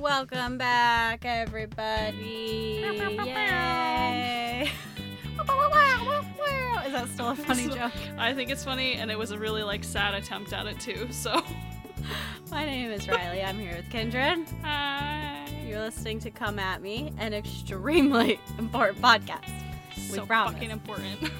Welcome 0.00 0.56
back, 0.56 1.26
everybody. 1.26 2.82
Yay. 3.26 4.62
Is 6.86 6.92
that 6.92 7.06
still 7.12 7.28
a 7.28 7.36
funny 7.36 7.68
joke? 7.68 7.92
I 8.16 8.32
think 8.32 8.48
it's 8.48 8.64
funny, 8.64 8.94
and 8.94 9.10
it 9.10 9.18
was 9.18 9.30
a 9.30 9.38
really 9.38 9.62
like 9.62 9.84
sad 9.84 10.14
attempt 10.14 10.54
at 10.54 10.66
it 10.66 10.80
too. 10.80 11.06
So, 11.12 11.42
My 12.50 12.64
name 12.64 12.90
is 12.90 13.06
Riley. 13.10 13.42
I'm 13.42 13.58
here 13.58 13.76
with 13.76 13.90
Kindred. 13.90 14.46
hi. 14.62 15.46
You're 15.66 15.80
listening 15.80 16.18
to 16.20 16.30
Come 16.30 16.58
At 16.58 16.80
Me, 16.80 17.12
an 17.18 17.34
extremely 17.34 18.40
important 18.58 19.02
podcast. 19.02 19.52
We 19.96 20.02
so 20.16 20.24
promise. 20.24 20.54
fucking 20.54 20.70
important. 20.70 21.30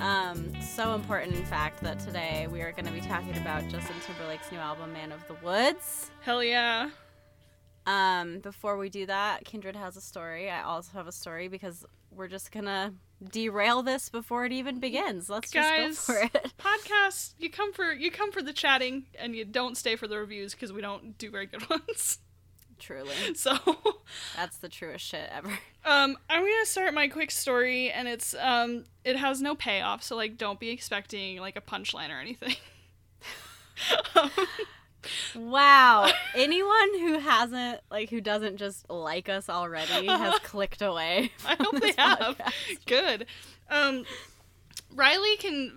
Um, 0.00 0.52
so 0.60 0.94
important, 0.94 1.36
in 1.36 1.44
fact, 1.46 1.82
that 1.84 2.00
today 2.00 2.48
we 2.52 2.60
are 2.60 2.72
going 2.72 2.84
to 2.84 2.92
be 2.92 3.00
talking 3.00 3.36
about 3.38 3.66
Justin 3.68 3.96
Timberlake's 4.06 4.52
new 4.52 4.58
album, 4.58 4.92
Man 4.92 5.10
of 5.10 5.26
the 5.26 5.34
Woods. 5.42 6.10
Hell 6.20 6.44
yeah. 6.44 6.90
Um, 7.88 8.40
before 8.40 8.76
we 8.76 8.90
do 8.90 9.06
that, 9.06 9.44
Kindred 9.46 9.74
has 9.74 9.96
a 9.96 10.00
story. 10.02 10.50
I 10.50 10.62
also 10.62 10.92
have 10.92 11.06
a 11.06 11.12
story 11.12 11.48
because 11.48 11.86
we're 12.14 12.28
just 12.28 12.52
gonna 12.52 12.92
derail 13.30 13.82
this 13.82 14.10
before 14.10 14.44
it 14.44 14.52
even 14.52 14.78
begins. 14.78 15.30
Let's 15.30 15.50
Guys, 15.50 15.96
just 15.96 16.06
go 16.06 16.12
for 16.14 16.20
it. 16.20 16.52
Podcast, 16.58 17.32
you 17.38 17.48
come 17.50 17.72
for 17.72 17.92
you 17.92 18.10
come 18.10 18.30
for 18.30 18.42
the 18.42 18.52
chatting, 18.52 19.06
and 19.18 19.34
you 19.34 19.46
don't 19.46 19.74
stay 19.76 19.96
for 19.96 20.06
the 20.06 20.18
reviews 20.18 20.52
because 20.52 20.70
we 20.72 20.82
don't 20.82 21.16
do 21.16 21.30
very 21.30 21.46
good 21.46 21.68
ones. 21.70 22.18
Truly, 22.78 23.14
So, 23.34 23.56
that's 24.36 24.58
the 24.58 24.68
truest 24.68 25.04
shit 25.04 25.28
ever. 25.32 25.48
um, 25.84 26.16
I'm 26.28 26.42
gonna 26.42 26.66
start 26.66 26.92
my 26.92 27.08
quick 27.08 27.30
story, 27.30 27.90
and 27.90 28.06
it's 28.06 28.34
um, 28.34 28.84
it 29.02 29.16
has 29.16 29.40
no 29.40 29.54
payoff, 29.54 30.02
so 30.02 30.14
like, 30.14 30.36
don't 30.36 30.60
be 30.60 30.68
expecting 30.68 31.38
like 31.38 31.56
a 31.56 31.62
punchline 31.62 32.10
or 32.10 32.20
anything. 32.20 32.54
Um, 34.14 34.30
Wow, 35.36 36.10
anyone 36.34 36.98
who 36.98 37.18
hasn't 37.18 37.80
like 37.90 38.10
who 38.10 38.20
doesn't 38.20 38.56
just 38.56 38.88
like 38.90 39.28
us 39.28 39.48
already 39.48 40.06
has 40.06 40.38
clicked 40.42 40.82
away. 40.82 41.32
I 41.46 41.56
hope 41.58 41.80
they 41.80 41.88
this 41.88 41.96
have. 41.96 42.40
Good. 42.86 43.26
Um, 43.70 44.04
Riley 44.94 45.36
can 45.36 45.72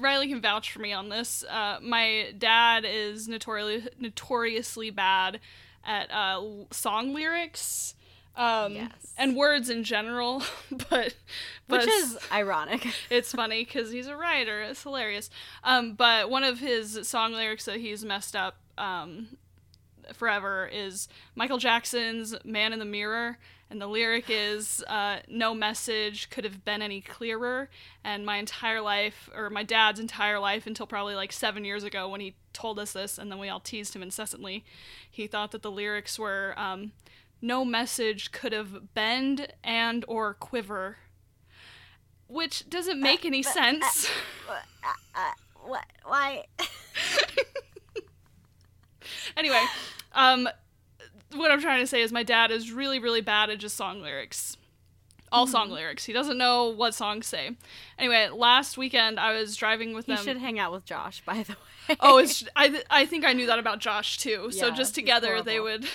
Riley 0.00 0.28
can 0.28 0.40
vouch 0.40 0.72
for 0.72 0.80
me 0.80 0.92
on 0.92 1.08
this. 1.08 1.44
Uh, 1.44 1.78
my 1.82 2.32
dad 2.36 2.84
is 2.86 3.28
notoriously 3.28 3.90
notoriously 3.98 4.90
bad 4.90 5.40
at 5.84 6.10
uh, 6.10 6.42
song 6.70 7.14
lyrics. 7.14 7.93
Um, 8.36 8.74
Yes. 8.74 9.14
and 9.16 9.36
words 9.36 9.70
in 9.70 9.84
general, 9.84 10.42
but, 10.70 11.14
but 11.68 11.80
Which 11.80 11.88
is 11.88 12.18
ironic. 12.32 12.86
it's 13.10 13.32
funny 13.32 13.64
because 13.64 13.90
he's 13.92 14.06
a 14.08 14.16
writer. 14.16 14.62
It's 14.62 14.82
hilarious. 14.82 15.30
Um, 15.62 15.94
but 15.94 16.28
one 16.30 16.42
of 16.44 16.58
his 16.58 17.06
song 17.06 17.32
lyrics 17.32 17.64
that 17.66 17.76
he's 17.78 18.04
messed 18.04 18.34
up 18.34 18.56
um, 18.76 19.28
forever 20.12 20.68
is 20.72 21.08
Michael 21.34 21.58
Jackson's 21.58 22.34
"Man 22.44 22.72
in 22.72 22.78
the 22.80 22.84
Mirror," 22.84 23.38
and 23.70 23.80
the 23.80 23.86
lyric 23.86 24.24
is 24.28 24.82
uh, 24.88 25.18
"No 25.28 25.54
message 25.54 26.28
could 26.30 26.42
have 26.44 26.64
been 26.64 26.82
any 26.82 27.00
clearer." 27.00 27.70
And 28.02 28.26
my 28.26 28.38
entire 28.38 28.80
life, 28.80 29.30
or 29.34 29.48
my 29.48 29.62
dad's 29.62 30.00
entire 30.00 30.38
life, 30.40 30.66
until 30.66 30.86
probably 30.88 31.14
like 31.14 31.32
seven 31.32 31.64
years 31.64 31.84
ago 31.84 32.08
when 32.08 32.20
he 32.20 32.34
told 32.52 32.78
us 32.80 32.92
this, 32.92 33.16
and 33.16 33.30
then 33.30 33.38
we 33.38 33.48
all 33.48 33.60
teased 33.60 33.94
him 33.94 34.02
incessantly, 34.02 34.64
he 35.08 35.26
thought 35.28 35.52
that 35.52 35.62
the 35.62 35.70
lyrics 35.70 36.18
were. 36.18 36.52
Um, 36.56 36.90
no 37.44 37.64
message 37.64 38.32
could 38.32 38.52
have 38.52 38.94
bend 38.94 39.52
and 39.62 40.04
or 40.08 40.34
quiver 40.34 40.96
which 42.26 42.68
doesn't 42.68 43.00
make 43.00 43.24
uh, 43.24 43.28
any 43.28 43.44
uh, 43.44 43.48
sense. 43.50 44.08
Uh, 45.14 45.30
what? 45.62 45.84
Why? 46.04 46.44
anyway, 49.36 49.62
um, 50.12 50.48
what 51.34 51.50
I'm 51.50 51.60
trying 51.60 51.80
to 51.80 51.86
say 51.86 52.02
is 52.02 52.12
my 52.12 52.22
dad 52.22 52.50
is 52.50 52.72
really, 52.72 52.98
really 52.98 53.20
bad 53.20 53.50
at 53.50 53.58
just 53.58 53.76
song 53.76 54.02
lyrics. 54.02 54.56
All 55.32 55.46
song 55.46 55.66
Mm-hmm. 55.66 55.74
lyrics. 55.74 56.04
He 56.04 56.12
doesn't 56.12 56.38
know 56.38 56.68
what 56.68 56.94
songs 56.94 57.26
say. 57.26 57.56
Anyway, 57.98 58.28
last 58.32 58.78
weekend 58.78 59.18
I 59.18 59.32
was 59.38 59.56
driving 59.56 59.94
with 59.94 60.08
You 60.08 60.16
them. 60.16 60.24
should 60.24 60.36
hang 60.38 60.58
out 60.58 60.72
with 60.72 60.84
Josh, 60.84 61.22
by 61.26 61.42
the 61.42 61.56
way. 61.88 61.96
oh, 62.00 62.18
it's 62.18 62.44
I, 62.56 62.68
th- 62.68 62.84
I 62.88 63.04
think 63.04 63.24
I 63.24 63.32
knew 63.32 63.46
that 63.46 63.58
about 63.58 63.80
Josh 63.80 64.18
too. 64.18 64.50
so 64.52 64.70
just 64.70 64.94
together 64.94 65.42
they 65.42 65.58
would 65.58 65.86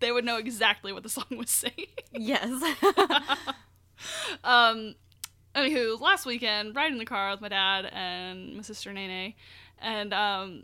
they 0.00 0.12
would 0.12 0.24
know 0.24 0.36
exactly 0.36 0.92
what 0.92 1.02
the 1.02 1.08
song 1.08 1.24
was 1.36 1.50
saying. 1.50 1.86
yes. 2.12 2.50
um 4.44 4.94
anywho 5.54 6.00
last 6.00 6.24
weekend 6.26 6.74
riding 6.74 6.94
in 6.94 6.98
the 6.98 7.04
car 7.04 7.30
with 7.32 7.40
my 7.40 7.48
dad 7.48 7.84
and 7.92 8.56
my 8.56 8.62
sister 8.62 8.92
nene 8.92 9.34
and 9.78 10.14
um 10.14 10.62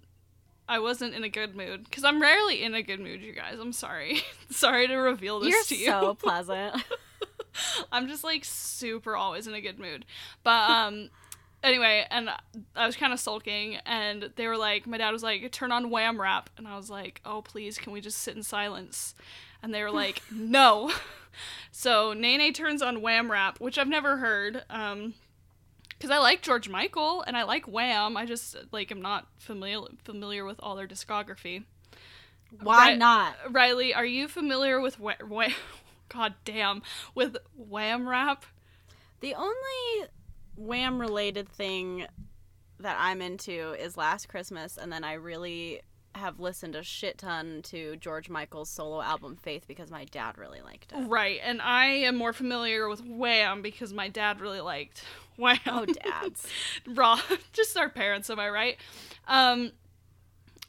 i 0.68 0.78
wasn't 0.78 1.12
in 1.14 1.24
a 1.24 1.28
good 1.28 1.54
mood 1.54 1.84
because 1.84 2.04
i'm 2.04 2.20
rarely 2.22 2.62
in 2.62 2.74
a 2.74 2.82
good 2.82 3.00
mood 3.00 3.20
you 3.20 3.32
guys 3.32 3.58
i'm 3.60 3.72
sorry 3.72 4.22
sorry 4.50 4.86
to 4.86 4.94
reveal 4.96 5.40
this 5.40 5.50
You're 5.50 5.64
to 5.64 5.76
you 5.76 5.86
so 5.86 6.14
pleasant. 6.14 6.82
i'm 7.92 8.08
just 8.08 8.24
like 8.24 8.44
super 8.44 9.16
always 9.16 9.46
in 9.46 9.54
a 9.54 9.60
good 9.60 9.78
mood 9.78 10.04
but 10.42 10.70
um 10.70 11.10
anyway 11.62 12.04
and 12.10 12.28
i 12.76 12.86
was 12.86 12.96
kind 12.96 13.12
of 13.12 13.18
sulking 13.20 13.76
and 13.86 14.30
they 14.36 14.46
were 14.46 14.56
like 14.56 14.86
my 14.86 14.98
dad 14.98 15.10
was 15.10 15.22
like 15.22 15.50
turn 15.52 15.72
on 15.72 15.90
wham 15.90 16.20
rap 16.20 16.50
and 16.56 16.68
i 16.68 16.76
was 16.76 16.88
like 16.90 17.20
oh 17.24 17.42
please 17.42 17.78
can 17.78 17.92
we 17.92 18.00
just 18.00 18.18
sit 18.18 18.36
in 18.36 18.42
silence 18.42 19.14
and 19.62 19.74
they 19.74 19.82
were 19.82 19.90
like 20.04 20.22
no 20.30 20.90
so 21.72 22.12
nene 22.12 22.52
turns 22.52 22.82
on 22.82 23.00
wham 23.02 23.30
rap 23.30 23.58
which 23.60 23.78
i've 23.78 23.88
never 23.88 24.18
heard 24.18 24.62
um 24.70 25.14
because 25.90 26.10
i 26.10 26.18
like 26.18 26.42
george 26.42 26.68
michael 26.68 27.22
and 27.22 27.36
i 27.36 27.42
like 27.42 27.66
wham 27.66 28.16
i 28.16 28.24
just 28.26 28.56
like 28.70 28.92
am 28.92 29.00
not 29.02 29.26
familiar 29.38 29.88
familiar 30.04 30.44
with 30.44 30.60
all 30.62 30.76
their 30.76 30.86
discography 30.86 31.64
Why 32.62 32.90
Right. 32.90 32.98
not? 32.98 33.34
riley 33.50 33.92
are 33.94 34.04
you 34.06 34.28
familiar 34.28 34.80
with 34.80 35.00
wha- 35.00 35.14
wha- 35.26 35.48
god 36.08 36.34
damn 36.44 36.82
with 37.14 37.36
wham 37.56 38.08
rap 38.08 38.44
The 39.20 39.34
only 39.34 40.08
Wham 40.56 41.00
related 41.00 41.48
thing 41.48 42.06
that 42.80 42.96
I'm 42.98 43.22
into 43.22 43.74
is 43.74 43.96
Last 43.96 44.28
Christmas, 44.28 44.76
and 44.76 44.92
then 44.92 45.04
I 45.04 45.14
really 45.14 45.80
have 46.14 46.40
listened 46.40 46.74
a 46.74 46.82
shit 46.82 47.18
ton 47.18 47.60
to 47.62 47.96
George 47.96 48.30
Michael's 48.30 48.70
solo 48.70 49.02
album 49.02 49.36
Faith 49.36 49.66
because 49.68 49.90
my 49.90 50.04
dad 50.06 50.38
really 50.38 50.60
liked 50.62 50.92
it. 50.92 51.06
Right, 51.06 51.40
and 51.42 51.60
I 51.60 51.86
am 51.86 52.16
more 52.16 52.32
familiar 52.32 52.88
with 52.88 53.04
Wham 53.04 53.62
because 53.62 53.92
my 53.92 54.08
dad 54.08 54.40
really 54.40 54.60
liked 54.60 55.04
Wham. 55.36 55.58
Oh, 55.66 55.84
dads. 55.84 56.46
Raw, 56.86 57.20
just 57.52 57.76
our 57.76 57.90
parents, 57.90 58.30
am 58.30 58.40
I 58.40 58.48
right? 58.48 58.76
Um. 59.28 59.72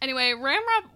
Anyway, 0.02 0.34
Ram 0.34 0.62
Rap. 0.68 0.92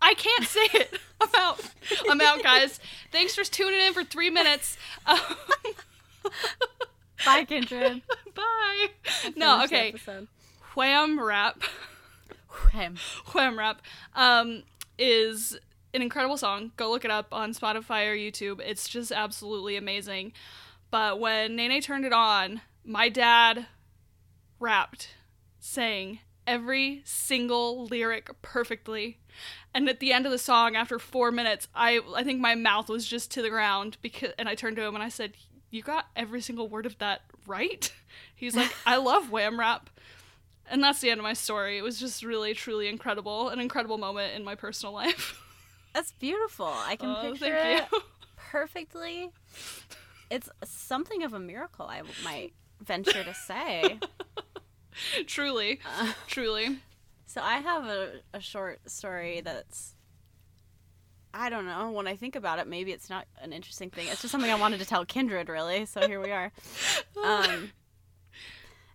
I 0.00 0.14
can't 0.14 0.44
say 0.44 0.66
it. 0.74 0.98
I'm 1.20 1.28
out. 1.36 1.60
I'm 2.08 2.20
out, 2.20 2.42
guys. 2.42 2.80
Thanks 3.12 3.34
for 3.36 3.44
tuning 3.44 3.80
in 3.80 3.92
for 3.92 4.02
three 4.02 4.30
minutes. 4.30 4.76
Um, 5.06 5.18
Bye, 7.24 7.44
Kindred. 7.44 8.02
bye. 8.34 8.88
No, 9.36 9.62
okay. 9.64 9.94
Wham 10.74 11.20
Rap. 11.20 11.62
Wham. 12.72 12.96
Wham 13.32 13.58
Rap 13.58 13.82
um, 14.14 14.62
is 14.98 15.58
an 15.94 16.02
incredible 16.02 16.36
song. 16.36 16.72
Go 16.76 16.90
look 16.90 17.04
it 17.04 17.10
up 17.10 17.28
on 17.32 17.52
Spotify 17.52 18.08
or 18.08 18.16
YouTube. 18.16 18.60
It's 18.60 18.88
just 18.88 19.12
absolutely 19.12 19.76
amazing. 19.76 20.32
But 20.90 21.18
when 21.20 21.56
Nene 21.56 21.80
turned 21.80 22.04
it 22.04 22.12
on, 22.12 22.60
my 22.84 23.08
dad 23.08 23.66
rapped, 24.58 25.14
sang 25.58 26.20
every 26.46 27.02
single 27.04 27.84
lyric 27.86 28.30
perfectly. 28.42 29.18
And 29.74 29.88
at 29.88 30.00
the 30.00 30.12
end 30.12 30.26
of 30.26 30.32
the 30.32 30.38
song, 30.38 30.76
after 30.76 30.98
four 30.98 31.30
minutes, 31.30 31.68
I 31.74 32.00
I 32.14 32.22
think 32.24 32.40
my 32.40 32.54
mouth 32.54 32.88
was 32.88 33.06
just 33.06 33.30
to 33.32 33.42
the 33.42 33.48
ground 33.48 33.96
because 34.02 34.32
and 34.38 34.48
I 34.48 34.54
turned 34.54 34.76
to 34.76 34.82
him 34.82 34.94
and 34.94 35.02
I 35.02 35.08
said, 35.08 35.32
You 35.72 35.82
got 35.82 36.06
every 36.14 36.40
single 36.40 36.68
word 36.68 36.86
of 36.86 36.96
that 36.98 37.22
right? 37.46 37.92
He's 38.36 38.54
like, 38.54 38.72
I 38.86 38.96
love 38.98 39.30
Wham 39.30 39.58
Rap. 39.58 39.90
And 40.70 40.82
that's 40.82 41.00
the 41.00 41.10
end 41.10 41.18
of 41.18 41.24
my 41.24 41.32
story. 41.32 41.76
It 41.78 41.82
was 41.82 41.98
just 41.98 42.22
really, 42.22 42.54
truly 42.54 42.88
incredible. 42.88 43.48
An 43.48 43.58
incredible 43.58 43.98
moment 43.98 44.34
in 44.36 44.44
my 44.44 44.54
personal 44.54 44.92
life. 45.02 45.40
That's 45.94 46.12
beautiful. 46.12 46.66
I 46.72 46.96
can 46.96 47.08
Oh, 47.18 47.32
picture 47.32 47.56
it 47.56 47.84
you. 47.92 48.00
perfectly. 48.36 49.30
It's 50.30 50.48
something 50.64 51.22
of 51.24 51.32
a 51.34 51.40
miracle, 51.40 51.86
I 51.86 52.02
might 52.22 52.52
venture 52.80 53.24
to 53.24 53.34
say. 53.34 53.98
truly, 55.26 55.80
Uh, 55.98 56.12
truly. 56.26 56.78
so 57.26 57.40
I 57.42 57.56
have 57.58 57.84
a, 57.86 58.20
a 58.34 58.40
short 58.40 58.88
story 58.90 59.40
that's 59.42 59.94
I 61.34 61.48
don't 61.50 61.64
know. 61.66 61.90
When 61.92 62.06
I 62.06 62.16
think 62.16 62.36
about 62.36 62.58
it, 62.58 62.66
maybe 62.66 62.92
it's 62.92 63.08
not 63.08 63.26
an 63.40 63.52
interesting 63.52 63.90
thing. 63.90 64.06
It's 64.08 64.20
just 64.20 64.32
something 64.32 64.50
I 64.50 64.54
wanted 64.56 64.80
to 64.80 64.86
tell 64.86 65.04
Kindred, 65.04 65.48
really. 65.48 65.86
So 65.86 66.06
here 66.06 66.20
we 66.20 66.30
are. 66.30 66.52
Um, 67.24 67.70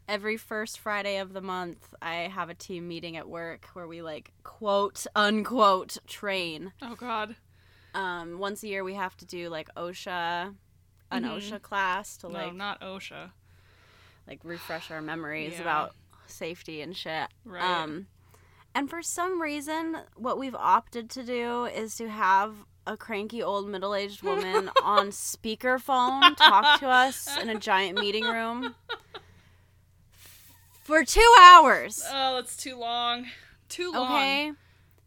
every 0.07 0.38
first 0.38 0.80
Friday 0.80 1.18
of 1.18 1.34
the 1.34 1.42
month, 1.42 1.94
I 2.01 2.13
have 2.34 2.50
a 2.50 2.54
team 2.54 2.88
meeting 2.88 3.16
at 3.18 3.28
work 3.30 3.68
where 3.74 3.88
we 3.88 4.01
like 4.01 4.34
quote 4.44 5.06
unquote 5.16 5.98
train. 6.07 6.74
oh 6.81 6.95
God. 6.95 7.36
Um, 7.94 8.38
once 8.39 8.63
a 8.63 8.68
year, 8.68 8.84
we 8.84 8.94
have 8.95 9.16
to 9.18 9.25
do 9.25 9.50
like 9.50 9.69
OSHA, 9.75 10.54
an 11.12 11.24
Mhm. 11.24 11.30
OSHA 11.38 11.62
class 11.62 12.18
to 12.18 12.28
No, 12.28 12.34
like 12.34 12.54
not 12.54 12.81
OSHA. 12.81 13.31
like 14.28 14.39
refresh 14.44 14.92
our 14.92 15.01
memories 15.01 15.54
Yeah. 15.54 15.62
about 15.62 15.95
safety 16.28 16.81
and 16.81 16.95
shit. 16.95 17.30
Right. 17.45 17.63
Um, 17.63 18.07
and 18.77 18.88
for 18.91 19.01
some 19.01 19.41
reason, 19.41 19.97
what 20.15 20.38
we've 20.38 20.53
opted 20.53 21.09
to 21.09 21.24
do 21.24 21.65
is 21.65 21.95
to 21.95 22.09
have 22.09 22.53
a 22.85 22.95
cranky 22.95 23.41
old 23.41 23.68
middle 23.68 23.95
aged 23.95 24.21
woman 24.21 24.69
on 24.83 25.07
speakerphone 25.07 26.38
talk 26.38 26.79
to 26.79 26.88
us 26.88 27.27
in 27.41 27.50
a 27.50 27.56
giant 27.56 28.00
meeting 28.00 28.24
room 28.25 28.75
for 30.83 31.03
two 31.03 31.35
hours. 31.41 32.03
Oh, 32.07 32.35
that's 32.35 32.56
too 32.56 32.77
long. 32.77 33.25
Too 33.68 33.91
long. 33.91 34.12
Okay. 34.12 34.51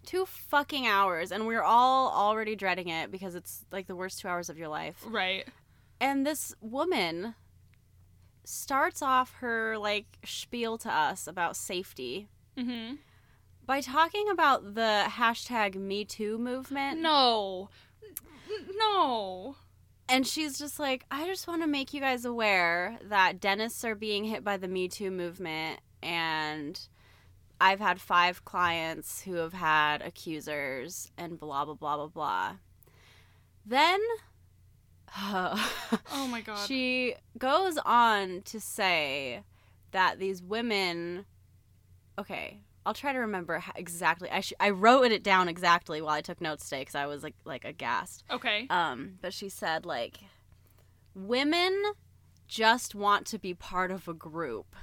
Two 0.05 0.27
fucking 0.27 0.89
hours. 0.89 1.31
And 1.31 1.47
we're 1.47 1.63
all 1.63 2.11
already 2.11 2.57
dreading 2.57 2.89
it 2.89 3.13
because 3.13 3.37
it's 3.37 3.65
like 3.71 3.87
the 3.87 3.95
worst 3.95 4.19
two 4.19 4.27
hours 4.27 4.51
of 4.51 4.59
your 4.59 4.67
life. 4.67 4.97
Right. 5.07 5.47
And 6.01 6.27
this 6.27 6.57
woman 6.61 7.37
starts 8.43 9.01
off 9.01 9.35
her 9.35 9.79
like 9.79 10.19
spiel 10.25 10.77
to 10.79 10.93
us 10.93 11.29
about 11.29 11.55
safety 11.55 12.27
Mm-hmm. 12.59 12.95
By 13.71 13.81
talking 13.81 14.29
about 14.29 14.75
the 14.75 15.05
hashtag 15.07 15.77
Me 15.77 16.05
Too 16.05 16.39
movement. 16.39 16.99
No. 17.01 17.69
No. 18.77 19.55
And 20.09 20.27
she's 20.27 20.59
just 20.59 20.81
like, 20.81 21.05
I 21.09 21.25
just 21.25 21.47
want 21.47 21.63
to 21.63 21.69
make 21.69 21.95
you 21.95 22.01
guys 22.01 22.25
aware 22.25 22.99
that 23.05 23.39
dentists 23.39 23.85
are 23.85 23.95
being 23.95 24.25
hit 24.25 24.43
by 24.43 24.57
the 24.57 24.67
Me 24.67 24.89
Too 24.89 25.13
movement. 25.13 25.79
And 26.03 26.81
I've 27.61 27.79
had 27.79 28.01
five 28.01 28.45
clients 28.45 29.23
who 29.23 29.35
have 29.35 29.53
had 29.53 30.03
accusers 30.03 31.13
and 31.17 31.39
blah, 31.39 31.65
blah, 31.65 31.75
blah, 31.75 31.97
blah, 31.97 32.09
blah. 32.09 32.53
Then 33.65 34.01
Oh 35.17 36.27
my 36.29 36.41
god. 36.45 36.67
she 36.67 37.15
goes 37.39 37.79
on 37.87 38.43
to 38.47 38.59
say 38.59 39.45
that 39.93 40.19
these 40.19 40.43
women. 40.43 41.25
Okay, 42.19 42.63
I'll 42.87 42.95
try 42.95 43.13
to 43.13 43.19
remember 43.19 43.59
how 43.59 43.73
exactly. 43.77 44.31
I, 44.31 44.41
sh- 44.41 44.55
I 44.59 44.71
wrote 44.71 45.13
it 45.13 45.23
down 45.23 45.49
exactly 45.49 46.01
while 46.01 46.15
I 46.15 46.23
took 46.23 46.41
notes 46.41 46.65
today 46.65 46.81
because 46.81 46.95
I 46.95 47.07
was 47.07 47.23
like, 47.23 47.35
like 47.45 47.65
aghast. 47.65 48.25
okay. 48.31 48.67
Um, 48.71 49.19
but 49.21 49.35
she 49.35 49.49
said 49.49 49.85
like, 49.85 50.19
women 51.15 51.83
just 52.49 52.95
want 52.95 53.27
to 53.27 53.39
be 53.39 53.55
part 53.55 53.91
of 53.91 54.09
a 54.09 54.15
group. 54.15 54.75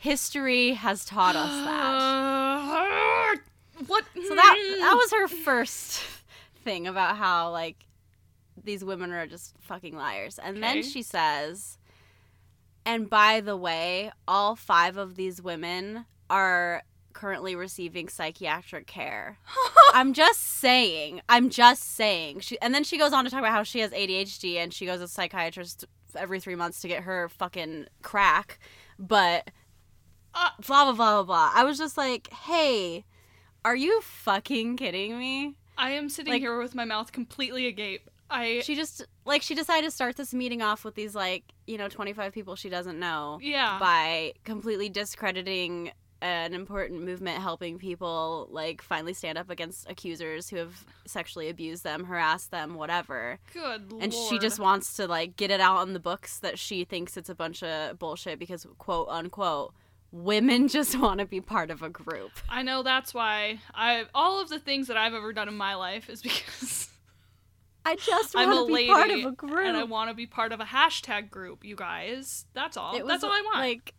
History 0.00 0.72
has 0.72 1.04
taught 1.04 1.36
us 1.36 1.50
that. 1.50 3.36
what? 3.86 4.04
So 4.14 4.34
that 4.34 4.76
that 4.80 4.94
was 4.94 5.10
her 5.12 5.28
first 5.28 6.02
thing 6.64 6.86
about 6.86 7.16
how 7.16 7.50
like 7.50 7.86
these 8.62 8.84
women 8.84 9.10
are 9.12 9.26
just 9.26 9.54
fucking 9.60 9.96
liars. 9.96 10.38
And 10.38 10.62
then 10.62 10.82
she 10.82 11.02
says, 11.02 11.78
and 12.84 13.08
by 13.08 13.40
the 13.40 13.56
way, 13.56 14.12
all 14.28 14.56
five 14.56 14.96
of 14.96 15.16
these 15.16 15.40
women 15.42 16.06
are 16.28 16.82
currently 17.12 17.54
receiving 17.56 18.08
psychiatric 18.08 18.86
care. 18.86 19.38
I'm 19.94 20.12
just 20.12 20.40
saying. 20.40 21.20
I'm 21.28 21.50
just 21.50 21.82
saying. 21.96 22.40
She 22.40 22.60
and 22.60 22.74
then 22.74 22.84
she 22.84 22.98
goes 22.98 23.12
on 23.12 23.24
to 23.24 23.30
talk 23.30 23.40
about 23.40 23.52
how 23.52 23.62
she 23.62 23.80
has 23.80 23.90
ADHD 23.90 24.56
and 24.56 24.72
she 24.72 24.86
goes 24.86 24.98
to 25.00 25.04
a 25.04 25.08
psychiatrist 25.08 25.84
every 26.16 26.40
3 26.40 26.54
months 26.56 26.80
to 26.82 26.88
get 26.88 27.02
her 27.04 27.28
fucking 27.28 27.86
crack. 28.02 28.58
But 28.98 29.50
Uh, 30.34 30.50
blah 30.66 30.84
blah 30.84 30.92
blah 30.92 31.12
blah 31.14 31.22
blah. 31.24 31.50
I 31.54 31.64
was 31.64 31.76
just 31.78 31.96
like, 31.96 32.32
"Hey, 32.32 33.04
are 33.64 33.74
you 33.76 34.00
fucking 34.02 34.76
kidding 34.76 35.18
me?" 35.18 35.56
I 35.76 35.90
am 35.92 36.08
sitting 36.08 36.32
Like- 36.32 36.42
here 36.42 36.58
with 36.58 36.74
my 36.74 36.84
mouth 36.84 37.10
completely 37.10 37.66
agape. 37.66 38.08
I 38.32 38.60
She 38.64 38.76
just 38.76 39.04
like 39.24 39.42
she 39.42 39.56
decided 39.56 39.86
to 39.86 39.90
start 39.90 40.14
this 40.16 40.32
meeting 40.32 40.62
off 40.62 40.84
with 40.84 40.94
these 40.94 41.16
like, 41.16 41.42
you 41.66 41.76
know, 41.76 41.88
25 41.88 42.32
people 42.32 42.54
she 42.54 42.68
doesn't 42.68 42.96
know 42.98 43.40
yeah. 43.42 43.76
by 43.80 44.34
completely 44.44 44.88
discrediting 44.88 45.90
an 46.22 46.52
important 46.54 47.02
movement 47.02 47.40
helping 47.40 47.78
people 47.78 48.46
like 48.50 48.82
finally 48.82 49.14
stand 49.14 49.38
up 49.38 49.48
against 49.48 49.88
accusers 49.88 50.48
who 50.50 50.56
have 50.56 50.84
sexually 51.06 51.48
abused 51.48 51.82
them, 51.82 52.04
harassed 52.04 52.50
them, 52.50 52.74
whatever. 52.74 53.38
Good 53.54 53.92
And 54.00 54.12
she 54.12 54.38
just 54.38 54.58
wants 54.58 54.94
to 54.96 55.06
like 55.06 55.36
get 55.36 55.50
it 55.50 55.60
out 55.60 55.86
in 55.86 55.94
the 55.94 56.00
books 56.00 56.38
that 56.40 56.58
she 56.58 56.84
thinks 56.84 57.16
it's 57.16 57.30
a 57.30 57.34
bunch 57.34 57.62
of 57.62 57.98
bullshit 57.98 58.38
because 58.38 58.66
quote 58.78 59.08
unquote 59.08 59.72
women 60.12 60.68
just 60.76 60.98
want 60.98 61.20
to 61.20 61.26
be 61.26 61.40
part 61.40 61.70
of 61.70 61.82
a 61.82 61.88
group. 61.88 62.32
I 62.48 62.62
know 62.62 62.82
that's 62.82 63.14
why 63.14 63.60
I 63.74 64.04
all 64.14 64.40
of 64.42 64.48
the 64.50 64.58
things 64.58 64.88
that 64.88 64.96
I've 64.96 65.14
ever 65.14 65.32
done 65.32 65.48
in 65.48 65.56
my 65.56 65.74
life 65.74 66.10
is 66.10 66.20
because 66.22 66.88
I 67.86 67.96
just 67.96 68.36
I'm 68.36 68.50
a 68.52 68.54
want 68.56 68.66
to 68.66 68.66
be 68.68 68.72
lady 68.74 68.88
part 68.92 69.10
of 69.10 69.24
a 69.24 69.32
group. 69.32 69.66
and 69.66 69.76
I 69.76 69.84
want 69.84 70.10
to 70.10 70.14
be 70.14 70.26
part 70.26 70.52
of 70.52 70.60
a 70.60 70.64
hashtag 70.64 71.30
group. 71.30 71.64
You 71.64 71.76
guys, 71.76 72.44
that's 72.52 72.76
all. 72.76 72.94
It 72.94 73.06
that's 73.06 73.24
all 73.24 73.30
I 73.32 73.40
want. 73.42 73.58
Like 73.60 73.94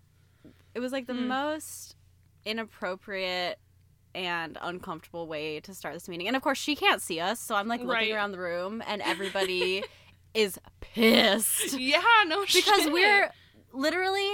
it 0.75 0.79
was 0.79 0.91
like 0.91 1.07
the 1.07 1.13
Mm. 1.13 1.27
most 1.27 1.95
inappropriate 2.45 3.59
and 4.13 4.57
uncomfortable 4.61 5.27
way 5.27 5.59
to 5.61 5.73
start 5.73 5.93
this 5.93 6.09
meeting. 6.09 6.27
And 6.27 6.35
of 6.35 6.41
course, 6.41 6.57
she 6.57 6.75
can't 6.75 7.01
see 7.01 7.19
us, 7.19 7.39
so 7.39 7.55
I'm 7.55 7.67
like 7.67 7.79
looking 7.79 7.89
Right. 7.93 8.11
around 8.11 8.31
the 8.33 8.39
room, 8.39 8.83
and 8.85 9.01
everybody 9.05 9.83
is 10.33 10.59
pissed 10.79 11.73
yeah, 11.79 12.01
no 12.27 12.41
because 12.53 12.83
shit. 12.83 12.91
we're 12.93 13.31
literally 13.73 14.29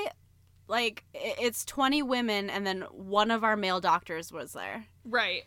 like 0.68 1.04
it's 1.13 1.63
20 1.65 2.01
women, 2.04 2.50
and 2.50 2.65
then 2.68 2.81
one 2.92 3.31
of 3.31 3.44
our 3.44 3.56
male 3.56 3.80
doctors 3.80 4.31
was 4.31 4.54
there. 4.54 4.86
right. 5.06 5.44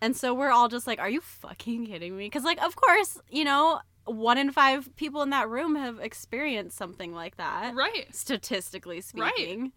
And 0.00 0.14
so 0.14 0.34
we're 0.34 0.50
all 0.50 0.68
just 0.68 0.86
like, 0.86 0.98
are 0.98 1.08
you 1.08 1.22
fucking 1.22 1.86
kidding 1.86 2.14
me? 2.14 2.26
Because, 2.26 2.44
like, 2.44 2.62
of 2.62 2.76
course, 2.76 3.16
you 3.30 3.42
know, 3.42 3.80
one 4.04 4.36
in 4.36 4.52
five 4.52 4.94
people 4.96 5.22
in 5.22 5.30
that 5.30 5.48
room 5.48 5.76
have 5.76 5.98
experienced 5.98 6.76
something 6.76 7.14
like 7.14 7.38
that 7.38 7.74
Right. 7.74 8.14
statistically 8.14 9.02
Right. 9.14 9.70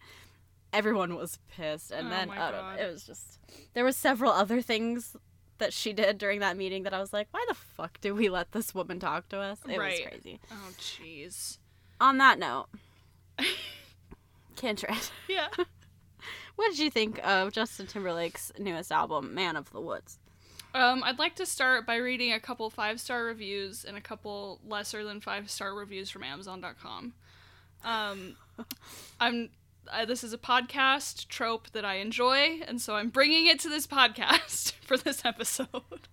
Everyone 0.73 1.15
was 1.15 1.39
pissed, 1.55 1.91
and 1.91 2.07
Oh 2.07 2.09
then 2.09 2.29
I 2.29 2.51
don't 2.51 2.75
know, 2.77 2.83
it 2.83 2.91
was 2.91 3.03
just 3.05 3.39
there 3.73 3.83
were 3.83 3.91
several 3.91 4.31
other 4.31 4.61
things 4.61 5.15
that 5.59 5.73
she 5.73 5.91
did 5.93 6.17
during 6.17 6.39
that 6.41 6.55
meeting 6.57 6.83
that 6.83 6.93
I 6.93 6.99
was 6.99 7.11
like, 7.13 7.27
why 7.31 7.43
the 7.47 7.55
fuck 7.55 7.99
do 8.01 8.13
we 8.13 8.29
let 8.29 8.51
this 8.51 8.75
woman 8.75 8.99
talk 8.99 9.27
to 9.29 9.39
us? 9.39 9.59
It 9.67 9.77
Right. 9.79 10.01
was 10.03 10.09
crazy. 10.09 10.39
Oh 10.51 10.71
jeez. 10.77 11.57
On 11.99 12.17
that 12.19 12.37
note, 12.37 12.67
Kindred, 14.55 14.95
Yeah. 15.27 15.47
what 16.55 16.69
did 16.69 16.79
you 16.79 16.89
think 16.89 17.19
of 17.25 17.51
Justin 17.53 17.87
Timberlake's 17.87 18.51
newest 18.59 18.91
album, 18.91 19.33
Man 19.33 19.55
of 19.55 19.71
the 19.71 19.81
Woods? 19.81 20.19
Um, 20.73 21.03
I'd 21.03 21.17
like 21.19 21.35
to 21.37 21.45
start 21.45 21.85
by 21.85 21.95
reading 21.95 22.33
a 22.33 22.39
couple 22.39 22.69
five 22.69 22.99
star 22.99 23.23
reviews 23.23 23.83
and 23.85 23.97
a 23.97 24.01
couple 24.01 24.59
lesser 24.67 25.03
than 25.03 25.21
five 25.21 25.49
star 25.49 25.73
reviews 25.73 26.09
from 26.09 26.23
Amazon.com. 26.23 27.13
Um, 27.83 28.35
I'm. 29.19 29.49
Uh, 29.91 30.05
this 30.05 30.23
is 30.23 30.33
a 30.33 30.37
podcast 30.37 31.27
trope 31.27 31.69
that 31.71 31.85
I 31.85 31.95
enjoy, 31.95 32.61
and 32.67 32.81
so 32.81 32.95
I'm 32.95 33.09
bringing 33.09 33.45
it 33.47 33.59
to 33.61 33.69
this 33.69 33.87
podcast 33.87 34.73
for 34.81 34.97
this 34.97 35.23
episode. 35.25 36.07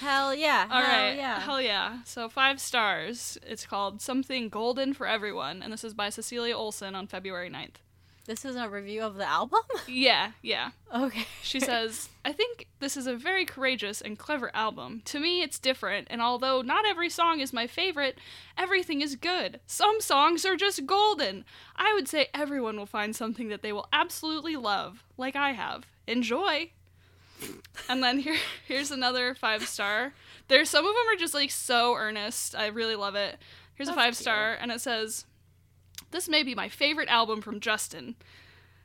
Hell 0.00 0.34
yeah! 0.34 0.68
All 0.70 0.82
hell 0.82 1.02
right, 1.02 1.16
yeah! 1.16 1.40
hell 1.40 1.60
yeah. 1.60 2.02
So 2.04 2.28
five 2.28 2.60
stars. 2.60 3.38
It's 3.46 3.66
called 3.66 4.00
Something 4.00 4.48
Golden 4.48 4.94
for 4.94 5.06
Everyone, 5.06 5.62
and 5.62 5.72
this 5.72 5.84
is 5.84 5.94
by 5.94 6.08
Cecilia 6.08 6.56
Olson 6.56 6.94
on 6.94 7.06
February 7.06 7.50
9th. 7.50 7.76
This 8.24 8.44
is 8.44 8.54
a 8.54 8.68
review 8.68 9.02
of 9.02 9.16
the 9.16 9.28
album. 9.28 9.60
Yeah, 9.88 10.32
yeah. 10.42 10.70
okay. 10.94 11.26
She 11.42 11.58
says, 11.58 12.08
I 12.24 12.32
think 12.32 12.66
this 12.78 12.96
is 12.96 13.06
a 13.06 13.16
very 13.16 13.44
courageous 13.44 14.00
and 14.00 14.18
clever 14.18 14.54
album. 14.54 15.02
To 15.06 15.18
me, 15.18 15.42
it's 15.42 15.58
different, 15.58 16.06
and 16.08 16.22
although 16.22 16.62
not 16.62 16.86
every 16.86 17.10
song 17.10 17.40
is 17.40 17.52
my 17.52 17.66
favorite, 17.66 18.18
everything 18.56 19.00
is 19.00 19.16
good. 19.16 19.60
Some 19.66 20.00
songs 20.00 20.46
are 20.46 20.56
just 20.56 20.86
golden. 20.86 21.44
I 21.76 21.92
would 21.94 22.08
say 22.08 22.28
everyone 22.32 22.76
will 22.76 22.86
find 22.86 23.14
something 23.14 23.48
that 23.48 23.62
they 23.62 23.72
will 23.72 23.88
absolutely 23.92 24.56
love, 24.56 25.02
like 25.16 25.34
I 25.36 25.52
have. 25.52 25.84
Enjoy! 26.06 26.70
And 27.88 28.02
then 28.02 28.20
here, 28.20 28.36
here's 28.66 28.90
another 28.92 29.34
five 29.34 29.66
star. 29.66 30.14
There's 30.48 30.70
some 30.70 30.86
of 30.86 30.94
them 30.94 31.14
are 31.14 31.18
just 31.18 31.34
like 31.34 31.50
so 31.50 31.94
earnest. 31.96 32.54
I 32.54 32.66
really 32.68 32.96
love 32.96 33.16
it. 33.16 33.36
Here's 33.74 33.88
a 33.88 33.92
That's 33.92 34.04
five 34.04 34.16
star, 34.16 34.54
and 34.60 34.70
it 34.70 34.80
says, 34.80 35.24
"This 36.12 36.28
may 36.28 36.42
be 36.44 36.54
my 36.54 36.68
favorite 36.68 37.08
album 37.08 37.42
from 37.42 37.58
Justin." 37.60 38.14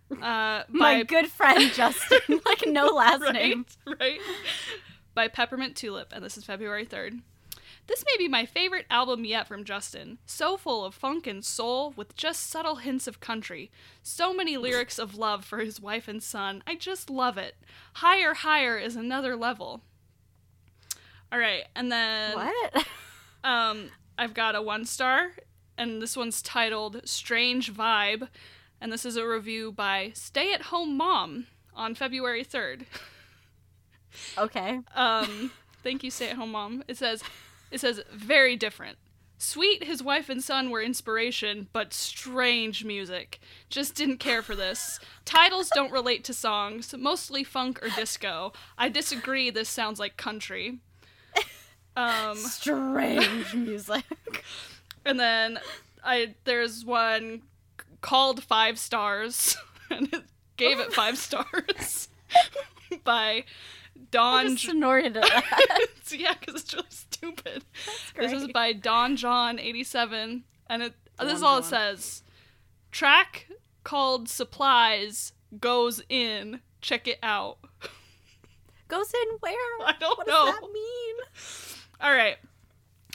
Uh, 0.10 0.63
My 0.69 1.03
good 1.03 1.27
friend 1.27 1.72
Justin, 1.74 2.19
like 2.46 2.63
no 2.65 2.88
last 2.88 3.22
right, 3.22 3.34
name. 3.34 3.65
right? 4.00 4.19
By 5.13 5.27
Peppermint 5.27 5.75
Tulip, 5.75 6.13
and 6.13 6.24
this 6.24 6.38
is 6.38 6.46
February 6.46 6.86
3rd. 6.86 7.22
This 7.88 8.03
may 8.05 8.17
be 8.17 8.27
my 8.29 8.46
favorite 8.46 8.86
album 8.89 9.25
yet 9.25 9.48
from 9.48 9.63
Justin. 9.63 10.17
So 10.25 10.57
full 10.57 10.84
of 10.86 10.93
funk 10.93 11.25
and 11.27 11.43
soul, 11.43 11.93
with 11.96 12.15
just 12.15 12.50
subtle 12.50 12.77
hints 12.77 13.07
of 13.07 13.19
country. 13.19 13.69
So 14.01 14.34
many 14.34 14.57
lyrics 14.57 14.98
of 15.00 15.15
love 15.17 15.43
for 15.46 15.60
his 15.60 15.81
wife 15.81 16.07
and 16.07 16.22
son. 16.22 16.63
I 16.67 16.75
just 16.75 17.10
love 17.10 17.38
it. 17.38 17.55
Higher, 17.96 18.34
higher 18.34 18.77
is 18.77 18.96
another 18.96 19.36
level. 19.36 19.81
All 21.31 21.39
right, 21.39 21.65
and 21.75 21.91
then 21.91 22.34
What? 22.36 22.86
um, 23.43 23.89
I've 24.17 24.34
got 24.34 24.55
a 24.55 24.62
one 24.62 24.86
star, 24.86 25.31
and 25.77 26.01
this 26.01 26.17
one's 26.17 26.41
titled 26.41 27.01
Strange 27.05 27.74
Vibe, 27.74 28.27
and 28.81 28.91
this 28.91 29.05
is 29.05 29.15
a 29.15 29.27
review 29.27 29.72
by 29.72 30.12
Stay 30.13 30.53
at 30.53 30.63
Home 30.63 30.98
Mom 30.98 31.48
on 31.74 31.96
February 31.96 32.43
3rd. 32.43 32.86
Okay. 34.38 34.79
Um, 34.96 35.51
thank 35.84 36.03
you, 36.03 36.10
Stay 36.10 36.29
at 36.29 36.38
Home 36.38 36.51
Mom. 36.51 36.84
It 36.88 36.98
says, 36.98 37.22
it 37.69 37.79
says, 37.79 38.01
very 38.12 38.55
different. 38.55 38.98
Sweet, 39.38 39.84
his 39.84 40.01
wife 40.01 40.29
and 40.29 40.43
son 40.43 40.72
were 40.72 40.81
inspiration, 40.81 41.67
but 41.72 41.93
strange 41.93 42.84
music. 42.84 43.39
Just 43.69 43.93
didn't 43.93 44.17
care 44.17 44.41
for 44.41 44.55
this. 44.55 45.00
Titles 45.25 45.69
don't 45.75 45.91
relate 45.91 46.24
to 46.24 46.34
songs, 46.34 46.96
mostly 46.98 47.43
funk 47.43 47.84
or 47.84 47.89
disco. 47.89 48.53
I 48.77 48.89
disagree, 48.89 49.51
this 49.51 49.69
sounds 49.69 50.00
like 50.00 50.17
country. 50.17 50.79
Um, 51.96 52.38
Strange 52.38 53.55
music. 53.55 54.03
and 55.08 55.20
then 55.20 55.60
I 56.04 56.36
there's 56.44 56.86
one 56.86 57.42
called 58.02 58.44
Five 58.44 58.78
Stars, 58.78 59.58
and 59.90 60.12
it 60.14 60.24
gave 60.58 60.80
it 60.80 60.94
five 60.94 61.18
stars 61.18 62.10
by 63.04 63.20
I 63.30 63.44
Don. 64.12 64.50
just 64.56 64.66
snorted 64.72 65.18
at 65.18 65.24
that. 65.24 66.12
yeah, 66.12 66.34
because 66.40 66.62
it's 66.62 66.74
really 66.74 66.86
stupid. 66.90 67.64
This 68.16 68.32
is 68.32 68.48
by 68.50 68.74
Don 68.74 69.16
John 69.16 69.60
eighty 69.60 69.84
seven, 69.84 70.44
and 70.70 70.84
it 70.84 70.94
this 71.20 71.34
is 71.34 71.42
Don 71.42 71.50
all 71.50 71.58
it 71.60 71.66
says. 71.66 72.24
Track 72.92 73.48
called 73.84 74.30
Supplies 74.30 75.34
goes 75.60 76.02
in. 76.10 76.62
Check 76.82 77.08
it 77.08 77.20
out. 77.24 77.58
Goes 78.88 79.12
in 79.14 79.38
where? 79.42 79.54
I 79.86 79.94
don't 80.00 80.18
what 80.18 80.28
know. 80.28 80.46
does 80.46 80.56
that 80.56 80.72
mean? 80.72 81.16
All 82.00 82.12
right. 82.14 82.38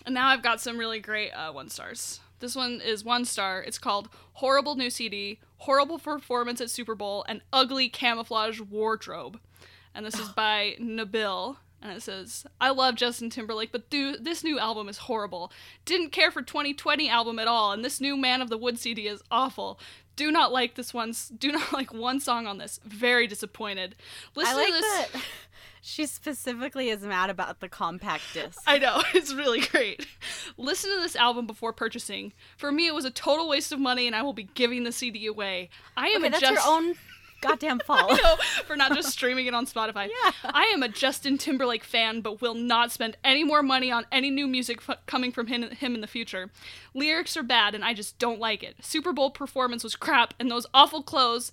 And 0.04 0.14
now 0.14 0.28
I've 0.28 0.42
got 0.42 0.60
some 0.60 0.78
really 0.78 1.00
great 1.00 1.30
uh, 1.30 1.52
one 1.52 1.68
stars. 1.68 2.20
This 2.40 2.56
one 2.56 2.80
is 2.80 3.04
one 3.04 3.24
star. 3.24 3.62
It's 3.62 3.78
called 3.78 4.08
Horrible 4.34 4.74
New 4.74 4.90
CD, 4.90 5.38
Horrible 5.58 5.98
Performance 5.98 6.60
at 6.60 6.70
Super 6.70 6.94
Bowl, 6.96 7.24
and 7.28 7.40
Ugly 7.52 7.88
Camouflage 7.88 8.60
Wardrobe. 8.60 9.38
And 9.94 10.04
this 10.04 10.18
is 10.18 10.28
by 10.30 10.76
Nabil. 10.80 11.56
And 11.80 11.92
it 11.92 12.02
says, 12.02 12.46
I 12.60 12.70
love 12.70 12.94
Justin 12.94 13.28
Timberlake, 13.28 13.72
but 13.72 13.90
dude, 13.90 14.24
this 14.24 14.44
new 14.44 14.58
album 14.58 14.88
is 14.88 14.98
horrible. 14.98 15.50
Didn't 15.84 16.10
care 16.10 16.30
for 16.30 16.40
2020 16.40 17.08
album 17.08 17.40
at 17.40 17.48
all, 17.48 17.72
and 17.72 17.84
this 17.84 18.00
new 18.00 18.16
Man 18.16 18.40
of 18.40 18.48
the 18.48 18.56
Wood 18.56 18.78
CD 18.78 19.08
is 19.08 19.20
awful. 19.32 19.80
Do 20.14 20.30
not 20.30 20.52
like 20.52 20.76
this 20.76 20.94
one. 20.94 21.12
Do 21.36 21.50
not 21.52 21.72
like 21.72 21.92
one 21.92 22.20
song 22.20 22.46
on 22.46 22.58
this. 22.58 22.78
Very 22.84 23.26
disappointed. 23.26 23.96
Listen 24.36 24.54
I 24.54 24.56
like 24.56 24.66
to 24.68 24.72
this. 24.74 24.82
that 24.84 25.10
she 25.84 26.06
specifically 26.06 26.88
is 26.88 27.02
mad 27.02 27.28
about 27.28 27.58
the 27.58 27.68
compact 27.68 28.22
disc. 28.32 28.58
I 28.66 28.78
know, 28.78 29.02
it's 29.14 29.34
really 29.34 29.60
great. 29.60 30.06
Listen 30.56 30.94
to 30.94 31.00
this 31.00 31.16
album 31.16 31.46
before 31.46 31.72
purchasing. 31.72 32.32
For 32.56 32.70
me, 32.70 32.86
it 32.86 32.94
was 32.94 33.04
a 33.04 33.10
total 33.10 33.48
waste 33.48 33.72
of 33.72 33.80
money, 33.80 34.06
and 34.06 34.14
I 34.14 34.22
will 34.22 34.32
be 34.32 34.48
giving 34.54 34.84
the 34.84 34.92
CD 34.92 35.26
away. 35.26 35.70
I 35.96 36.08
am 36.08 36.18
okay, 36.18 36.28
a 36.28 36.30
that's 36.30 36.40
just 36.40 36.66
your 36.66 36.74
own 36.74 36.94
goddamn 37.40 37.78
fault. 37.86 38.18
For 38.66 38.76
not 38.76 38.94
just 38.94 39.10
streaming 39.10 39.46
it 39.46 39.54
on 39.54 39.66
Spotify. 39.66 40.08
Yeah. 40.08 40.30
I 40.44 40.66
am 40.72 40.84
a 40.84 40.88
Justin 40.88 41.36
Timberlake 41.36 41.82
fan, 41.82 42.20
but 42.20 42.40
will 42.40 42.54
not 42.54 42.92
spend 42.92 43.16
any 43.24 43.42
more 43.42 43.62
money 43.62 43.90
on 43.90 44.06
any 44.12 44.30
new 44.30 44.46
music 44.46 44.78
f- 44.88 44.98
coming 45.06 45.32
from 45.32 45.48
him, 45.48 45.62
him 45.70 45.96
in 45.96 46.00
the 46.00 46.06
future. 46.06 46.50
Lyrics 46.94 47.36
are 47.36 47.42
bad, 47.42 47.74
and 47.74 47.84
I 47.84 47.92
just 47.92 48.20
don't 48.20 48.38
like 48.38 48.62
it. 48.62 48.76
Super 48.80 49.12
Bowl 49.12 49.30
performance 49.30 49.82
was 49.82 49.96
crap, 49.96 50.32
and 50.38 50.48
those 50.48 50.66
awful 50.72 51.02
clothes. 51.02 51.50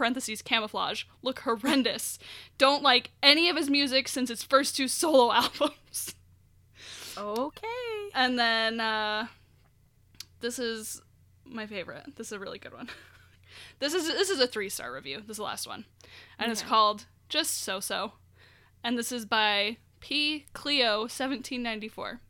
Parentheses 0.00 0.40
camouflage 0.40 1.04
look 1.20 1.40
horrendous. 1.40 2.18
Don't 2.56 2.82
like 2.82 3.10
any 3.22 3.50
of 3.50 3.56
his 3.58 3.68
music 3.68 4.08
since 4.08 4.30
his 4.30 4.42
first 4.42 4.74
two 4.74 4.88
solo 4.88 5.30
albums. 5.34 6.14
Okay. 7.18 7.66
And 8.14 8.38
then 8.38 8.80
uh, 8.80 9.26
this 10.40 10.58
is 10.58 11.02
my 11.44 11.66
favorite. 11.66 12.16
This 12.16 12.28
is 12.28 12.32
a 12.32 12.38
really 12.38 12.58
good 12.58 12.72
one. 12.72 12.88
This 13.80 13.94
is 13.94 14.06
this 14.06 14.30
is 14.30 14.38
a 14.38 14.46
three 14.46 14.68
star 14.68 14.92
review. 14.92 15.18
This 15.18 15.32
is 15.32 15.36
the 15.38 15.42
last 15.42 15.66
one, 15.66 15.84
and 16.38 16.52
it's 16.52 16.62
called 16.62 17.06
Just 17.28 17.58
So 17.58 17.80
So, 17.80 18.12
and 18.84 18.96
this 18.96 19.10
is 19.10 19.26
by 19.26 19.78
P 20.00 20.46
Cleo 20.52 21.06
seventeen 21.08 21.62
ninety 21.62 21.88
four. 21.88 22.20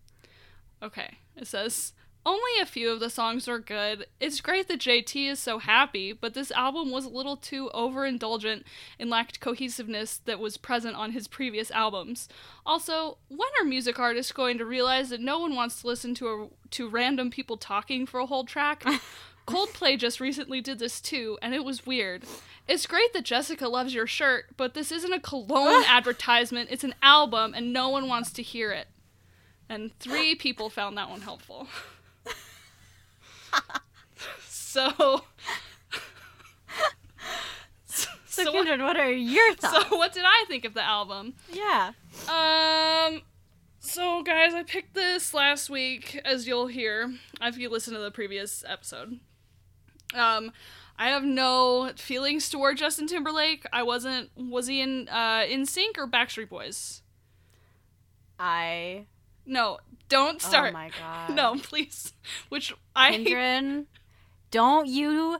Okay, 0.82 1.18
it 1.36 1.46
says. 1.46 1.92
Only 2.24 2.60
a 2.60 2.66
few 2.66 2.90
of 2.90 3.00
the 3.00 3.08
songs 3.08 3.48
are 3.48 3.58
good. 3.58 4.06
It's 4.20 4.42
great 4.42 4.68
that 4.68 4.80
JT 4.80 5.30
is 5.30 5.38
so 5.38 5.58
happy, 5.58 6.12
but 6.12 6.34
this 6.34 6.50
album 6.50 6.90
was 6.90 7.06
a 7.06 7.10
little 7.10 7.36
too 7.36 7.70
overindulgent 7.72 8.64
and 8.98 9.08
lacked 9.08 9.40
cohesiveness 9.40 10.18
that 10.26 10.38
was 10.38 10.58
present 10.58 10.96
on 10.96 11.12
his 11.12 11.26
previous 11.26 11.70
albums. 11.70 12.28
Also, 12.66 13.16
when 13.28 13.48
are 13.58 13.64
music 13.64 13.98
artists 13.98 14.32
going 14.32 14.58
to 14.58 14.66
realize 14.66 15.08
that 15.08 15.20
no 15.20 15.38
one 15.38 15.54
wants 15.54 15.80
to 15.80 15.86
listen 15.86 16.14
to 16.16 16.28
a, 16.28 16.48
to 16.70 16.90
random 16.90 17.30
people 17.30 17.56
talking 17.56 18.04
for 18.04 18.20
a 18.20 18.26
whole 18.26 18.44
track? 18.44 18.84
Coldplay 19.46 19.98
just 19.98 20.20
recently 20.20 20.60
did 20.60 20.78
this 20.78 21.00
too, 21.00 21.38
and 21.40 21.54
it 21.54 21.64
was 21.64 21.86
weird. 21.86 22.24
It's 22.68 22.86
great 22.86 23.14
that 23.14 23.24
Jessica 23.24 23.66
loves 23.66 23.94
your 23.94 24.06
shirt, 24.06 24.44
but 24.58 24.74
this 24.74 24.92
isn't 24.92 25.12
a 25.12 25.20
cologne 25.20 25.84
advertisement. 25.88 26.68
It's 26.70 26.84
an 26.84 26.94
album, 27.02 27.54
and 27.54 27.72
no 27.72 27.88
one 27.88 28.08
wants 28.08 28.30
to 28.34 28.42
hear 28.42 28.72
it. 28.72 28.88
And 29.70 29.98
three 29.98 30.34
people 30.34 30.68
found 30.68 30.98
that 30.98 31.08
one 31.08 31.22
helpful. 31.22 31.66
so, 34.48 35.22
So, 37.86 38.08
so, 38.26 38.44
what, 38.44 38.52
Kindred, 38.52 38.80
what 38.80 38.96
are 38.96 39.10
your 39.10 39.54
thoughts? 39.56 39.88
so 39.90 39.96
what 39.96 40.12
did 40.12 40.24
I 40.24 40.44
think 40.48 40.64
of 40.64 40.74
the 40.74 40.82
album? 40.82 41.34
yeah. 41.52 41.92
Um, 42.28 43.22
so 43.80 44.22
guys, 44.22 44.54
I 44.54 44.62
picked 44.62 44.94
this 44.94 45.34
last 45.34 45.68
week, 45.70 46.20
as 46.24 46.46
you'll 46.46 46.68
hear 46.68 47.12
if 47.42 47.58
you 47.58 47.68
listen 47.68 47.92
to 47.94 48.00
the 48.00 48.10
previous 48.10 48.62
episode. 48.68 49.18
Um, 50.14 50.52
I 50.98 51.08
have 51.08 51.24
no 51.24 51.92
feelings 51.96 52.48
toward 52.48 52.76
Justin 52.76 53.06
Timberlake. 53.06 53.64
I 53.72 53.82
wasn't. 53.82 54.30
Was 54.36 54.66
he 54.66 54.80
in 54.80 55.08
uh 55.08 55.40
NSYNC 55.48 55.98
or 55.98 56.06
Backstreet 56.06 56.48
Boys? 56.50 57.02
I. 58.38 59.06
No, 59.46 59.78
don't 60.08 60.36
oh 60.44 60.48
start. 60.48 60.70
Oh 60.70 60.72
my 60.72 60.90
god. 60.98 61.34
no, 61.34 61.56
please. 61.56 62.12
Which 62.48 62.74
I 62.94 63.16
don't 64.50 64.86
you, 64.86 65.38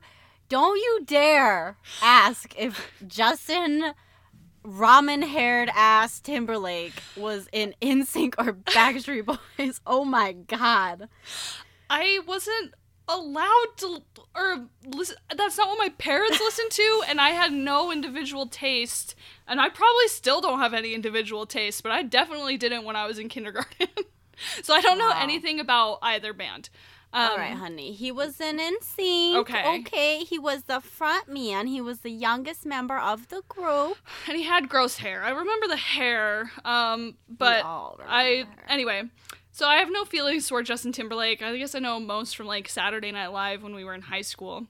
don't 0.49 0.77
you 0.77 1.01
dare 1.05 1.77
ask 2.03 2.55
if 2.59 2.91
Justin 3.07 3.93
ramen 4.65 5.27
haired 5.27 5.71
ass 5.75 6.21
Timberlake 6.21 6.93
was 7.17 7.49
in 7.53 7.75
NSYNC 7.81 8.35
or 8.39 8.53
Backstreet 8.53 9.25
Boys. 9.25 9.81
Oh 9.87 10.05
my 10.05 10.33
god. 10.33 11.09
I 11.89 12.21
wasn't 12.27 12.75
allowed 13.11 13.67
to 13.77 14.03
or 14.35 14.67
listen 14.87 15.17
that's 15.37 15.59
not 15.59 15.69
what 15.69 15.79
my 15.79 15.89
parents 15.99 16.39
listened 16.41 16.71
to 16.71 17.03
and 17.09 17.21
I 17.21 17.31
had 17.31 17.53
no 17.53 17.91
individual 17.91 18.47
taste 18.47 19.15
and 19.49 19.61
I 19.61 19.69
probably 19.69 20.09
still 20.09 20.41
don't 20.41 20.61
have 20.61 20.75
any 20.75 20.95
individual 20.95 21.47
taste 21.47 21.83
but 21.83 21.93
I 21.93 22.03
definitely 22.03 22.57
didn't 22.57 22.85
when 22.85 22.97
I 22.97 23.07
was 23.07 23.19
in 23.19 23.29
kindergarten 23.29 23.89
so 24.63 24.75
I 24.75 24.81
don't 24.81 24.99
know 24.99 25.13
anything 25.17 25.59
about 25.61 25.99
either 26.03 26.33
band 26.33 26.71
um, 27.13 27.31
All 27.31 27.39
right, 27.39 27.57
honey. 27.57 27.93
He 27.93 28.13
was 28.13 28.41
in 28.41 28.59
NSYNC. 28.59 29.35
Okay. 29.39 29.81
Okay. 29.81 30.19
He 30.19 30.39
was 30.39 30.63
the 30.65 30.81
front 30.81 31.29
man. 31.29 31.67
He 31.67 31.81
was 31.81 32.01
the 32.01 32.11
youngest 32.11 32.65
member 32.65 32.97
of 32.97 33.29
the 33.31 33.43
group. 33.49 33.97
and 34.29 34.37
he 34.37 34.45
had 34.45 34.69
gross 34.69 34.99
hair 34.99 35.25
I 35.25 35.31
remember 35.31 35.67
the 35.67 35.77
hair 35.77 36.53
um 36.65 37.17
but 37.29 37.63
I 37.65 38.45
anyway 38.69 39.03
so 39.53 39.67
I 39.67 39.77
have 39.77 39.91
no 39.91 40.05
feelings 40.05 40.49
toward 40.49 40.67
Justin 40.67 40.93
Timberlake 40.93 41.43
I 41.43 41.57
guess 41.57 41.75
I 41.75 41.79
know 41.79 41.99
most 42.01 42.37
from 42.37 42.47
like 42.47 42.69
Saturday 42.69 43.11
Night 43.13 43.29
Live 43.29 43.63
when 43.63 43.75
we 43.75 43.85
were 43.85 43.95
in 43.95 44.03
high 44.03 44.23
school 44.23 44.67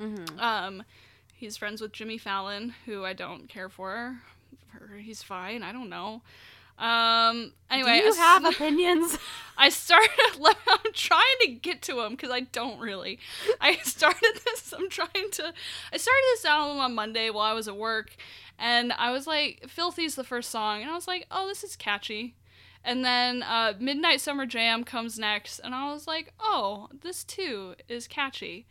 Mhm. 0.00 0.40
Um, 0.40 0.82
he's 1.34 1.56
friends 1.58 1.82
with 1.82 1.92
Jimmy 1.92 2.16
Fallon, 2.16 2.74
who 2.86 3.04
I 3.04 3.12
don't 3.12 3.48
care 3.50 3.68
for. 3.68 4.20
He's 4.98 5.22
fine. 5.22 5.62
I 5.62 5.72
don't 5.72 5.90
know. 5.90 6.22
Um. 6.78 7.52
Anyway, 7.70 8.00
Do 8.00 8.06
you 8.06 8.12
I 8.14 8.16
have 8.16 8.44
opinions? 8.54 9.18
I 9.58 9.68
started. 9.68 10.08
I'm 10.66 10.92
trying 10.94 11.36
to 11.42 11.48
get 11.48 11.82
to 11.82 12.00
him 12.00 12.12
because 12.12 12.30
I 12.30 12.40
don't 12.40 12.80
really. 12.80 13.18
I 13.60 13.76
started 13.82 14.40
this. 14.46 14.72
I'm 14.72 14.88
trying 14.88 15.30
to. 15.32 15.52
I 15.92 15.96
started 15.98 16.22
this 16.32 16.46
album 16.46 16.78
on 16.80 16.94
Monday 16.94 17.28
while 17.28 17.44
I 17.44 17.52
was 17.52 17.68
at 17.68 17.76
work, 17.76 18.16
and 18.58 18.94
I 18.94 19.10
was 19.12 19.26
like, 19.26 19.64
"Filthy's 19.68 20.14
the 20.14 20.24
first 20.24 20.48
song," 20.50 20.80
and 20.80 20.90
I 20.90 20.94
was 20.94 21.06
like, 21.06 21.26
"Oh, 21.30 21.46
this 21.46 21.62
is 21.62 21.76
catchy." 21.76 22.34
And 22.84 23.04
then 23.04 23.42
uh, 23.42 23.74
Midnight 23.78 24.20
Summer 24.20 24.46
Jam 24.46 24.84
comes 24.84 25.18
next, 25.18 25.58
and 25.58 25.74
I 25.74 25.92
was 25.92 26.06
like, 26.06 26.32
"Oh, 26.40 26.88
this 27.02 27.24
too 27.24 27.74
is 27.88 28.08
catchy." 28.08 28.66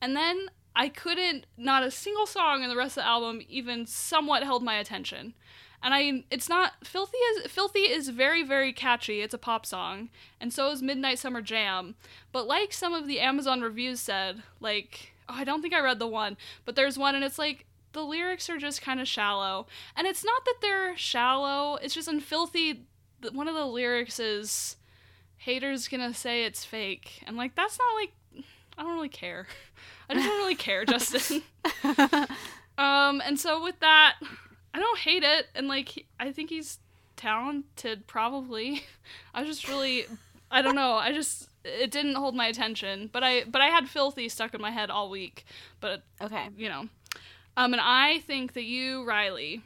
And 0.00 0.16
then 0.16 0.50
I 0.76 0.88
couldn't. 0.88 1.46
Not 1.56 1.82
a 1.82 1.90
single 1.90 2.26
song 2.26 2.62
in 2.62 2.70
the 2.70 2.76
rest 2.76 2.96
of 2.96 3.02
the 3.02 3.08
album 3.08 3.42
even 3.48 3.86
somewhat 3.86 4.44
held 4.44 4.62
my 4.62 4.76
attention. 4.76 5.34
And 5.82 5.94
I, 5.94 6.24
it's 6.30 6.48
not 6.48 6.72
filthy. 6.84 7.18
Is 7.18 7.50
filthy 7.50 7.80
is 7.80 8.08
very 8.08 8.42
very 8.44 8.72
catchy. 8.72 9.20
It's 9.22 9.34
a 9.34 9.38
pop 9.38 9.66
song, 9.66 10.08
and 10.40 10.52
so 10.52 10.70
is 10.70 10.82
Midnight 10.82 11.18
Summer 11.18 11.42
Jam. 11.42 11.94
But 12.32 12.46
like 12.46 12.72
some 12.72 12.94
of 12.94 13.06
the 13.06 13.20
Amazon 13.20 13.60
reviews 13.60 14.00
said, 14.00 14.42
like 14.60 15.12
oh, 15.28 15.34
I 15.34 15.44
don't 15.44 15.62
think 15.62 15.74
I 15.74 15.80
read 15.80 15.98
the 15.98 16.06
one, 16.06 16.36
but 16.64 16.76
there's 16.76 16.98
one, 16.98 17.14
and 17.14 17.24
it's 17.24 17.38
like 17.38 17.66
the 17.92 18.02
lyrics 18.02 18.48
are 18.50 18.58
just 18.58 18.82
kind 18.82 19.00
of 19.00 19.08
shallow. 19.08 19.66
And 19.96 20.06
it's 20.06 20.24
not 20.24 20.44
that 20.44 20.56
they're 20.60 20.96
shallow. 20.96 21.76
It's 21.76 21.94
just 21.94 22.08
in 22.08 22.20
filthy. 22.20 22.84
One 23.32 23.48
of 23.48 23.54
the 23.54 23.66
lyrics 23.66 24.18
is, 24.18 24.76
"Haters 25.38 25.88
gonna 25.88 26.14
say 26.14 26.44
it's 26.44 26.64
fake," 26.64 27.22
and 27.26 27.36
like 27.36 27.54
that's 27.54 27.78
not 27.78 27.94
like 27.94 28.12
I 28.76 28.82
don't 28.82 28.94
really 28.94 29.08
care. 29.08 29.46
I 30.10 30.14
just 30.14 30.26
don't 30.26 30.38
really 30.38 30.54
care, 30.54 30.84
Justin. 30.86 31.42
Um, 32.78 33.20
and 33.26 33.38
so 33.38 33.62
with 33.62 33.80
that, 33.80 34.14
I 34.72 34.78
don't 34.78 34.98
hate 35.00 35.24
it, 35.24 35.48
and 35.54 35.66
like 35.66 36.06
I 36.18 36.30
think 36.30 36.48
he's 36.48 36.78
talented. 37.16 38.06
Probably, 38.06 38.84
I 39.34 39.40
was 39.42 39.48
just 39.48 39.68
really, 39.68 40.06
I 40.50 40.62
don't 40.62 40.76
know. 40.76 40.92
I 40.92 41.12
just 41.12 41.48
it 41.64 41.90
didn't 41.90 42.14
hold 42.14 42.36
my 42.36 42.46
attention, 42.46 43.10
but 43.12 43.24
I 43.24 43.44
but 43.44 43.60
I 43.60 43.66
had 43.66 43.88
filthy 43.88 44.28
stuck 44.28 44.54
in 44.54 44.60
my 44.60 44.70
head 44.70 44.90
all 44.90 45.10
week. 45.10 45.44
But 45.80 46.02
okay. 46.22 46.48
you 46.56 46.68
know, 46.68 46.88
um, 47.56 47.72
and 47.72 47.82
I 47.82 48.20
think 48.20 48.52
that 48.52 48.64
you, 48.64 49.04
Riley. 49.04 49.62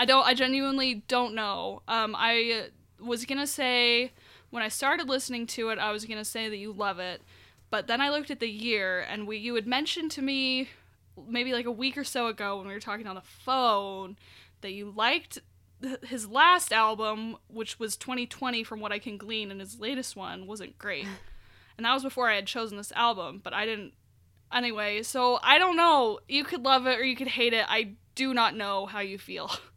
I 0.00 0.06
don't. 0.06 0.26
I 0.26 0.32
genuinely 0.32 1.04
don't 1.08 1.34
know. 1.34 1.82
Um, 1.86 2.16
I 2.16 2.68
was 2.98 3.26
gonna 3.26 3.46
say 3.46 4.12
when 4.48 4.62
I 4.62 4.68
started 4.68 5.10
listening 5.10 5.46
to 5.48 5.68
it, 5.68 5.78
I 5.78 5.92
was 5.92 6.06
gonna 6.06 6.24
say 6.24 6.48
that 6.48 6.56
you 6.56 6.72
love 6.72 6.98
it, 6.98 7.20
but 7.68 7.86
then 7.86 8.00
I 8.00 8.08
looked 8.08 8.30
at 8.30 8.40
the 8.40 8.48
year, 8.48 9.00
and 9.00 9.26
we 9.26 9.36
you 9.36 9.54
had 9.56 9.66
mentioned 9.66 10.10
to 10.12 10.22
me 10.22 10.70
maybe 11.28 11.52
like 11.52 11.66
a 11.66 11.70
week 11.70 11.98
or 11.98 12.04
so 12.04 12.28
ago 12.28 12.56
when 12.56 12.66
we 12.66 12.72
were 12.72 12.80
talking 12.80 13.06
on 13.06 13.14
the 13.14 13.20
phone 13.20 14.16
that 14.62 14.72
you 14.72 14.90
liked 14.90 15.38
his 16.02 16.26
last 16.26 16.72
album, 16.72 17.36
which 17.48 17.78
was 17.78 17.94
2020, 17.98 18.64
from 18.64 18.80
what 18.80 18.92
I 18.92 18.98
can 18.98 19.18
glean, 19.18 19.50
and 19.50 19.60
his 19.60 19.80
latest 19.80 20.16
one 20.16 20.46
wasn't 20.46 20.78
great. 20.78 21.06
and 21.76 21.84
that 21.84 21.92
was 21.92 22.02
before 22.02 22.30
I 22.30 22.36
had 22.36 22.46
chosen 22.46 22.78
this 22.78 22.92
album, 22.92 23.42
but 23.44 23.52
I 23.52 23.66
didn't. 23.66 23.92
Anyway, 24.50 25.02
so 25.02 25.38
I 25.42 25.58
don't 25.58 25.76
know. 25.76 26.20
You 26.26 26.44
could 26.44 26.64
love 26.64 26.86
it 26.86 26.98
or 26.98 27.04
you 27.04 27.16
could 27.16 27.28
hate 27.28 27.52
it. 27.52 27.66
I 27.68 27.96
do 28.14 28.32
not 28.32 28.56
know 28.56 28.86
how 28.86 29.00
you 29.00 29.18
feel. 29.18 29.50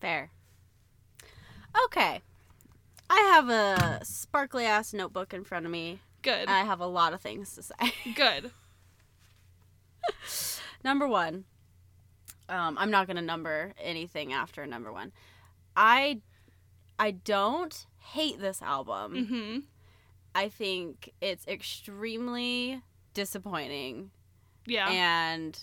Fair. 0.00 0.30
Okay. 1.86 2.20
I 3.10 3.16
have 3.34 3.48
a 3.48 4.04
sparkly 4.04 4.64
ass 4.64 4.92
notebook 4.92 5.32
in 5.32 5.44
front 5.44 5.64
of 5.66 5.72
me. 5.72 6.00
Good. 6.22 6.48
I 6.48 6.60
have 6.64 6.80
a 6.80 6.86
lot 6.86 7.12
of 7.12 7.20
things 7.20 7.54
to 7.54 7.62
say. 7.62 7.74
Good. 8.14 8.50
number 10.84 11.06
one. 11.08 11.44
Um, 12.48 12.76
I'm 12.78 12.90
not 12.90 13.06
gonna 13.06 13.22
number 13.22 13.74
anything 13.78 14.32
after 14.32 14.66
number 14.66 14.92
one. 14.92 15.12
I 15.76 16.20
I 16.98 17.10
don't 17.12 17.86
hate 17.98 18.40
this 18.40 18.62
album. 18.62 19.14
Mm-hmm. 19.14 19.58
I 20.34 20.48
think 20.48 21.12
it's 21.20 21.46
extremely 21.46 22.82
disappointing 23.14 24.10
Yeah. 24.66 24.88
and 24.90 25.58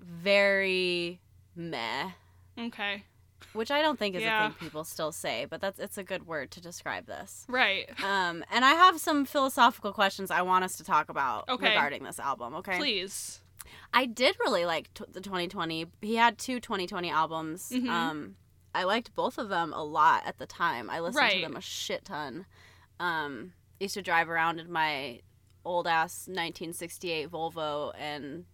very 0.00 1.20
meh. 1.54 2.10
okay. 2.58 3.04
Which 3.52 3.70
I 3.70 3.82
don't 3.82 3.98
think 3.98 4.14
is 4.16 4.22
Yeah. 4.22 4.46
a 4.46 4.48
thing 4.50 4.58
people 4.58 4.84
still 4.84 5.12
say, 5.12 5.44
but 5.48 5.60
that's 5.60 5.78
it's 5.78 5.98
a 5.98 6.04
good 6.04 6.26
word 6.26 6.50
to 6.52 6.60
describe 6.60 7.06
this. 7.06 7.44
Right. 7.48 7.88
Um, 8.02 8.44
and 8.50 8.64
I 8.64 8.72
have 8.72 8.98
some 9.00 9.24
philosophical 9.24 9.92
questions 9.92 10.30
I 10.30 10.42
want 10.42 10.64
us 10.64 10.76
to 10.76 10.84
talk 10.84 11.08
about 11.08 11.48
Okay. 11.48 11.68
regarding 11.70 12.02
this 12.04 12.18
album. 12.18 12.54
Okay, 12.56 12.76
Please. 12.78 13.40
I 13.94 14.06
did 14.06 14.36
really 14.40 14.64
like 14.64 14.92
t- 14.94 15.04
the 15.10 15.20
2020. 15.20 15.86
He 16.00 16.16
had 16.16 16.38
two 16.38 16.60
2020 16.60 17.10
albums. 17.10 17.70
Mhm. 17.70 17.88
Um, 17.88 18.36
I 18.74 18.84
liked 18.84 19.14
both 19.14 19.36
of 19.38 19.48
them 19.50 19.72
a 19.74 19.84
lot 19.84 20.24
at 20.26 20.38
the 20.38 20.46
time. 20.46 20.88
I 20.88 21.00
listened 21.00 21.16
Right. 21.22 21.34
to 21.34 21.40
them 21.42 21.56
a 21.56 21.60
shit 21.60 22.04
ton. 22.06 22.46
Um, 22.98 23.52
used 23.80 23.94
to 23.94 24.02
drive 24.02 24.28
around 24.30 24.60
in 24.60 24.70
my 24.72 25.20
old 25.64 25.86
ass 25.86 26.26
1968 26.26 27.30
Volvo 27.30 27.92
and 27.98 28.46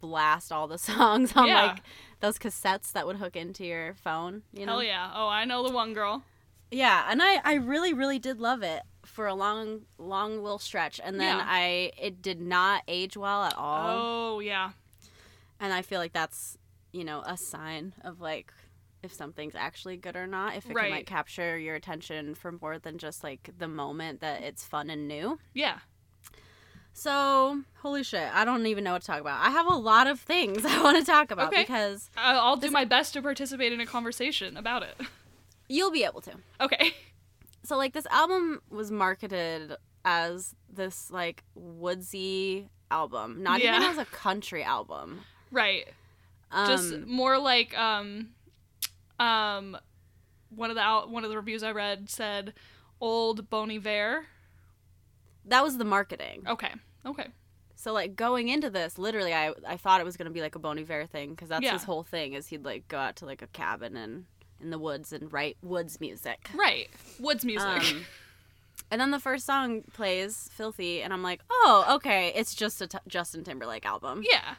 blast 0.00 0.52
all 0.52 0.66
the 0.68 0.78
songs 0.90 1.32
on 1.36 1.46
Yeah. 1.48 1.66
like 1.66 1.82
those 2.20 2.38
cassettes 2.38 2.92
that 2.92 3.06
would 3.06 3.16
hook 3.16 3.36
into 3.36 3.64
your 3.64 3.94
phone. 3.94 4.42
You 4.52 4.66
know? 4.66 4.72
Hell 4.72 4.82
yeah. 4.82 5.10
Oh, 5.14 5.28
I 5.28 5.44
know 5.44 5.66
the 5.66 5.72
one 5.72 5.94
girl. 5.94 6.24
Yeah, 6.70 7.06
and 7.08 7.22
I 7.22 7.40
I 7.44 7.54
really 7.54 7.92
really 7.94 8.18
did 8.18 8.40
love 8.40 8.62
it 8.62 8.82
for 9.04 9.26
a 9.26 9.34
long 9.34 9.82
long 9.96 10.42
little 10.42 10.58
stretch, 10.58 11.00
and 11.02 11.18
then 11.18 11.38
Yeah. 11.38 11.44
I 11.48 11.92
it 11.98 12.20
did 12.20 12.40
not 12.40 12.82
age 12.86 13.16
well 13.16 13.44
at 13.44 13.56
all, 13.56 14.34
Oh, 14.36 14.40
yeah. 14.40 14.72
and 15.60 15.72
I 15.72 15.80
feel 15.82 15.98
like 15.98 16.12
that's 16.12 16.58
you 16.92 17.04
know 17.04 17.22
a 17.24 17.36
sign 17.38 17.94
of 18.02 18.20
like 18.20 18.52
if 19.02 19.12
something's 19.12 19.54
actually 19.54 19.96
good 19.96 20.16
or 20.16 20.26
not 20.26 20.56
if 20.56 20.68
it 20.68 20.74
Right. 20.74 20.88
can 20.88 20.90
like 20.98 21.06
capture 21.06 21.56
your 21.56 21.74
attention 21.76 22.34
for 22.34 22.52
more 22.52 22.78
than 22.78 22.98
just 22.98 23.22
like 23.24 23.48
the 23.56 23.68
moment 23.68 24.20
that 24.20 24.42
it's 24.42 24.64
fun 24.64 24.90
and 24.90 25.06
new. 25.08 25.38
Yeah. 25.54 25.78
So 26.98 27.60
holy 27.76 28.02
shit, 28.02 28.28
I 28.34 28.44
don't 28.44 28.66
even 28.66 28.82
know 28.82 28.92
what 28.94 29.02
to 29.02 29.06
talk 29.06 29.20
about. 29.20 29.40
I 29.40 29.50
have 29.50 29.66
a 29.66 29.74
lot 29.76 30.08
of 30.08 30.18
things 30.20 30.64
I 30.66 30.82
want 30.82 30.98
to 30.98 31.04
talk 31.04 31.30
about 31.30 31.48
Okay. 31.52 31.62
because 31.62 32.10
I'll 32.16 32.56
do 32.56 32.70
my 32.70 32.84
best 32.84 33.12
to 33.14 33.22
participate 33.22 33.72
in 33.72 33.80
a 33.80 33.86
conversation 33.86 34.56
about 34.56 34.82
it. 34.82 34.96
you'll 35.68 35.92
be 35.92 36.02
able 36.04 36.20
to. 36.22 36.32
Okay. 36.60 36.92
so 37.62 37.76
like 37.76 37.92
this 37.92 38.06
album 38.06 38.60
was 38.68 38.90
marketed 38.90 39.74
as 40.04 40.54
this 40.68 41.10
like 41.10 41.44
woodsy 41.54 42.68
album 42.90 43.42
not 43.42 43.60
even 43.60 43.82
as 43.82 43.98
a 43.98 44.04
country 44.06 44.62
album 44.64 45.20
Right. 45.52 45.86
um, 46.50 46.66
Just 46.66 47.06
more 47.06 47.38
like 47.38 47.76
um 47.78 48.30
um 49.20 49.76
one 50.50 50.70
of 50.70 50.76
the 50.76 50.82
out 50.82 51.10
one 51.10 51.22
of 51.24 51.30
the 51.30 51.36
reviews 51.36 51.62
I 51.62 51.70
read 51.72 52.08
said 52.10 52.54
old 53.00 53.50
Bon 53.50 53.70
Iver. 53.70 54.24
that 55.44 55.62
was 55.62 55.76
the 55.78 55.84
marketing 55.84 56.44
Okay. 56.48 56.72
Okay. 57.06 57.26
so 57.76 57.92
like 57.92 58.16
going 58.16 58.48
into 58.48 58.70
this 58.70 58.98
literally 58.98 59.32
i 59.34 59.52
i 59.66 59.76
thought 59.76 60.00
it 60.00 60.04
was 60.04 60.16
going 60.16 60.26
to 60.26 60.32
be 60.32 60.40
like 60.40 60.54
a 60.54 60.58
bon 60.58 60.78
iver 60.78 61.06
thing 61.06 61.30
because 61.30 61.48
that's 61.48 61.62
Yeah. 61.64 61.72
his 61.72 61.84
whole 61.84 62.02
thing 62.02 62.32
is 62.34 62.48
he'd 62.48 62.64
like 62.64 62.88
go 62.88 62.98
out 62.98 63.16
to 63.16 63.24
like 63.26 63.40
a 63.42 63.46
cabin 63.48 63.96
and 63.96 64.24
in 64.60 64.70
the 64.70 64.78
woods 64.78 65.12
and 65.12 65.32
write 65.32 65.56
woods 65.62 66.00
music 66.00 66.48
Right. 66.54 66.88
Woods 67.20 67.44
music. 67.44 67.66
Um, 67.68 68.04
and 68.90 69.00
then 69.00 69.10
the 69.12 69.20
first 69.20 69.46
song 69.46 69.82
plays 69.92 70.48
filthy 70.52 71.02
and 71.02 71.12
i'm 71.12 71.22
like 71.22 71.40
oh 71.50 71.84
okay 71.96 72.32
it's 72.34 72.54
just 72.54 72.80
a 72.82 72.86
t- 72.86 72.98
justin 73.06 73.44
timberlake 73.44 73.84
album 73.86 74.22
yeah. 74.28 74.54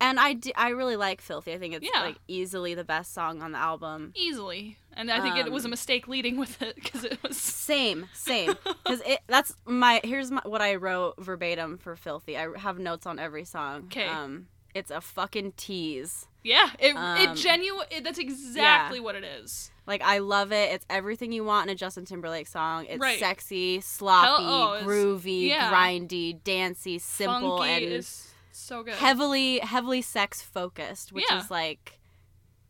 And 0.00 0.20
I, 0.20 0.34
do, 0.34 0.50
I 0.56 0.70
really 0.70 0.96
like 0.96 1.20
filthy 1.20 1.52
i 1.52 1.58
think 1.58 1.74
it's 1.74 1.88
Yeah. 1.92 2.02
like 2.02 2.16
easily 2.28 2.74
the 2.74 2.84
best 2.84 3.14
song 3.14 3.42
on 3.42 3.52
the 3.52 3.58
album 3.58 4.12
Easily. 4.14 4.76
And 4.98 5.10
I 5.10 5.20
think 5.20 5.36
it 5.36 5.52
was 5.52 5.64
a 5.64 5.66
Um, 5.66 5.70
mistake 5.72 6.08
leading 6.08 6.38
with 6.38 6.62
it 6.62 6.74
because 6.76 7.04
it 7.04 7.22
was 7.22 7.36
Same, 7.40 8.08
same. 8.14 8.54
Because 8.84 9.02
it 9.04 9.20
that's 9.26 9.54
my 9.66 10.00
here's 10.04 10.30
my, 10.30 10.40
what 10.44 10.62
I 10.62 10.76
wrote 10.76 11.16
verbatim 11.18 11.76
for 11.76 11.96
Filthy. 11.96 12.38
I 12.38 12.48
have 12.56 12.78
notes 12.78 13.04
on 13.06 13.18
every 13.18 13.44
song. 13.44 13.88
'Kay. 13.90 14.06
Um, 14.06 14.46
it's 14.74 14.90
a 14.90 15.00
fucking 15.02 15.52
tease. 15.58 16.28
Yeah, 16.42 16.70
it 16.78 16.96
Um, 16.96 17.18
it 17.18 17.34
genuine. 17.36 17.86
That's 18.04 18.18
exactly 18.18 19.00
what 19.00 19.16
it 19.16 19.24
is. 19.24 19.70
Like 19.86 20.00
I 20.02 20.18
love 20.18 20.50
it. 20.52 20.72
It's 20.72 20.86
everything 20.88 21.30
you 21.32 21.44
want 21.44 21.68
in 21.68 21.74
a 21.74 21.76
Justin 21.76 22.04
Timberlake 22.06 22.46
song. 22.48 22.86
It's 22.86 22.98
Right. 23.00 23.18
sexy, 23.18 23.80
sloppy, 23.82 24.44
oh, 24.46 24.74
it's- 24.76 24.86
groovy, 24.88 25.48
yeah. 25.48 25.70
grindy, 25.70 26.42
dancey, 26.42 26.98
simple, 26.98 27.58
Funky 27.58 27.70
and 27.72 27.84
is 27.84 28.32
so 28.58 28.82
good. 28.82 28.94
heavily, 28.94 29.58
heavily 29.60 30.02
sex 30.02 30.42
focused, 30.42 31.12
which 31.12 31.24
Yeah. 31.30 31.38
is 31.38 31.50
like 31.50 31.98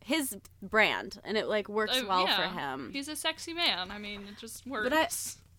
his 0.03 0.37
brand, 0.61 1.19
and 1.23 1.37
it 1.37 1.47
like 1.47 1.67
works 1.67 1.97
Uh, 2.01 2.05
well 2.07 2.25
yeah. 2.25 2.35
for 2.49 2.59
him. 2.59 2.91
He's 2.93 3.07
a 3.07 3.15
sexy 3.15 3.53
man. 3.53 3.91
I 3.91 3.97
mean, 3.97 4.21
it 4.27 4.37
just 4.37 4.65
works. 4.65 4.89
But 4.89 4.93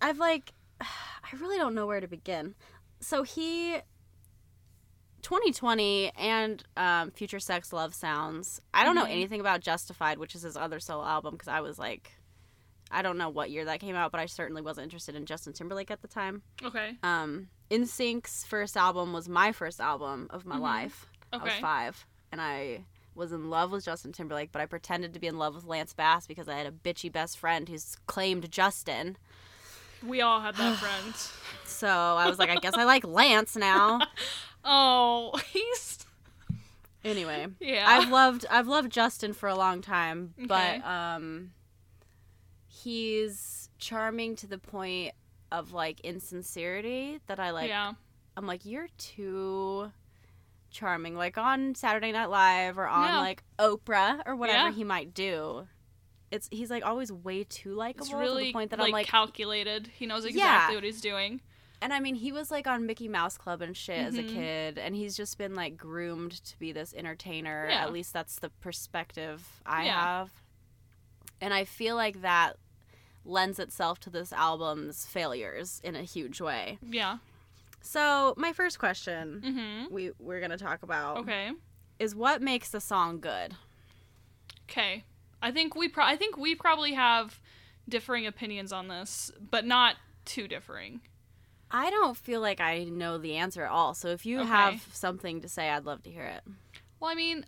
I- 0.03 0.09
I've 0.09 0.19
like, 0.19 0.53
I 0.81 1.37
really 1.39 1.57
don't 1.59 1.75
know 1.75 1.87
where 1.87 2.01
to 2.01 2.09
begin. 2.09 2.55
So 3.01 3.23
he, 3.25 3.79
2020 5.23 6.13
and 6.17 6.63
um, 6.77 7.11
Future 7.11 7.41
Sex 7.41 7.73
Love 7.73 7.95
Sounds. 7.95 8.61
I 8.73 8.85
don't 8.85 8.95
know 8.95 9.05
Mhm. 9.05 9.11
anything 9.11 9.41
about 9.41 9.61
Justified, 9.61 10.19
which 10.19 10.35
is 10.35 10.43
his 10.43 10.57
other 10.57 10.81
solo 10.81 11.05
album, 11.05 11.35
because 11.35 11.49
I 11.49 11.61
was 11.61 11.79
like, 11.79 12.13
I 12.91 13.03
don't 13.03 13.19
know 13.19 13.29
what 13.29 13.51
year 13.51 13.65
that 13.67 13.81
came 13.81 13.97
out, 13.97 14.13
but 14.13 14.21
I 14.21 14.27
certainly 14.27 14.63
wasn't 14.63 14.85
interested 14.85 15.15
in 15.15 15.27
Justin 15.27 15.53
Timberlake 15.53 15.91
at 15.91 16.01
the 16.01 16.09
time. 16.09 16.43
okay. 16.63 16.97
Um, 17.03 17.49
NSYNC's 17.71 18.45
first 18.45 18.77
album 18.77 19.13
was 19.13 19.29
my 19.29 19.53
first 19.53 19.81
album 19.81 20.27
of 20.31 20.47
my 20.47 20.57
Mhm. 20.57 20.61
life. 20.61 21.07
I 21.33 21.37
was 21.39 21.53
five, 21.55 22.07
and 22.33 22.41
I 22.41 22.85
was 23.15 23.33
in 23.33 23.51
love 23.51 23.71
with 23.73 23.85
Justin 23.85 24.13
Timberlake, 24.13 24.53
but 24.53 24.63
I 24.63 24.67
pretended 24.67 25.13
to 25.15 25.21
be 25.21 25.27
in 25.27 25.39
love 25.39 25.55
with 25.55 25.65
Lance 25.65 25.93
Bass 25.93 26.27
because 26.27 26.49
I 26.49 26.55
had 26.57 26.67
a 26.67 26.71
bitchy 26.73 27.11
best 27.13 27.37
friend 27.37 27.69
who's 27.69 27.97
claimed 28.07 28.51
Justin. 28.51 29.19
We 30.03 30.21
all 30.23 30.41
had 30.41 30.55
that 30.57 30.77
friend. 30.79 31.15
So 31.65 31.89
I 31.89 32.29
was 32.29 32.39
like, 32.39 32.49
I 32.51 32.57
guess 32.57 32.75
I 32.75 32.85
like 32.85 33.05
Lance 33.07 33.57
now. 33.57 34.01
Oh, 34.65 35.39
he's 35.53 36.05
Anyway, 37.05 37.47
yeah. 37.61 37.85
I've 37.89 38.11
loved 38.11 38.45
I've 38.51 38.67
loved 38.67 38.91
Justin 38.91 39.33
for 39.33 39.49
a 39.49 39.55
long 39.55 39.81
time, 39.81 40.35
Okay. 40.37 40.47
but 40.47 40.85
um, 40.85 41.53
he's 42.67 43.71
charming 43.79 44.37
to 44.37 44.47
the 44.47 44.59
point 44.59 45.15
of 45.51 45.73
like 45.73 46.01
insincerity 46.01 47.21
that 47.27 47.39
I 47.41 47.51
like. 47.51 47.69
yeah. 47.69 47.93
I'm 48.37 48.47
like, 48.47 48.65
you're 48.65 48.89
too 48.99 49.91
charming. 50.71 51.17
Like 51.17 51.39
on 51.39 51.75
Saturday 51.75 52.13
Night 52.13 52.31
Live 52.31 52.79
or 52.79 52.87
on 52.87 53.09
Yeah. 53.09 53.19
like 53.19 53.43
Oprah 53.59 54.23
or 54.27 54.37
whatever 54.37 54.69
Yeah. 54.69 54.73
he 54.73 54.85
might 54.85 55.15
do. 55.15 55.67
It's 56.31 56.47
he's 56.51 56.71
like 56.71 56.85
always 56.85 57.11
way 57.11 57.45
too 57.45 57.75
likable 57.75 58.03
It's 58.05 58.11
to 58.11 58.17
really 58.19 58.45
the 58.45 58.53
point 58.53 58.71
that 58.71 58.79
like, 58.79 58.89
I'm 58.89 58.93
like, 58.93 59.07
calculated. 59.07 59.87
He 59.89 60.07
knows 60.07 60.25
Yeah. 60.25 60.31
exactly 60.31 60.77
what 60.77 60.85
he's 60.85 61.01
doing. 61.01 61.41
and 61.81 61.93
I 61.93 62.01
mean, 62.01 62.17
he 62.17 62.33
was 62.33 62.51
like 62.51 62.67
on 62.67 62.87
Mickey 62.87 63.09
Mouse 63.09 63.39
Club 63.39 63.63
and 63.63 63.77
shit 63.77 63.99
as 63.99 64.17
a 64.19 64.23
Mhm. 64.25 64.35
kid, 64.35 64.79
and 64.79 64.95
he's 64.97 65.17
just 65.17 65.39
been 65.39 65.55
like 65.55 65.77
groomed 65.77 66.33
to 66.45 66.59
be 66.59 66.73
this 66.73 66.93
entertainer. 66.93 67.69
Yeah. 67.71 67.83
At 67.85 67.93
least 67.93 68.13
that's 68.13 68.39
the 68.41 68.51
perspective 68.51 69.63
I 69.65 69.85
Yeah. 69.87 70.01
have. 70.01 70.31
And 71.41 71.55
I 71.55 71.65
feel 71.65 71.95
like 71.97 72.21
that 72.23 72.57
lends 73.29 73.59
itself 73.59 74.01
to 74.01 74.11
this 74.11 74.33
album's 74.33 75.07
failures 75.07 75.81
in 75.85 75.95
a 75.95 76.03
huge 76.03 76.41
way. 76.41 76.79
Yeah. 76.83 77.19
So, 77.81 78.35
my 78.37 78.53
first 78.53 78.79
question 78.79 79.43
Mm-hmm. 79.45 79.95
we 79.95 80.11
we're 80.19 80.41
going 80.41 80.51
to 80.51 80.59
talk 80.59 80.83
about 80.83 81.19
Okay. 81.19 81.53
is 81.99 82.15
what 82.15 82.43
makes 82.43 82.71
the 82.71 82.81
song 82.81 83.21
good? 83.21 83.55
Okay. 84.69 85.05
I 85.41 85.51
think 85.53 85.77
we 85.77 85.89
pro- 85.89 86.05
I 86.05 86.17
think 86.17 86.37
we 86.37 86.55
probably 86.55 86.95
have 86.95 87.39
differing 87.89 88.27
opinions 88.27 88.73
on 88.73 88.89
this, 88.89 89.31
but 89.51 89.65
not 89.65 89.97
too 90.25 90.49
differing. 90.49 91.01
I 91.71 91.91
don't 91.91 92.17
feel 92.17 92.41
like 92.41 92.61
I 92.61 92.85
know 92.85 93.19
the 93.19 93.37
answer 93.37 93.65
at 93.65 93.71
all. 93.71 93.95
So, 93.95 94.09
if 94.09 94.27
you 94.27 94.41
Okay. 94.41 94.49
have 94.49 94.87
something 94.93 95.41
to 95.43 95.49
say, 95.49 95.69
I'd 95.71 95.85
love 95.85 96.03
to 96.05 96.11
hear 96.11 96.25
it. 96.25 96.43
Well, 96.99 97.11
I 97.11 97.15
mean, 97.15 97.47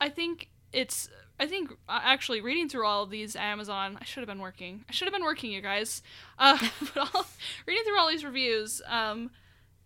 I 0.00 0.08
think 0.08 0.48
it's 0.72 1.08
I 1.38 1.46
think 1.46 1.72
uh, 1.88 2.00
actually 2.02 2.40
reading 2.40 2.68
through 2.68 2.86
all 2.86 3.02
of 3.02 3.10
these 3.10 3.36
Amazon, 3.36 3.98
I 4.00 4.04
should 4.04 4.20
have 4.20 4.28
been 4.28 4.40
working. 4.40 4.84
I 4.88 4.92
should 4.92 5.06
have 5.06 5.12
been 5.12 5.24
working, 5.24 5.50
you 5.52 5.60
guys. 5.60 6.02
Uh, 6.38 6.58
but 6.94 7.14
all, 7.14 7.26
reading 7.66 7.82
through 7.84 7.98
all 7.98 8.08
these 8.10 8.24
reviews, 8.24 8.82
um, 8.86 9.30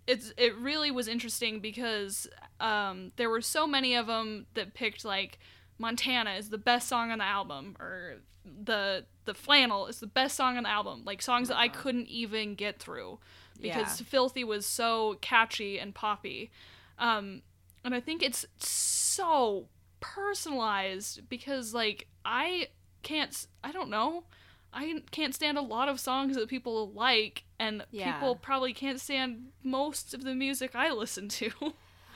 it's 0.09 0.33
it 0.37 0.57
really 0.57 0.91
was 0.91 1.07
interesting 1.07 1.61
because 1.61 2.27
um, 2.59 3.13
there 3.17 3.31
were 3.31 3.41
so 3.41 3.69
many 3.69 3.95
of 3.95 4.09
them 4.09 4.47
that 4.55 4.75
picked 4.75 5.05
like 5.05 5.39
Montana 5.79 6.33
is 6.33 6.51
the 6.51 6.59
best 6.59 6.89
song 6.89 7.13
on 7.13 7.19
the 7.19 7.25
album, 7.25 7.77
or 7.79 8.17
the 8.65 9.05
the 9.27 9.35
flannel 9.35 9.87
is 9.87 10.01
the 10.01 10.09
best 10.09 10.37
song 10.37 10.57
on 10.57 10.65
the 10.65 10.69
album. 10.69 11.03
Like 11.05 11.23
songs 11.23 11.49
that 11.49 11.57
I 11.57 11.69
couldn't 11.69 12.09
even 12.09 12.57
get 12.57 12.81
through 12.81 13.21
because 13.61 14.01
Yeah. 14.01 14.07
Filthy 14.07 14.43
was 14.43 14.67
so 14.67 15.19
catchy 15.21 15.79
and 15.79 15.95
poppy. 15.95 16.51
Um, 16.99 17.43
and 17.85 17.95
I 17.95 18.01
think 18.01 18.23
it's 18.25 18.45
so 18.59 19.69
personalized 20.01 21.29
because 21.29 21.75
like 21.75 22.07
I 22.25 22.69
can't 23.03 23.47
I 23.65 23.73
don't 23.73 23.91
know. 23.91 24.25
I 24.73 25.03
can't 25.11 25.35
stand 25.35 25.59
a 25.59 25.63
lot 25.63 25.89
of 25.89 25.99
songs 25.99 26.37
that 26.37 26.49
people 26.49 26.91
like 26.93 27.45
and 27.59 27.85
Yeah. 27.91 28.13
people 28.13 28.37
probably 28.37 28.73
can't 28.73 29.01
stand 29.01 29.49
most 29.65 30.15
of 30.15 30.23
the 30.25 30.35
music 30.35 30.75
I 30.75 30.91
listen 30.93 31.29
to. 31.29 31.51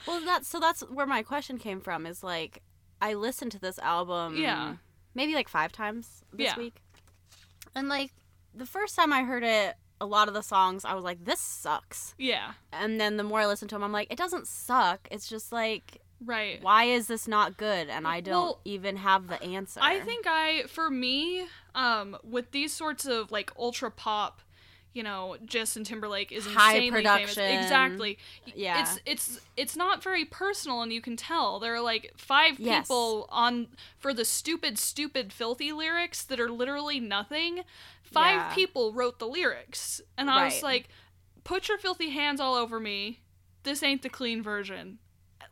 Well, 0.07 0.21
that's 0.23 0.47
so 0.47 0.59
that's 0.59 0.81
where 0.81 1.07
my 1.07 1.23
question 1.23 1.57
came 1.57 1.81
from. 1.81 2.05
Is 2.05 2.23
like 2.23 2.61
I 3.01 3.15
listened 3.15 3.51
to 3.53 3.59
this 3.59 3.79
album, 3.79 4.35
Yeah. 4.37 4.75
maybe 5.15 5.33
like 5.33 5.49
five 5.49 5.71
times 5.71 6.23
this 6.31 6.45
Yeah. 6.47 6.57
week, 6.57 6.75
and 7.73 7.89
like 7.89 8.11
the 8.53 8.67
first 8.67 8.95
time 8.95 9.11
I 9.11 9.23
heard 9.23 9.41
it, 9.43 9.75
a 9.99 10.05
lot 10.05 10.27
of 10.27 10.35
the 10.35 10.43
songs 10.43 10.85
I 10.85 10.93
was 10.93 11.03
like, 11.03 11.25
"This 11.25 11.39
sucks," 11.39 12.13
yeah. 12.19 12.51
and 12.71 12.99
then 13.01 13.17
the 13.17 13.23
more 13.23 13.39
I 13.39 13.47
listened 13.47 13.69
to 13.69 13.75
them, 13.75 13.83
I'm 13.83 13.91
like, 13.91 14.11
"It 14.11 14.17
doesn't 14.17 14.47
suck. 14.47 15.07
It's 15.09 15.27
just 15.27 15.51
like, 15.51 16.01
Right. 16.23 16.61
why 16.61 16.85
is 16.85 17.07
this 17.07 17.27
not 17.27 17.57
good?" 17.57 17.89
And 17.89 18.07
I 18.07 18.21
don't 18.21 18.31
Well, 18.43 18.61
even 18.65 18.97
have 18.97 19.27
the 19.27 19.41
answer. 19.43 19.79
I 19.83 19.99
think 19.99 20.25
I, 20.27 20.63
for 20.67 20.89
me, 20.89 21.47
um, 21.73 22.17
with 22.23 22.51
these 22.51 22.73
sorts 22.73 23.05
of 23.05 23.31
like 23.31 23.51
ultra 23.57 23.91
pop, 23.91 24.41
you 24.93 25.03
know, 25.03 25.35
Justin 25.43 25.83
Timberlake 25.83 26.31
is 26.31 26.47
insanely 26.47 26.85
High 26.89 26.89
production. 26.89 27.35
famous. 27.35 27.65
Exactly. 27.65 28.17
Yeah. 28.45 28.79
It's 28.81 28.99
it's 29.05 29.39
it's 29.57 29.75
not 29.75 30.01
very 30.01 30.23
personal, 30.23 30.81
and 30.81 30.93
you 30.93 31.01
can 31.01 31.17
tell 31.17 31.59
there 31.59 31.75
are 31.75 31.81
like 31.81 32.13
five 32.15 32.59
Yes. 32.59 32.87
people 32.87 33.27
on 33.29 33.67
for 33.97 34.13
the 34.13 34.23
stupid, 34.23 34.79
stupid, 34.79 35.33
filthy 35.33 35.73
lyrics 35.73 36.23
that 36.23 36.39
are 36.39 36.49
literally 36.49 36.99
nothing. 37.01 37.63
Five 38.03 38.35
Yeah. 38.35 38.53
people 38.55 38.93
wrote 38.93 39.19
the 39.19 39.27
lyrics, 39.27 39.99
and 40.17 40.29
I 40.29 40.45
was 40.45 40.63
like, 40.63 40.87
"Put 41.43 41.67
your 41.67 41.77
filthy 41.77 42.11
hands 42.11 42.39
all 42.39 42.55
over 42.55 42.79
me. 42.79 43.19
This 43.63 43.83
ain't 43.83 44.01
the 44.01 44.09
clean 44.09 44.41
version." 44.41 44.99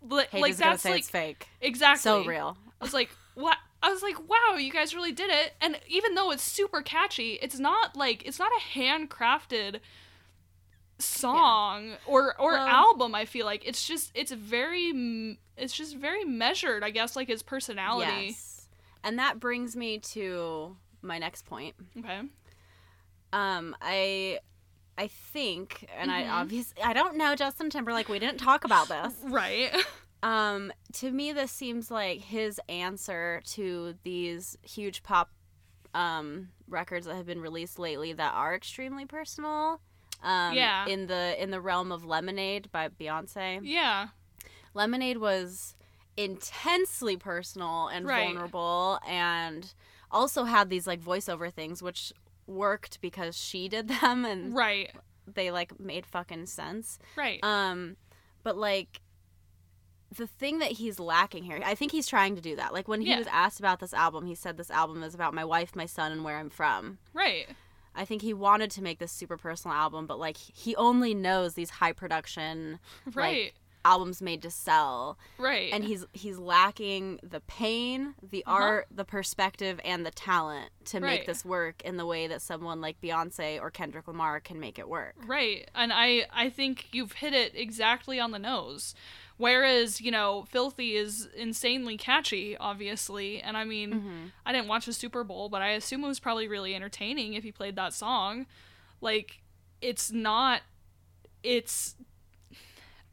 Li- 0.09 0.25
Hate 0.31 0.41
like 0.41 0.55
that's 0.57 0.83
say 0.83 0.91
like 0.91 0.99
it's 0.99 1.09
fake. 1.09 1.47
exactly 1.61 2.01
So 2.01 2.23
real. 2.25 2.57
I 2.81 2.83
was 2.83 2.93
like, 2.93 3.09
what? 3.35 3.57
I 3.81 3.89
was 3.91 4.01
like, 4.01 4.17
wow, 4.29 4.55
you 4.57 4.71
guys 4.71 4.93
really 4.95 5.11
did 5.11 5.29
it. 5.29 5.53
And 5.61 5.77
even 5.87 6.15
though 6.15 6.31
it's 6.31 6.43
super 6.43 6.81
catchy, 6.81 7.33
it's 7.41 7.59
not 7.59 7.95
like 7.95 8.25
it's 8.25 8.39
not 8.39 8.49
a 8.51 8.77
handcrafted 8.79 9.79
song 10.99 11.93
or 12.05 12.39
or 12.39 12.53
Well- 12.53 12.67
album. 12.67 13.15
I 13.15 13.25
feel 13.25 13.45
like 13.45 13.65
it's 13.65 13.85
just 13.85 14.11
it's 14.13 14.31
very 14.31 15.37
it's 15.57 15.73
just 15.73 15.95
very 15.97 16.23
measured. 16.23 16.83
I 16.83 16.89
guess 16.91 17.15
like 17.15 17.27
his 17.27 17.43
personality. 17.43 18.27
Yes, 18.27 18.67
and 19.03 19.19
that 19.19 19.39
brings 19.39 19.75
me 19.75 19.99
to 19.99 20.75
my 21.01 21.17
next 21.19 21.45
point. 21.45 21.75
Okay. 21.99 22.21
Um, 23.33 23.75
I, 23.81 24.39
I 24.97 25.07
think, 25.07 25.87
and 25.97 26.09
Mhm. 26.11 26.13
I 26.13 26.27
obviously 26.29 26.81
I 26.83 26.93
don't 26.93 27.15
know 27.17 27.35
Justin 27.35 27.69
Timberlake. 27.69 28.09
We 28.09 28.19
didn't 28.19 28.37
talk 28.39 28.63
about 28.63 28.87
this. 28.87 29.13
Right. 29.23 29.71
Um, 30.23 30.71
to 30.93 31.11
me, 31.11 31.33
this 31.33 31.51
seems 31.51 31.91
like 31.91 32.21
his 32.21 32.57
answer 32.69 33.41
to 33.47 33.95
these 34.03 34.57
huge 34.61 35.03
pop, 35.03 35.29
um, 35.93 36.47
records 36.69 37.05
that 37.07 37.15
have 37.17 37.25
been 37.25 37.41
released 37.41 37.77
lately 37.77 38.13
that 38.13 38.33
are 38.33 38.55
extremely 38.55 39.05
personal. 39.05 39.81
Um, 40.21 40.53
Yeah. 40.53 40.85
In 40.87 41.07
the 41.07 41.35
in 41.43 41.51
the 41.51 41.59
realm 41.59 41.91
of 41.91 42.05
Lemonade 42.05 42.71
by 42.71 42.87
Beyonce. 42.87 43.59
yeah. 43.63 44.07
Lemonade 44.73 45.17
was 45.17 45.75
intensely 46.15 47.17
personal 47.17 47.87
and 47.89 48.05
Right. 48.05 48.25
vulnerable 48.33 48.99
and 49.05 49.73
also 50.09 50.45
had 50.45 50.69
these 50.69 50.87
like 50.87 51.01
voiceover 51.01 51.51
things 51.51 51.83
which 51.83 52.13
worked 52.47 52.99
because 53.01 53.37
she 53.37 53.67
did 53.69 53.87
them 53.87 54.25
and 54.25 54.53
Right. 54.55 54.91
they 55.27 55.51
like 55.51 55.79
made 55.79 56.05
fucking 56.05 56.45
sense. 56.47 56.99
Right. 57.15 57.39
Um 57.43 57.95
but 58.43 58.57
like 58.57 59.01
the 60.15 60.27
thing 60.27 60.59
that 60.59 60.73
he's 60.73 60.99
lacking 60.99 61.43
here, 61.43 61.59
I 61.65 61.73
think 61.75 61.91
he's 61.91 62.07
trying 62.07 62.35
to 62.35 62.41
do 62.41 62.55
that. 62.57 62.71
Like 62.73 62.87
when 62.87 63.01
he 63.01 63.09
Yeah. 63.09 63.17
was 63.17 63.27
asked 63.27 63.59
about 63.59 63.79
this 63.79 63.93
album, 63.93 64.25
he 64.27 64.35
said 64.35 64.57
this 64.57 64.69
album 64.69 65.01
is 65.01 65.15
about 65.15 65.33
my 65.33 65.43
wife, 65.45 65.75
my 65.75 65.85
son, 65.87 66.11
and 66.11 66.23
where 66.23 66.37
I'm 66.37 66.49
from. 66.49 66.99
right. 67.13 67.47
I 67.95 68.05
think 68.05 68.23
he 68.23 68.33
wanted 68.33 68.71
to 68.71 68.81
make 68.81 68.97
this 68.97 69.11
super 69.11 69.37
personal 69.37 69.77
album, 69.77 70.07
but 70.07 70.17
like 70.17 70.37
he 70.37 70.75
only 70.77 71.13
knows 71.13 71.53
these 71.53 71.69
high 71.69 71.91
production 71.91 72.79
Right. 73.13 73.53
Albums 73.85 74.21
made 74.21 74.41
to 74.41 74.49
sell 74.49 75.17
right. 75.37 75.71
and 75.73 75.83
he's 75.83 76.05
he's 76.13 76.37
lacking 76.37 77.19
the 77.21 77.39
pain, 77.41 78.13
the 78.21 78.43
Uh-huh. 78.45 78.63
art, 78.63 78.87
the 78.89 79.03
perspective, 79.05 79.79
and 79.83 80.05
the 80.05 80.11
talent 80.11 80.69
to 80.85 80.99
make 80.99 81.25
this 81.25 81.43
work 81.43 81.81
in 81.83 81.97
the 81.97 82.05
way 82.05 82.27
that 82.27 82.41
someone 82.41 82.79
like 82.81 82.99
Beyonce 83.01 83.59
or 83.61 83.69
Kendrick 83.69 84.07
Lamar 84.07 84.39
can 84.39 84.59
make 84.59 84.79
it 84.79 84.87
work. 84.87 85.15
Right. 85.25 85.69
And 85.75 85.91
I 85.93 86.25
I 86.31 86.49
think 86.49 86.87
you've 86.93 87.13
hit 87.13 87.33
it 87.33 87.53
exactly 87.55 88.19
on 88.19 88.31
the 88.31 88.39
nose. 88.39 88.95
Whereas, 89.37 89.99
you 89.99 90.11
know, 90.11 90.45
Filthy 90.49 90.95
is 90.95 91.27
insanely 91.35 91.97
catchy, 91.97 92.55
obviously. 92.55 93.41
And 93.41 93.57
I 93.57 93.63
mean, 93.63 93.91
Mm-hmm. 93.93 94.25
I 94.45 94.51
didn't 94.53 94.67
watch 94.67 94.85
the 94.85 94.93
Super 94.93 95.23
Bowl, 95.23 95.49
but 95.49 95.61
I 95.61 95.69
assume 95.71 96.03
it 96.03 96.07
was 96.07 96.19
probably 96.19 96.47
really 96.47 96.75
entertaining 96.75 97.33
if 97.33 97.43
he 97.43 97.51
played 97.51 97.75
that 97.75 97.93
song. 97.93 98.45
Like, 99.01 99.41
it's 99.81 100.11
not 100.11 100.61
it's 101.41 101.95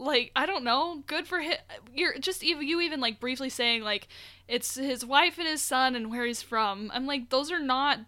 like 0.01 0.33
I 0.35 0.47
don't 0.47 0.65
know, 0.65 1.03
good 1.07 1.27
for 1.27 1.41
him. 1.41 1.57
You're 1.95 2.19
just 2.19 2.43
even 2.43 2.67
you 2.67 2.81
even 2.81 3.01
like 3.01 3.21
briefly 3.21 3.49
saying 3.51 3.83
like 3.83 4.09
it's 4.49 4.75
his 4.75 5.05
wife 5.05 5.39
and 5.39 5.47
his 5.47 5.63
son 5.63 5.95
and 5.95 6.11
where 6.11 6.25
he's 6.27 6.43
from. 6.43 6.91
I'm 6.95 7.07
like 7.07 7.31
those 7.31 7.53
are 7.53 7.61
not 7.61 8.01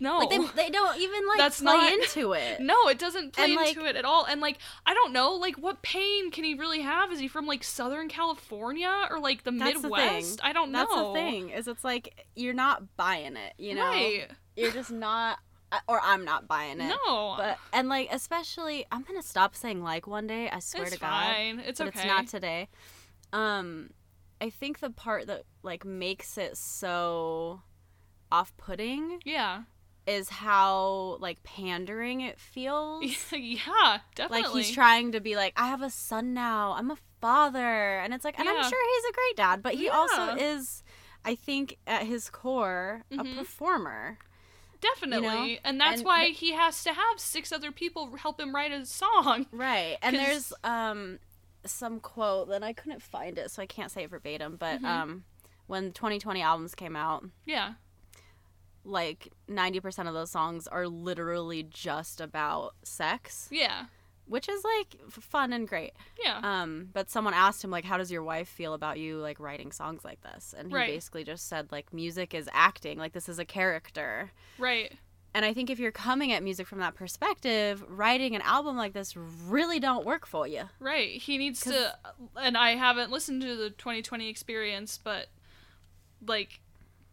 no. 0.00 0.18
Like 0.18 0.30
they, 0.30 0.38
they 0.64 0.70
don't 0.70 0.96
even 1.00 1.26
like 1.26 1.38
That's 1.38 1.60
play 1.60 1.72
not- 1.76 1.92
into 1.92 2.32
it. 2.32 2.60
No, 2.60 2.88
it 2.88 2.98
doesn't 3.00 3.32
play 3.32 3.44
And, 3.46 3.54
like- 3.56 3.76
into 3.76 3.84
it 3.84 3.96
at 3.96 4.04
all. 4.04 4.24
And 4.26 4.40
like, 4.40 4.58
I 4.86 4.94
don't 4.94 5.12
know, 5.12 5.32
like, 5.34 5.56
what 5.56 5.82
pain 5.82 6.30
can 6.30 6.44
he 6.44 6.54
really 6.54 6.82
have? 6.82 7.10
Is 7.12 7.18
he 7.18 7.26
from 7.26 7.46
like 7.46 7.64
Southern 7.64 8.08
California 8.08 9.06
or 9.10 9.18
like 9.18 9.42
the 9.42 9.50
That's 9.50 9.82
the 9.82 9.88
Midwest? 9.88 10.38
thing. 10.38 10.48
I 10.48 10.52
don't 10.52 10.70
know. 10.70 10.78
That's 10.78 10.94
the 10.94 11.12
thing. 11.14 11.50
Is 11.50 11.66
it's 11.66 11.82
like 11.82 12.26
you're 12.36 12.54
not 12.54 12.96
buying 12.96 13.36
it, 13.36 13.54
you 13.58 13.74
know? 13.74 13.88
Right? 13.88 14.30
You're 14.56 14.70
just 14.70 14.92
not 14.92 15.40
or 15.86 16.00
I'm 16.02 16.24
not 16.24 16.48
buying 16.48 16.80
it. 16.80 16.88
No, 17.06 17.34
But 17.36 17.58
and 17.72 17.88
like 17.88 18.08
especially 18.10 18.86
I'm 18.90 19.02
going 19.02 19.20
to 19.20 19.26
stop 19.26 19.54
saying 19.54 19.82
like 19.82 20.06
one 20.06 20.26
day, 20.26 20.48
I 20.50 20.60
swear 20.60 20.84
it's 20.84 20.94
to 20.94 20.98
god. 21.00 21.22
It's 21.22 21.34
fine. 21.36 21.60
It's 21.60 21.78
but 21.78 21.88
okay. 21.88 21.98
it's 22.00 22.06
not 22.06 22.26
today. 22.26 22.68
Um, 23.32 23.90
I 24.40 24.50
think 24.50 24.80
the 24.80 24.90
part 24.90 25.26
that 25.26 25.42
like 25.62 25.84
makes 25.84 26.38
it 26.38 26.56
so 26.56 27.60
off-putting 28.30 29.20
yeah, 29.24 29.62
is 30.06 30.28
how 30.28 31.16
like 31.20 31.42
pandering 31.42 32.20
it 32.22 32.38
feels. 32.38 33.04
yeah, 33.32 33.98
definitely. 34.14 34.42
like 34.42 34.52
he's 34.52 34.70
trying 34.70 35.12
to 35.12 35.20
be 35.20 35.36
like, 35.36 35.52
I 35.56 35.68
have 35.68 35.82
a 35.82 35.90
son 35.90 36.34
now. 36.34 36.72
I'm 36.72 36.90
a 36.90 36.96
father, 37.20 37.98
and 37.98 38.14
it's 38.14 38.24
like, 38.24 38.38
and 38.38 38.48
I'm 38.48 38.62
sure 38.62 38.96
he's 38.96 39.10
a 39.10 39.12
great 39.14 39.36
dad, 39.36 39.62
but 39.62 39.74
he 39.74 39.88
also 39.88 40.34
is, 40.36 40.82
I 41.24 41.34
think, 41.34 41.78
at 41.86 42.04
his 42.04 42.30
core, 42.30 43.04
Mhm. 43.10 43.32
a 43.34 43.38
performer. 43.38 44.18
Definitely, 44.80 45.60
and 45.64 45.80
that's 45.80 45.98
And 46.00 46.06
why 46.06 46.26
he 46.30 46.52
has 46.52 46.82
to 46.84 46.92
have 46.92 47.18
six 47.18 47.52
other 47.52 47.72
people 47.72 48.14
help 48.16 48.40
him 48.40 48.54
write 48.54 48.72
a 48.72 48.84
song. 48.86 49.46
Right. 49.52 49.96
And 50.02 50.16
'Cause- 50.16 50.26
there's 50.26 50.52
um 50.64 51.18
some 51.64 52.00
quote 52.00 52.48
that 52.48 52.62
I 52.62 52.72
couldn't 52.72 53.02
find 53.02 53.36
it, 53.38 53.50
so 53.50 53.60
I 53.62 53.66
can't 53.66 53.90
say 53.90 54.04
it 54.04 54.10
verbatim, 54.10 54.56
but 54.56 54.80
Mhm. 54.80 54.84
um 54.86 55.24
when 55.66 55.92
2020 55.92 56.40
albums 56.40 56.74
came 56.74 56.96
out, 56.96 57.24
Yeah, 57.44 57.74
like 58.84 59.32
90% 59.48 60.08
of 60.08 60.14
those 60.14 60.30
songs 60.30 60.66
are 60.66 60.88
literally 60.88 61.62
just 61.62 62.20
about 62.20 62.74
sex, 62.82 63.48
yeah, 63.50 63.86
which 64.28 64.48
is 64.48 64.62
like 64.64 64.96
fun 65.10 65.52
and 65.52 65.66
great. 65.68 65.92
yeah. 66.22 66.40
Um 66.42 66.88
but 66.92 67.10
someone 67.10 67.34
asked 67.34 67.62
him 67.64 67.70
like 67.70 67.84
how 67.84 67.96
does 67.98 68.10
your 68.12 68.22
wife 68.22 68.48
feel 68.48 68.74
about 68.74 68.98
you 68.98 69.18
like 69.18 69.40
writing 69.40 69.72
songs 69.72 70.04
like 70.04 70.20
this? 70.22 70.54
And 70.56 70.68
he 70.70 70.74
Right. 70.74 70.86
basically 70.90 71.24
just 71.24 71.48
said 71.48 71.70
like 71.72 71.92
music 71.92 72.34
is 72.34 72.48
acting, 72.52 72.98
like 72.98 73.12
this 73.12 73.28
is 73.28 73.38
a 73.38 73.44
character. 73.44 74.30
right. 74.58 74.92
And 75.34 75.44
I 75.44 75.52
think 75.52 75.68
if 75.68 75.78
you're 75.78 75.92
coming 75.92 76.32
at 76.32 76.42
music 76.42 76.66
from 76.66 76.78
that 76.80 76.94
perspective, 76.94 77.84
writing 77.86 78.34
an 78.34 78.40
album 78.42 78.76
like 78.78 78.94
this 78.94 79.14
really 79.16 79.78
don't 79.78 80.06
work 80.06 80.26
for 80.26 80.46
you. 80.48 80.62
Right. 80.80 81.20
He 81.20 81.36
needs 81.38 81.60
to 81.60 81.94
and 82.36 82.56
I 82.56 82.70
haven't 82.76 83.10
listened 83.10 83.42
to 83.42 83.54
the 83.56 83.70
2020 83.70 84.28
experience, 84.28 84.98
but 85.02 85.26
like 86.26 86.60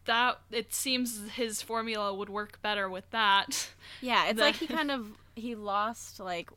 that 0.06 0.38
it 0.50 0.72
seems 0.72 1.28
his 1.32 1.62
formula 1.62 2.14
would 2.14 2.28
work 2.28 2.60
better 2.62 2.88
with 2.88 3.08
that. 3.10 3.68
Yeah, 4.00 4.28
it's 4.28 4.40
like 4.46 4.56
he 4.56 4.66
kind 4.66 4.90
of 4.90 5.06
he 5.34 5.54
lost 5.54 6.18
like 6.20 6.48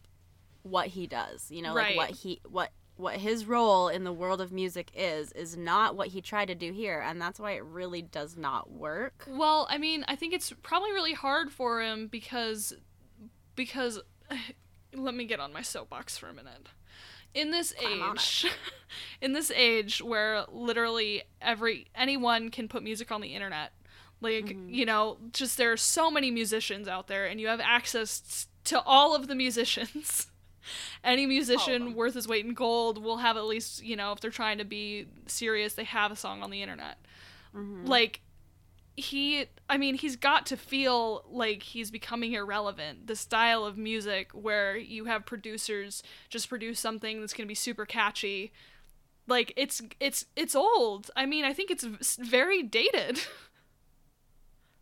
what 0.69 0.87
he 0.87 1.07
does, 1.07 1.49
you 1.51 1.61
know, 1.61 1.73
Right. 1.73 1.95
like 1.97 2.09
what 2.09 2.17
he 2.17 2.41
what 2.47 2.71
what 2.95 3.15
his 3.17 3.45
role 3.45 3.87
in 3.87 4.03
the 4.03 4.11
world 4.11 4.41
of 4.41 4.51
music 4.51 4.91
is 4.93 5.31
is 5.31 5.55
not 5.55 5.95
what 5.95 6.09
he 6.09 6.21
tried 6.21 6.47
to 6.49 6.55
do 6.55 6.73
here 6.73 6.99
and 6.99 7.21
that's 7.21 7.39
why 7.39 7.51
it 7.53 7.63
really 7.63 8.01
does 8.01 8.35
not 8.35 8.69
work 8.69 9.23
Well, 9.27 9.67
I 9.69 9.77
mean, 9.77 10.03
I 10.07 10.15
think 10.17 10.33
it's 10.33 10.51
probably 10.63 10.91
really 10.91 11.13
hard 11.13 11.49
for 11.51 11.81
him 11.81 12.07
because 12.07 12.73
because 13.55 14.01
let 14.93 15.13
me 15.15 15.25
get 15.25 15.39
on 15.39 15.53
my 15.53 15.61
soapbox 15.61 16.17
for 16.17 16.27
a 16.27 16.33
minute. 16.33 16.67
In 17.33 17.51
this 17.51 17.73
age, 17.81 18.47
in 19.21 19.33
this 19.33 19.51
age 19.51 20.01
where 20.01 20.43
literally 20.51 21.23
every 21.41 21.85
anyone 21.95 22.49
can 22.49 22.67
put 22.67 22.83
music 22.83 23.11
on 23.11 23.21
the 23.21 23.29
internet. 23.35 23.71
Like, 24.21 24.47
Mm-hmm. 24.47 24.69
you 24.73 24.85
know, 24.85 25.17
just 25.31 25.57
there 25.57 25.71
are 25.71 25.77
so 25.77 26.11
many 26.11 26.31
musicians 26.31 26.87
out 26.89 27.07
there 27.07 27.25
and 27.27 27.39
you 27.39 27.47
have 27.47 27.61
access 27.61 28.47
to 28.65 28.81
all 28.81 29.15
of 29.15 29.27
the 29.27 29.35
musicians. 29.35 30.27
Any 31.03 31.25
musician 31.25 31.93
worth 31.95 32.13
his 32.13 32.27
weight 32.27 32.45
in 32.45 32.53
gold 32.53 33.01
will 33.01 33.17
have 33.17 33.37
at 33.37 33.45
least, 33.45 33.83
you 33.83 33.95
know, 33.95 34.11
if 34.11 34.19
they're 34.19 34.31
trying 34.31 34.57
to 34.57 34.65
be 34.65 35.07
serious, 35.27 35.73
they 35.73 35.83
have 35.83 36.11
a 36.11 36.15
song 36.15 36.43
on 36.43 36.49
the 36.49 36.61
internet. 36.61 36.97
Mm-hmm. 37.55 37.87
like 37.87 38.21
he 38.95 39.45
i 39.67 39.75
mean 39.75 39.95
he's 39.95 40.15
got 40.15 40.45
to 40.45 40.55
feel 40.55 41.23
like 41.31 41.63
he's 41.63 41.89
becoming 41.89 42.33
irrelevant. 42.33 43.07
The 43.07 43.15
style 43.15 43.65
of 43.65 43.77
music 43.77 44.31
where 44.33 44.77
you 44.77 45.05
have 45.05 45.25
producers 45.25 46.03
just 46.29 46.47
produce 46.47 46.79
something 46.79 47.21
that's 47.21 47.33
going 47.33 47.45
to 47.45 47.47
be 47.47 47.55
super 47.55 47.85
catchy. 47.87 48.51
Like 49.25 49.51
it's 49.55 49.81
it's 49.99 50.25
it's 50.35 50.53
old. 50.53 51.09
I 51.15 51.25
mean 51.25 51.43
i 51.43 51.53
think 51.53 51.71
it's 51.71 52.17
very 52.17 52.61
dated. 52.61 53.21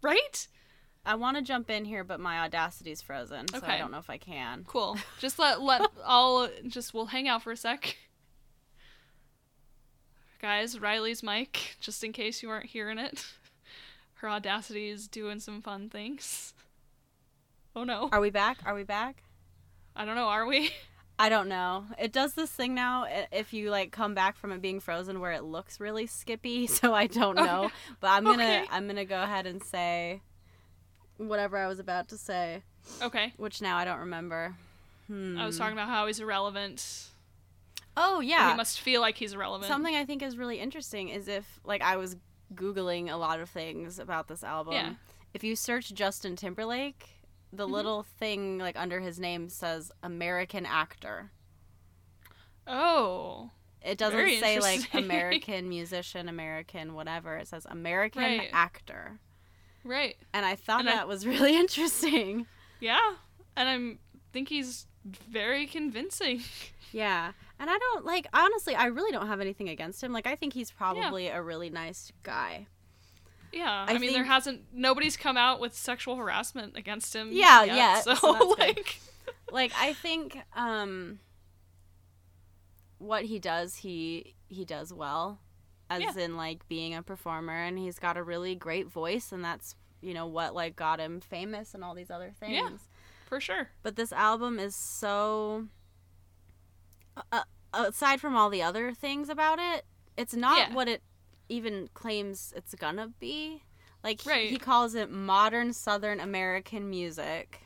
Right 0.01 0.47
i 1.07 1.15
want 1.15 1.37
to 1.37 1.43
jump 1.43 1.69
in 1.69 1.85
here 1.85 2.03
but 2.03 2.19
my 2.19 2.47
audacity's 2.47 3.01
frozen 3.01 3.47
so 3.47 3.61
i 3.63 3.77
don't 3.77 3.91
know 3.91 3.97
if 3.97 4.09
i 4.09 4.17
can. 4.17 4.63
Cool. 4.67 4.97
Just 5.19 5.39
let 5.39 5.61
let 5.61 5.81
i'll 6.05 6.49
just 6.67 6.93
we'll 6.93 7.07
hang 7.07 7.27
out 7.27 7.41
for 7.41 7.51
a 7.51 7.57
sec. 7.57 7.97
Guys 10.39 10.79
riley's 10.79 11.23
mic 11.23 11.75
just 11.79 12.03
in 12.03 12.13
case 12.13 12.43
you 12.43 12.49
weren't 12.49 12.67
hearing 12.67 12.99
it. 12.99 13.25
Her 14.15 14.29
audacity 14.29 14.89
is 14.89 15.07
doing 15.07 15.39
some 15.39 15.61
fun 15.61 15.89
things. 15.89 16.53
Oh 17.75 17.83
no. 17.83 18.09
Are 18.11 18.19
we 18.19 18.31
back? 18.31 18.57
Are 18.65 18.73
we 18.73 18.83
back? 18.83 19.23
I 19.95 20.05
don't 20.05 20.15
know. 20.15 20.27
Are 20.27 20.45
we? 20.45 20.71
I 21.19 21.29
don't 21.29 21.49
know. 21.49 21.85
It 21.97 22.13
does 22.13 22.33
this 22.33 22.51
thing 22.51 22.75
now 22.75 23.07
if 23.31 23.53
you 23.53 23.71
like 23.71 23.91
come 23.91 24.13
back 24.13 24.37
from 24.37 24.51
it 24.51 24.61
being 24.61 24.79
frozen 24.79 25.19
where 25.19 25.31
it 25.31 25.43
looks 25.43 25.79
really 25.79 26.05
skippy, 26.05 26.67
so 26.67 26.93
I 26.93 27.07
don't 27.07 27.37
oh, 27.39 27.45
know. 27.45 27.63
Okay. 27.65 27.73
But 27.99 28.07
I'm 28.09 28.23
going 28.23 28.39
to 28.39 28.45
Okay. 28.45 28.65
I'm 28.71 28.85
going 28.85 28.97
to 28.97 29.05
go 29.05 29.21
ahead 29.21 29.47
and 29.47 29.63
say 29.63 30.21
whatever 31.17 31.57
I 31.57 31.67
was 31.67 31.79
about 31.79 32.07
to 32.09 32.17
say, 32.17 32.61
okay 33.01 33.33
which 33.37 33.61
now 33.61 33.77
I 33.77 33.85
don't 33.85 33.99
remember. 33.99 34.55
Hmm. 35.07 35.37
i 35.37 35.45
was 35.45 35.57
talking 35.57 35.73
about 35.73 35.87
how 35.89 36.05
he's 36.07 36.19
irrelevant 36.19 37.05
Oh 37.95 38.19
yeah. 38.19 38.51
he 38.51 38.57
must 38.57 38.79
feel 38.79 39.01
like 39.01 39.17
he's 39.17 39.33
irrelevant 39.33 39.67
Something 39.69 39.95
I 39.95 40.05
think 40.05 40.21
is 40.21 40.37
really 40.37 40.59
interesting 40.59 41.09
is 41.09 41.27
if 41.27 41.59
like 41.65 41.81
I 41.81 41.95
was 41.97 42.15
googling 42.53 43.11
a 43.11 43.15
lot 43.17 43.39
of 43.39 43.49
things 43.49 43.99
about 43.99 44.27
this 44.27 44.43
album. 44.43 44.73
Yeah. 44.73 44.93
If 45.33 45.43
you 45.43 45.55
search 45.55 45.93
Justin 45.93 46.35
Timberlake, 46.35 47.09
the 47.51 47.63
Mm-hmm. 47.63 47.73
little 47.73 48.03
thing 48.03 48.57
like 48.59 48.75
under 48.77 48.99
his 48.99 49.19
name 49.19 49.49
says 49.49 49.91
American 50.03 50.65
actor. 50.65 51.31
oh 52.67 53.49
It 53.81 53.97
doesn't 53.97 54.39
say 54.39 54.59
like. 54.59 54.81
American 54.93 55.69
musician, 55.69 56.27
American 56.29 56.93
whatever. 56.93 57.37
It 57.37 57.47
says 57.47 57.65
American 57.69 58.21
Right. 58.21 58.49
actor. 58.53 59.19
Right 59.87 60.15
And 60.33 60.45
I 60.45 60.55
thought 60.55 60.81
And 60.81 60.89
I- 60.89 60.93
that 60.95 61.07
was 61.07 61.25
really 61.25 61.55
interesting. 61.63 62.45
yeah 62.79 63.13
and 63.55 63.67
i'm 63.69 63.99
think 64.33 64.49
he's 64.49 64.85
very 65.05 65.65
convincing 65.65 66.41
Yeah. 66.91 67.31
And 67.59 67.69
I 67.71 67.77
don't 67.77 68.05
like 68.05 68.27
honestly, 68.33 68.75
I 68.75 68.85
really 68.85 69.11
don't 69.11 69.27
have 69.27 69.41
anything 69.41 69.67
against 69.67 70.03
him. 70.03 70.13
Like 70.13 70.27
I 70.27 70.35
think 70.35 70.53
he's 70.53 70.69
probably 70.69 71.27
a 71.27 71.41
really 71.41 71.69
nice 71.71 72.11
guy. 72.23 72.67
Yeah, 73.51 73.85
I 73.87 73.95
I, 73.95 73.97
mean, 73.97 74.13
there 74.13 74.23
hasn't 74.25 74.61
nobody's 74.71 75.17
come 75.17 75.37
out 75.37 75.59
with 75.59 75.73
sexual 75.75 76.17
harassment 76.17 76.77
against 76.77 77.15
him. 77.15 77.29
Yeah, 77.31 77.63
yet, 77.63 77.75
yeah, 77.75 78.01
So, 78.01 78.13
so 78.15 78.55
like, 78.59 78.99
like 79.51 79.71
I 79.77 79.93
think 79.93 80.37
um 80.55 81.19
what 82.99 83.25
he 83.25 83.39
does 83.39 83.77
he 83.77 84.35
he 84.47 84.63
does 84.65 84.93
well 84.93 85.39
as 85.89 86.01
Yeah. 86.01 86.23
in 86.25 86.37
like 86.37 86.67
being 86.67 86.93
a 86.95 87.01
performer 87.03 87.53
and 87.53 87.77
he's 87.79 87.99
got 87.99 88.17
a 88.17 88.23
really 88.23 88.55
great 88.55 88.87
voice 88.87 89.31
and 89.31 89.43
that's 89.43 89.75
you 90.01 90.13
know 90.13 90.27
what 90.27 90.53
like 90.53 90.75
got 90.75 90.99
him 90.99 91.19
famous 91.21 91.73
and 91.73 91.83
all 91.83 91.95
these 91.95 92.11
other 92.11 92.31
things. 92.39 92.53
Yeah. 92.53 92.69
for 93.27 93.39
sure. 93.41 93.69
But 93.83 93.95
this 93.95 94.11
album 94.13 94.59
is 94.59 94.75
so 94.75 95.67
uh, 97.31 97.43
aside 97.73 98.21
from 98.21 98.35
all 98.35 98.49
the 98.49 98.61
other 98.61 98.93
things 98.93 99.29
about 99.29 99.59
it, 99.59 99.85
it's 100.15 100.35
not 100.35 100.57
Yeah. 100.69 100.73
what 100.73 100.87
it 100.87 101.01
even 101.49 101.89
claims 101.93 102.53
it's 102.55 102.75
gonna 102.75 103.07
be. 103.19 103.63
Like 104.03 104.21
he- 104.21 104.29
Right. 104.29 104.49
he 104.49 104.57
calls 104.57 104.93
it 104.95 105.09
modern 105.09 105.73
Southern 105.73 106.19
American 106.19 106.89
music. 106.89 107.61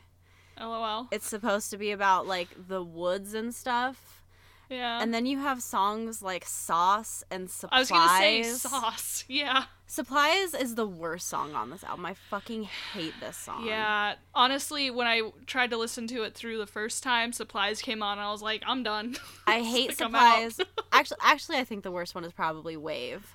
LOL. 0.57 1.07
It's 1.12 1.27
supposed 1.27 1.69
to 1.71 1.77
be 1.77 1.91
about 1.91 2.27
like 2.27 2.49
the 2.67 2.84
woods 2.84 3.34
and 3.34 3.53
stuff. 3.53 4.20
Yeah. 4.71 5.01
And 5.01 5.13
then 5.13 5.25
you 5.25 5.38
have 5.39 5.62
songs 5.62 6.21
like 6.21 6.45
Sauce 6.45 7.23
and 7.29 7.49
Supplies. 7.49 7.77
I 7.77 7.79
was 7.79 7.89
gonna 7.89 8.19
say 8.19 8.43
sauce. 8.43 9.25
Yeah. 9.29 9.65
Supplies 9.86 10.53
is 10.53 10.75
the 10.75 10.88
worst 10.88 11.27
song 11.27 11.53
on 11.53 11.69
this 11.69 11.84
album. 11.84 12.05
I 12.05 12.13
fucking 12.13 12.63
hate 12.93 13.13
this 13.19 13.36
song. 13.36 13.65
Yeah. 13.65 14.15
Honestly, 14.34 14.89
when 14.89 15.05
I 15.05 15.31
tried 15.45 15.71
to 15.71 15.77
listen 15.77 16.07
to 16.07 16.23
it 16.23 16.34
through 16.34 16.57
the 16.60 16.65
first 16.65 17.03
time, 17.03 17.34
supplies 17.34 17.81
came 17.81 18.01
on, 18.01 18.17
and 18.17 18.25
I 18.25 18.31
was 18.31 18.41
like, 18.41 18.63
I'm 18.65 18.84
done. 18.84 19.17
I 19.47 19.60
hate 19.60 19.89
like, 19.89 19.97
Supplies. 19.97 20.60
actually, 20.93 21.17
actually, 21.21 21.57
I 21.57 21.65
think 21.65 21.84
the 21.84 21.91
worst 21.91 22.15
one 22.15 22.23
is 22.23 22.31
probably 22.31 22.77
Wave. 22.77 23.34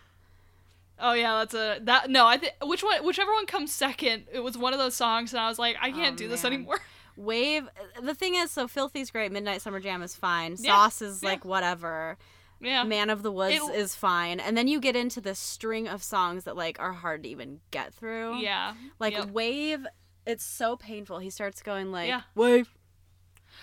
Oh 0.99 1.12
yeah, 1.12 1.35
that's 1.40 1.53
a 1.53 1.79
that. 1.83 2.09
No, 2.09 2.27
I 2.27 2.38
think 2.38 2.55
which 2.64 2.83
one, 2.83 3.05
whichever 3.05 3.35
one 3.35 3.44
comes 3.44 3.70
second, 3.70 4.25
it 4.33 4.40
was 4.40 4.57
one 4.57 4.72
of 4.72 4.79
those 4.79 4.94
songs, 4.94 5.35
and 5.35 5.40
I 5.40 5.49
was 5.49 5.59
like, 5.59 5.77
I 5.79 5.90
can't 5.90 6.14
Oh, 6.14 6.16
do 6.16 6.29
this 6.29 6.46
anymore. 6.46 6.81
Wave. 7.16 7.66
Uh, 7.96 8.00
the 8.02 8.14
thing 8.14 8.35
is, 8.35 8.50
so 8.50 8.68
Filthy's 8.68 9.11
great. 9.11 9.33
Midnight 9.33 9.62
Summer 9.62 9.81
Jam 9.81 10.02
is 10.02 10.14
fine. 10.14 10.57
Yeah, 10.59 10.72
Sauce 10.74 11.02
is 11.02 11.22
yeah. 11.22 11.29
like 11.31 11.44
whatever. 11.44 12.16
yeah. 12.61 12.85
Man 12.85 13.11
of 13.11 13.22
the 13.22 13.33
Woods 13.33 13.55
It- 13.57 13.74
is 13.74 13.94
fine. 13.94 14.40
And 14.40 14.57
then 14.57 14.68
you 14.68 14.81
get 14.81 14.96
into 14.96 15.20
this 15.20 15.38
string 15.38 15.88
of 15.88 16.02
songs 16.02 16.44
that 16.44 16.57
like 16.57 16.79
are 16.81 16.92
hard 16.92 17.22
to 17.24 17.29
even 17.29 17.61
get 17.70 17.92
through. 17.94 18.38
Yeah. 18.38 18.74
Like 18.98 19.14
Yep. 19.14 19.31
Wave, 19.31 19.87
it's 20.26 20.44
so 20.44 20.76
painful. 20.76 21.18
He 21.18 21.31
starts 21.31 21.62
going 21.62 21.92
like 21.92 22.09
Yeah. 22.09 22.22
Wave, 22.35 22.74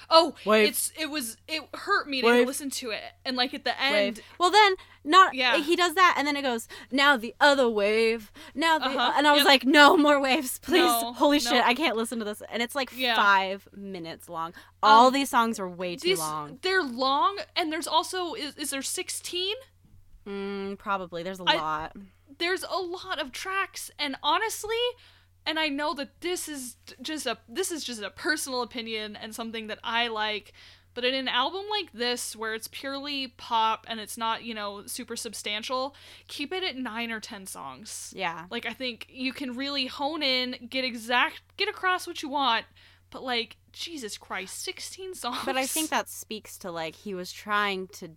Oh, 0.09 0.35
Wave. 0.45 0.69
it's 0.69 0.91
it 0.99 1.09
was 1.09 1.37
it 1.47 1.61
hurt 1.73 2.07
me 2.07 2.21
to 2.21 2.27
Wave. 2.27 2.47
listen 2.47 2.69
to 2.71 2.91
it, 2.91 3.01
and 3.25 3.35
like 3.37 3.53
at 3.53 3.63
the 3.63 3.79
end, 3.81 3.93
wave. 4.17 4.21
Well, 4.39 4.51
then 4.51 4.75
not. 5.03 5.33
Yeah. 5.35 5.57
He 5.57 5.75
does 5.75 5.95
that, 5.95 6.15
and 6.17 6.27
then 6.27 6.35
it 6.37 6.41
goes 6.43 6.67
now 6.91 7.17
the 7.17 7.33
other 7.39 7.67
wave. 7.69 8.31
Now 8.55 8.79
the 8.79 8.85
Uh-huh. 8.85 9.13
and 9.17 9.27
I 9.27 9.31
was 9.31 9.39
Yep. 9.41 9.47
like, 9.47 9.63
no 9.65 9.97
more 9.97 10.19
waves, 10.21 10.59
please. 10.59 10.83
No, 10.85 11.13
Holy 11.13 11.39
no. 11.39 11.49
shit, 11.51 11.63
I 11.65 11.73
can't 11.73 11.95
listen 11.97 12.19
to 12.19 12.25
this. 12.25 12.41
And 12.49 12.61
it's 12.63 12.75
like 12.75 12.91
Yeah. 12.95 13.15
five 13.15 13.67
minutes 13.75 14.29
long. 14.29 14.53
All 14.81 15.07
Um, 15.07 15.13
these 15.13 15.29
songs 15.29 15.59
are 15.59 15.67
way 15.69 15.95
too 15.95 16.09
these 16.09 16.19
long. 16.19 16.59
they're 16.61 16.83
long, 16.83 17.37
and 17.55 17.71
there's 17.71 17.87
also 17.87 18.33
is, 18.33 18.55
is 18.55 18.69
there 18.69 18.81
sixteen? 18.81 19.55
Mm, 20.27 20.77
probably. 20.77 21.23
There's 21.23 21.39
a 21.39 21.43
I- 21.47 21.55
lot. 21.55 21.95
There's 22.39 22.63
a 22.63 22.77
lot 22.77 23.19
of 23.19 23.31
tracks, 23.31 23.91
and 23.99 24.15
honestly, 24.23 24.75
and 25.45 25.59
I 25.59 25.69
know 25.69 25.93
that 25.95 26.21
this 26.21 26.47
is 26.47 26.77
just 27.01 27.25
a 27.25 27.37
this 27.47 27.71
is 27.71 27.83
just 27.83 28.01
a 28.01 28.09
personal 28.09 28.61
opinion 28.61 29.15
and 29.15 29.33
something 29.33 29.67
that 29.67 29.79
I 29.83 30.07
like. 30.07 30.53
But 30.95 31.05
in 31.05 31.15
an 31.15 31.27
album 31.27 31.63
like 31.71 31.91
this, 31.91 32.35
where 32.35 32.53
it's 32.53 32.67
purely 32.67 33.29
pop 33.29 33.87
and 33.89 33.99
it's 33.99 34.15
not, 34.15 34.43
you 34.43 34.53
know, 34.53 34.85
super 34.85 35.15
substantial, 35.15 35.95
keep 36.27 36.53
it 36.53 36.63
at 36.63 36.77
nine 36.77 37.11
or 37.11 37.19
ten 37.19 37.47
songs. 37.47 38.13
Yeah. 38.15 38.45
Like 38.51 38.67
I 38.67 38.73
think 38.73 39.07
you 39.09 39.33
can 39.33 39.55
really 39.55 39.87
hone 39.87 40.21
in, 40.21 40.67
get 40.69 40.85
exact, 40.85 41.41
get 41.57 41.67
across 41.67 42.05
what 42.05 42.21
you 42.21 42.29
want, 42.29 42.65
but 43.09 43.23
like 43.23 43.57
Jesus 43.71 44.19
Christ, 44.19 44.61
sixteen 44.61 45.15
songs. 45.15 45.39
But 45.45 45.57
I 45.57 45.65
think 45.65 45.89
that 45.89 46.09
speaks 46.09 46.57
to 46.59 46.71
like 46.71 46.95
he 46.95 47.15
was 47.15 47.31
trying 47.31 47.87
to 47.93 48.11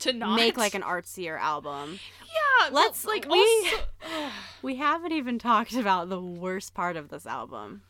to 0.00 0.12
not 0.12 0.36
make 0.36 0.56
like 0.56 0.74
an 0.74 0.82
artsier 0.82 1.38
album. 1.38 1.98
yeah. 2.22 2.68
Let's- 2.70 3.04
but, 3.04 3.10
like 3.10 3.28
we- 3.30 3.70
also, 4.02 4.30
We 4.62 4.76
haven't 4.76 5.12
even 5.12 5.38
talked 5.38 5.74
about 5.74 6.08
the 6.08 6.20
worst 6.20 6.74
part 6.74 6.96
of 6.96 7.08
this 7.08 7.26
album 7.26 7.82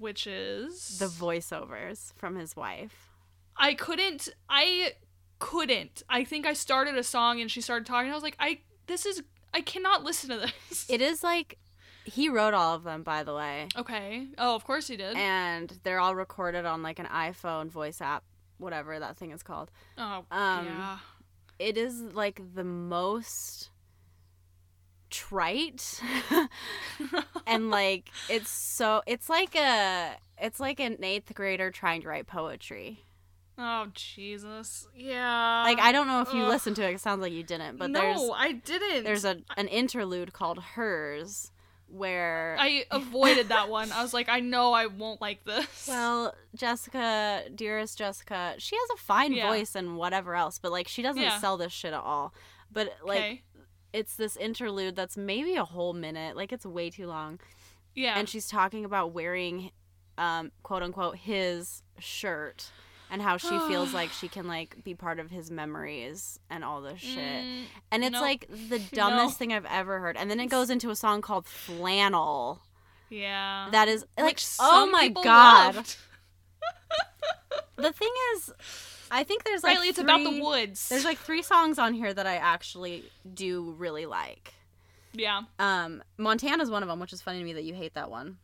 which 0.00 0.26
is 0.26 0.98
the 0.98 1.06
voiceovers 1.06 2.12
from 2.16 2.36
his 2.36 2.56
wife. 2.56 3.08
I 3.56 3.74
couldn't. 3.74 4.28
I 4.48 4.92
couldn't. 5.38 6.02
I 6.08 6.24
think 6.24 6.44
I 6.46 6.54
started 6.54 6.96
a 6.96 7.02
song 7.04 7.40
and 7.40 7.50
she 7.50 7.60
started 7.60 7.86
talking. 7.86 8.10
I 8.10 8.14
was 8.14 8.22
like, 8.22 8.36
I 8.38 8.58
this 8.86 9.06
is 9.06 9.22
I 9.54 9.60
cannot 9.60 10.02
listen 10.04 10.30
to 10.30 10.38
this. 10.68 10.86
It 10.90 11.00
is 11.00 11.22
like 11.22 11.58
he 12.04 12.28
wrote 12.28 12.54
all 12.54 12.74
of 12.74 12.84
them, 12.84 13.02
by 13.02 13.22
the 13.22 13.34
way, 13.34 13.68
okay. 13.76 14.26
Oh, 14.38 14.54
of 14.54 14.64
course 14.64 14.86
he 14.88 14.96
did. 14.96 15.16
and 15.16 15.72
they're 15.82 15.98
all 16.00 16.14
recorded 16.14 16.64
on 16.64 16.82
like 16.82 16.98
an 16.98 17.06
iPhone 17.06 17.68
voice 17.68 18.00
app, 18.00 18.22
whatever 18.58 18.98
that 18.98 19.16
thing 19.16 19.30
is 19.32 19.42
called. 19.42 19.70
oh, 19.98 20.24
um, 20.30 20.66
yeah. 20.66 20.98
It 21.58 21.76
is 21.76 22.00
like 22.00 22.40
the 22.54 22.64
most 22.64 23.70
trite 25.08 26.02
and 27.46 27.70
like 27.70 28.10
it's 28.28 28.50
so 28.50 29.02
it's 29.06 29.30
like 29.30 29.54
a 29.54 30.16
it's 30.40 30.58
like 30.58 30.80
an 30.80 30.96
eighth 31.02 31.32
grader 31.34 31.70
trying 31.70 32.02
to 32.02 32.08
write 32.08 32.26
poetry 32.26 33.06
Oh 33.58 33.86
Jesus. 33.94 34.86
Yeah. 34.94 35.62
Like 35.64 35.78
I 35.78 35.90
don't 35.90 36.06
know 36.06 36.20
if 36.20 36.32
you 36.34 36.42
Ugh. 36.42 36.48
listened 36.48 36.76
to 36.76 36.86
it. 36.86 36.94
It 36.94 37.00
sounds 37.00 37.22
like 37.22 37.32
you 37.32 37.42
didn't, 37.42 37.78
but 37.78 37.90
no, 37.90 38.00
there's 38.00 38.30
I 38.34 38.52
didn't. 38.52 39.04
there's 39.04 39.24
a 39.24 39.38
an 39.56 39.68
interlude 39.68 40.32
called 40.34 40.58
Hers 40.58 41.52
where 41.88 42.56
I 42.58 42.84
avoided 42.90 43.48
that 43.48 43.68
one. 43.68 43.92
I 43.92 44.02
was 44.02 44.12
like, 44.12 44.28
I 44.28 44.40
know 44.40 44.72
I 44.72 44.86
won't 44.86 45.20
like 45.20 45.44
this. 45.44 45.86
well, 45.88 46.34
Jessica, 46.54 47.44
dearest 47.54 47.98
Jessica, 47.98 48.54
she 48.58 48.76
has 48.76 48.90
a 48.94 48.96
fine 49.02 49.32
Yeah. 49.32 49.48
voice 49.48 49.74
and 49.74 49.96
whatever 49.96 50.34
else, 50.34 50.58
but 50.58 50.72
like 50.72 50.88
she 50.88 51.02
doesn't 51.02 51.22
Yeah. 51.22 51.38
sell 51.38 51.56
this 51.56 51.72
shit 51.72 51.92
at 51.92 52.00
all. 52.00 52.34
But 52.70 52.92
like 53.04 53.18
okay. 53.18 53.42
it's 53.92 54.16
this 54.16 54.36
interlude 54.36 54.96
that's 54.96 55.16
maybe 55.16 55.54
a 55.56 55.64
whole 55.64 55.92
minute, 55.92 56.36
like 56.36 56.52
it's 56.52 56.66
way 56.66 56.90
too 56.90 57.06
long. 57.06 57.38
Yeah. 57.94 58.18
And 58.18 58.28
she's 58.28 58.48
talking 58.48 58.84
about 58.84 59.12
wearing 59.12 59.70
um 60.18 60.50
quote 60.62 60.82
unquote 60.82 61.16
his 61.16 61.82
shirt 61.98 62.70
and 63.10 63.22
how 63.22 63.36
she 63.36 63.58
feels 63.68 63.94
like 63.94 64.10
she 64.20 64.28
can 64.28 64.46
like 64.46 64.82
be 64.84 64.94
part 64.94 65.18
of 65.20 65.30
his 65.30 65.50
memories 65.50 66.38
and 66.50 66.64
all 66.64 66.80
this 66.82 67.00
shit. 67.00 67.18
Mm, 67.18 67.62
And 67.92 68.04
it's 68.04 68.12
Nope. 68.14 68.22
like 68.22 68.48
the 68.68 68.78
dumbest 68.92 69.38
thing 69.38 69.52
I've 69.52 69.66
ever 69.66 69.98
heard. 70.00 70.16
And 70.16 70.30
then 70.30 70.40
it 70.40 70.46
goes 70.46 70.70
into 70.70 70.90
a 70.90 70.96
song 70.96 71.20
called 71.22 71.46
Flannel. 71.46 72.60
yeah. 73.10 73.68
That 73.70 73.88
is 73.88 74.04
like 74.18 74.40
oh 74.60 74.86
my 74.90 75.08
god. 75.08 75.76
The 77.76 77.92
thing 77.92 78.10
is 78.34 78.50
I 79.10 79.22
think 79.22 79.44
there's 79.44 79.62
like 79.62 79.76
Riley, 79.76 79.88
it's 79.88 79.98
about 79.98 80.24
the 80.24 80.40
woods. 80.42 80.88
There's 80.88 81.04
like 81.04 81.18
three 81.18 81.42
songs 81.42 81.78
on 81.78 81.92
here 81.94 82.12
that 82.12 82.26
I 82.26 82.36
actually 82.36 83.04
do 83.34 83.74
really 83.78 84.06
like. 84.06 84.54
yeah. 85.12 85.42
Um 85.58 86.02
Montana's 86.16 86.70
one 86.70 86.82
of 86.82 86.88
them, 86.88 86.98
which 87.00 87.12
is 87.12 87.20
funny 87.22 87.38
to 87.38 87.44
me 87.44 87.52
that 87.52 87.64
you 87.64 87.74
hate 87.74 87.94
that 87.94 88.10
one. 88.10 88.38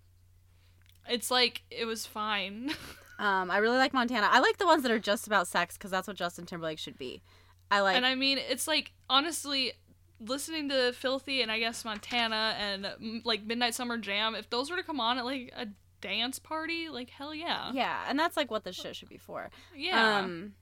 It's 1.08 1.30
like 1.30 1.62
it 1.70 1.86
was 1.86 2.06
fine. 2.06 2.72
Um 3.22 3.50
I 3.50 3.58
really 3.58 3.78
like 3.78 3.94
Montana. 3.94 4.28
I 4.30 4.40
like 4.40 4.58
the 4.58 4.66
ones 4.66 4.82
that 4.82 4.92
are 4.92 4.98
just 4.98 5.26
about 5.26 5.46
sex 5.48 5.78
cuz 5.78 5.90
that's 5.90 6.08
what 6.08 6.16
Justin 6.16 6.44
Timberlake 6.44 6.78
should 6.78 6.98
be. 6.98 7.22
I 7.70 7.80
like 7.80 7.96
and 7.96 8.04
I 8.04 8.14
mean, 8.14 8.36
it's 8.38 8.66
like 8.66 8.92
honestly 9.08 9.72
listening 10.20 10.68
to 10.68 10.92
Filthy 10.92 11.42
and 11.42 11.50
I 11.50 11.58
guess 11.58 11.84
Montana 11.84 12.54
and 12.58 12.84
mm, 12.84 13.24
like 13.24 13.42
Midnight 13.44 13.74
Summer 13.74 13.96
Jam, 13.98 14.34
if 14.34 14.50
those 14.50 14.70
were 14.70 14.76
to 14.76 14.82
come 14.82 15.00
on 15.00 15.18
at 15.18 15.24
like 15.24 15.52
a 15.56 15.66
dance 16.00 16.38
party, 16.38 16.88
like 16.88 17.10
hell 17.10 17.34
yeah. 17.34 17.70
Yeah, 17.72 18.04
and 18.08 18.18
that's 18.18 18.36
like 18.36 18.50
what 18.50 18.64
this 18.64 18.76
shit 18.76 18.96
should 18.96 19.08
be 19.08 19.18
for. 19.18 19.50
Yeah. 19.74 20.18
Um, 20.18 20.54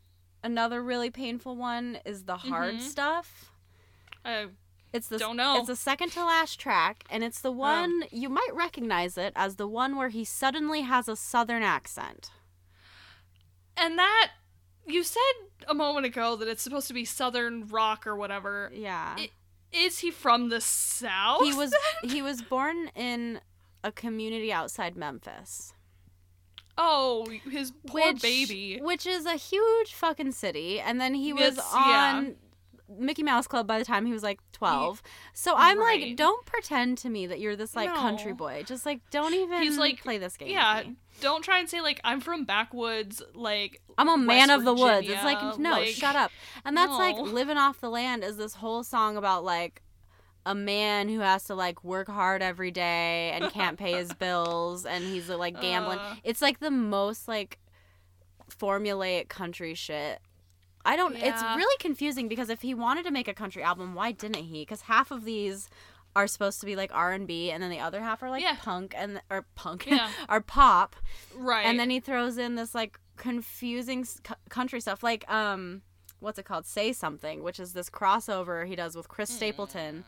another 0.45 0.83
really 0.83 1.11
painful 1.11 1.57
one 1.57 1.99
is 2.05 2.25
the 2.25 2.37
hard 2.37 2.77
Mhm. 2.77 2.81
stuff. 2.81 3.53
I 4.25 4.49
It's 4.93 5.09
the 5.09 5.19
Don't 5.19 5.37
know. 5.37 5.57
It's 5.59 5.69
the 5.69 5.77
second 5.77 6.11
to 6.13 6.25
last 6.25 6.59
track, 6.59 7.05
and 7.11 7.23
it's 7.23 7.41
the 7.41 7.53
one 7.53 8.05
you 8.11 8.29
might 8.29 8.51
recognize 8.53 9.17
it 9.17 9.33
as 9.37 9.57
the 9.57 9.69
one 9.69 9.95
where 9.97 10.09
he 10.09 10.25
suddenly 10.25 10.81
has 10.83 11.09
a 11.09 11.17
southern 11.17 11.63
accent. 11.63 12.31
And 13.81 13.99
that 13.99 14.31
you 14.87 15.03
said 15.05 15.21
a 15.69 15.75
moment 15.75 16.07
ago 16.07 16.37
that 16.37 16.49
it's 16.49 16.63
supposed 16.63 16.89
to 16.89 16.95
be 16.95 17.05
southern 17.05 17.67
rock 17.69 18.07
or 18.07 18.15
whatever. 18.17 18.71
Yeah, 18.75 19.17
It- 19.19 19.31
Is 19.73 19.99
he 20.01 20.11
from 20.11 20.49
the 20.49 20.61
south? 20.61 21.43
he 21.45 21.53
was 21.55 21.73
he 22.03 22.23
was 22.23 22.43
born 22.43 22.89
in 22.95 23.41
a 23.85 23.93
community 23.93 24.53
outside 24.53 24.97
Memphis, 24.97 25.73
Oh, 26.77 27.27
his 27.51 27.73
poor 27.87 28.13
which 28.13 28.23
baby. 28.23 28.79
which 28.81 29.07
is 29.07 29.27
a 29.27 29.35
huge 29.37 29.93
fucking 29.95 30.33
city, 30.33 30.81
and 30.81 31.01
then 31.01 31.15
he 31.15 31.33
was 31.33 31.53
It's- 31.59 31.73
yeah. 31.75 32.25
Mickey 32.99 33.23
Mouse 33.23 33.47
Club 33.47 33.67
by 33.67 33.79
the 33.79 33.85
time 33.85 34.07
he 34.07 34.13
was 34.13 34.23
like 34.23 34.41
12. 34.53 35.03
So 35.33 35.55
I'm 35.57 35.79
like, 35.79 36.17
don't 36.17 36.45
pretend 36.47 36.99
to 36.99 37.09
me 37.09 37.27
that 37.27 37.41
you're 37.41 37.57
this 37.57 37.77
like 37.77 37.95
country 37.95 38.33
boy. 38.33 38.65
Just 38.67 38.85
like 38.85 39.01
don't 39.11 39.35
even 39.35 39.63
He's, 39.63 39.79
like- 39.79 40.03
play 40.03 40.19
this 40.19 40.37
game. 40.37 40.49
Yeah, 40.49 40.83
don't 41.21 41.43
try 41.43 41.59
and 41.59 41.69
say 41.69 41.81
like 41.81 42.01
I'm 42.05 42.21
from 42.21 42.45
backwoods. 42.45 43.23
Like 43.35 43.81
I'm 43.97 44.09
a 44.09 44.17
man 44.17 44.49
West 44.49 44.51
of 44.51 44.65
the 44.65 44.75
woods. 44.75 45.09
It's 45.09 45.25
like 45.25 45.59
no, 45.59 45.73
like- 45.73 45.89
shut 45.89 46.17
up. 46.17 46.31
And 46.65 46.77
that's 46.77 46.93
like 46.93 47.17
living 47.17 47.57
off 47.57 47.81
the 47.81 47.91
land 47.91 48.25
is 48.25 48.37
this 48.37 48.55
whole 48.55 48.83
song 48.83 49.17
about 49.17 49.45
like 49.45 49.83
a 50.47 50.55
man 50.55 51.09
who 51.09 51.21
has 51.21 51.45
to 51.45 51.55
like 51.55 51.85
work 51.85 52.09
hard 52.09 52.43
every 52.43 52.71
day 52.71 53.31
and 53.35 53.51
can't 53.53 53.79
pay 53.79 53.93
his 53.93 54.13
bills 54.19 54.87
and 54.87 55.05
he's 55.05 55.29
like 55.29 55.61
gambling. 55.61 55.99
Uh. 55.99 56.17
it's 56.25 56.43
like 56.43 56.61
the 56.61 56.71
most 56.71 57.29
like 57.29 57.59
formulaic 58.51 59.29
country 59.29 59.75
shit. 59.75 60.21
I 60.85 60.97
don't 60.97 61.17
it's 61.17 61.43
really 61.57 61.77
confusing 61.79 62.29
because 62.29 62.49
if 62.51 62.63
he 62.63 62.75
wanted 62.75 63.05
to 63.05 63.11
make 63.11 63.29
a 63.29 63.35
country 63.35 63.63
album, 63.63 63.95
why 63.95 64.13
didn't 64.13 64.45
he? 64.45 64.65
Cuz 64.65 64.83
half 64.83 65.11
of 65.11 65.25
these 65.25 65.69
are 66.17 66.27
supposed 66.27 66.59
to 66.61 66.67
be 66.67 66.75
like 66.75 66.91
R&B 66.93 67.51
and 67.53 67.63
then 67.63 67.71
the 67.71 67.79
other 67.79 68.01
half 68.03 68.23
are 68.23 68.31
like 68.31 68.43
Yeah. 68.43 68.57
punk 68.61 68.95
and 68.97 69.21
or 69.31 69.47
punk 69.55 69.87
Yeah. 69.87 70.11
or 70.29 70.41
pop 70.41 70.97
right. 71.35 71.65
and 71.67 71.79
then 71.79 71.89
he 71.91 72.01
throws 72.01 72.37
in 72.39 72.57
this 72.57 72.75
like 72.75 72.99
confusing 73.17 74.05
c- 74.05 74.19
country 74.49 74.81
stuff 74.81 75.03
like 75.05 75.31
um 75.31 75.83
what's 76.19 76.39
it 76.39 76.45
called 76.45 76.67
say 76.67 76.93
something 76.93 77.43
which 77.45 77.61
is 77.61 77.75
this 77.75 77.89
crossover 77.89 78.67
he 78.67 78.75
does 78.75 78.97
with 78.97 79.09
chris 79.09 79.31
stapleton 79.31 80.05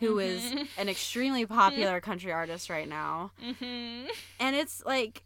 who 0.00 0.18
is 0.18 0.42
Mhm. 0.42 0.68
an 0.76 0.88
extremely 0.94 1.46
popular 1.46 2.00
country 2.00 2.32
artist 2.32 2.68
right 2.68 2.88
now 2.88 3.30
hmm 3.40 4.06
and 4.38 4.54
it's 4.56 4.84
like 4.84 5.24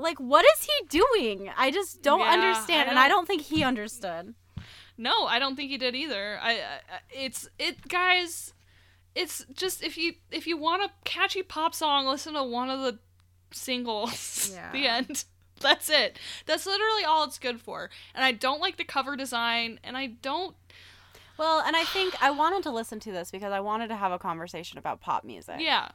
like 0.00 0.18
what 0.18 0.44
is 0.56 0.64
he 0.64 0.86
doing 0.88 1.50
i 1.56 1.70
just 1.70 2.02
don't 2.02 2.20
Yeah, 2.20 2.32
understand 2.32 2.88
I 2.88 2.90
and 2.90 2.98
i 2.98 3.08
don't- 3.08 3.18
don't 3.18 3.26
think 3.26 3.42
he 3.42 3.62
understood 3.64 4.34
No, 5.00 5.26
I 5.26 5.38
don't 5.38 5.54
think 5.54 5.70
he 5.70 5.78
did 5.78 5.94
either. 5.94 6.40
I, 6.42 6.52
I 6.54 6.80
it's 7.12 7.48
it 7.56 7.86
guys. 7.88 8.52
It's 9.14 9.46
just 9.54 9.80
if 9.80 9.96
you 9.96 10.14
if 10.32 10.44
you 10.48 10.56
want 10.56 10.82
a 10.82 10.90
catchy 11.04 11.42
pop 11.44 11.72
song, 11.72 12.04
listen 12.06 12.34
to 12.34 12.42
one 12.42 12.68
of 12.68 12.80
the 12.80 12.98
singles. 13.52 14.50
Yeah. 14.54 14.72
the 14.72 14.86
end. 14.88 15.24
That's 15.60 15.88
it. 15.88 16.18
That's 16.46 16.66
literally 16.66 17.04
all 17.04 17.22
it's 17.24 17.38
good 17.38 17.60
for. 17.60 17.90
And 18.12 18.24
I 18.24 18.32
don't 18.32 18.60
like 18.60 18.76
the 18.76 18.82
cover 18.84 19.14
design, 19.14 19.78
and 19.84 19.96
I 19.96 20.06
don't. 20.20 20.56
well 21.38 21.60
and 21.64 21.76
i 21.76 21.84
think 21.84 22.20
i 22.20 22.30
wanted 22.32 22.62
to 22.64 22.70
listen 22.72 22.98
to 22.98 23.12
this 23.12 23.30
because 23.30 23.52
i 23.52 23.60
wanted 23.60 23.88
to 23.88 23.96
have 23.96 24.10
a 24.10 24.18
conversation 24.18 24.78
about 24.78 25.00
pop 25.00 25.22
music 25.24 25.56
Yeah. 25.60 25.90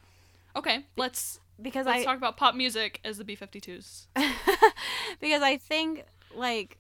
Okay, 0.56 0.86
let's 0.96 1.40
because 1.62 1.86
let's 1.86 2.02
i 2.02 2.04
talk 2.06 2.18
about 2.18 2.38
pop 2.38 2.56
music 2.56 3.00
as 3.04 3.18
the 3.18 3.24
B52s. 3.24 4.08
because 5.20 5.42
i 5.42 5.58
think 5.58 6.06
like 6.36 6.78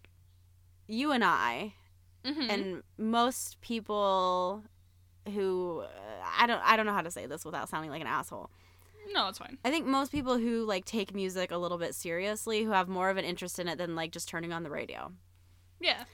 you 0.88 1.12
and 1.12 1.24
i 1.24 1.74
Mm-hmm. 2.26 2.50
and 2.50 2.84
most 2.98 3.60
people 3.60 4.64
who 5.34 5.82
uh, 5.82 6.26
I 6.40 6.48
don't 6.48 6.62
I 6.64 6.78
don't 6.78 6.86
know 6.86 6.94
how 6.94 7.02
to 7.02 7.12
say 7.12 7.26
this 7.26 7.44
without 7.44 7.68
sounding 7.68 7.92
like 7.92 8.00
an 8.00 8.08
asshole. 8.08 8.50
no, 9.14 9.28
it's 9.28 9.40
fine. 9.40 9.58
I 9.66 9.70
think 9.70 9.86
most 9.86 10.10
people 10.10 10.38
who 10.38 10.64
like 10.64 10.86
take 10.86 11.14
music 11.14 11.52
a 11.52 11.58
little 11.58 11.78
bit 11.78 11.94
seriously, 11.94 12.64
who 12.64 12.72
have 12.72 12.88
more 12.88 13.10
of 13.10 13.18
an 13.18 13.26
interest 13.26 13.60
in 13.60 13.68
it 13.68 13.78
than 13.78 13.94
like 13.98 14.14
just 14.14 14.30
turning 14.30 14.54
on 14.54 14.64
the 14.64 14.70
radio. 14.70 15.12
Yeah. 15.82 16.06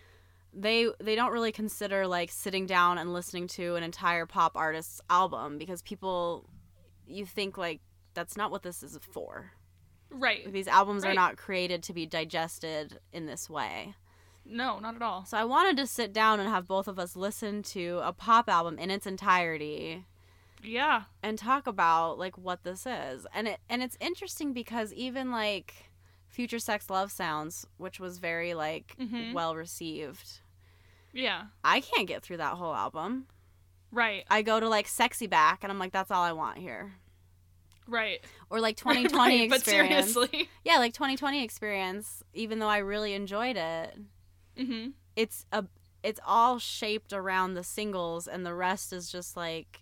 They 0.52 0.88
they 1.00 1.14
don't 1.14 1.32
really 1.32 1.52
consider 1.52 2.08
like 2.08 2.32
sitting 2.32 2.66
down 2.66 2.98
and 2.98 3.14
listening 3.14 3.48
to 3.50 3.76
an 3.76 3.84
entire 3.84 4.26
pop 4.26 4.58
artist's 4.58 5.00
album 5.12 5.60
because 5.60 5.84
people 5.84 6.50
you 7.06 7.24
think 7.28 7.56
like 7.56 7.82
that's 8.20 8.36
not 8.38 8.52
what 8.52 8.64
this 8.64 8.84
is 8.84 9.00
for. 9.14 9.52
Right. 10.12 10.52
These 10.52 10.68
albums 10.68 11.06
are 11.06 11.14
not 11.14 11.38
created 11.38 11.84
to 11.84 11.94
be 11.94 12.06
digested 12.06 13.00
in 13.14 13.28
this 13.28 13.50
way. 13.50 13.94
No, 14.46 14.80
not 14.80 14.96
at 14.96 15.02
all. 15.02 15.24
So 15.26 15.38
I 15.38 15.46
wanted 15.46 15.78
to 15.78 15.88
sit 15.88 16.12
down 16.12 16.40
and 16.40 16.50
have 16.50 16.68
both 16.68 16.88
of 16.90 17.00
us 17.00 17.16
listen 17.16 17.64
to 17.64 18.02
a 18.04 18.12
pop 18.12 18.50
album 18.50 18.78
in 18.80 18.90
its 18.92 19.06
entirety 19.08 20.04
Yeah. 20.62 21.04
and 21.24 21.38
talk 21.38 21.66
about 21.68 22.18
like 22.20 22.38
what 22.38 22.64
this 22.64 22.86
is. 22.86 23.26
And 23.34 23.48
it 23.48 23.60
and 23.70 23.82
it's 23.82 23.96
interesting 24.02 24.52
because 24.52 24.92
even 24.94 25.32
like 25.32 25.74
Future 26.28 26.60
Sex 26.60 26.90
Love 26.90 27.12
Sounds, 27.12 27.66
which 27.78 28.00
was 28.00 28.18
very 28.18 28.54
like 28.54 28.96
Mhm. 29.00 29.34
well 29.34 29.56
received. 29.56 30.42
Yeah. 31.14 31.46
I 31.64 31.80
can't 31.82 32.08
get 32.08 32.24
through 32.24 32.38
that 32.38 32.56
whole 32.56 32.76
album. 32.76 33.28
Right. 33.92 34.26
I 34.30 34.42
go 34.42 34.60
to 34.60 34.68
like 34.68 34.88
Sexy 34.88 35.28
Back 35.28 35.64
and 35.64 35.72
I'm 35.72 35.80
like 35.80 35.94
that's 35.94 36.12
all 36.12 36.24
I 36.24 36.32
want 36.34 36.58
here. 36.58 36.96
Right. 37.90 38.24
Or 38.50 38.60
like 38.60 38.78
2020 38.78 39.16
right, 39.42 39.50
but 39.50 39.58
experience. 39.60 40.14
seriously. 40.14 40.50
Yeah, 40.64 40.78
like 40.78 40.94
2020 40.94 41.44
experience 41.44 42.24
even 42.34 42.60
though 42.60 42.68
I 42.70 42.78
really 42.78 43.14
enjoyed 43.14 43.58
it. 43.58 43.98
Mm-hmm. 44.58 44.90
it's 45.16 45.46
a 45.54 45.66
it's 46.04 46.20
all 46.26 46.60
shaped 46.60 47.14
around 47.14 47.54
the 47.54 47.64
singles 47.64 48.28
and 48.28 48.46
the 48.46 48.54
rest 48.54 48.92
is 48.92 49.10
just 49.10 49.38
like 49.38 49.82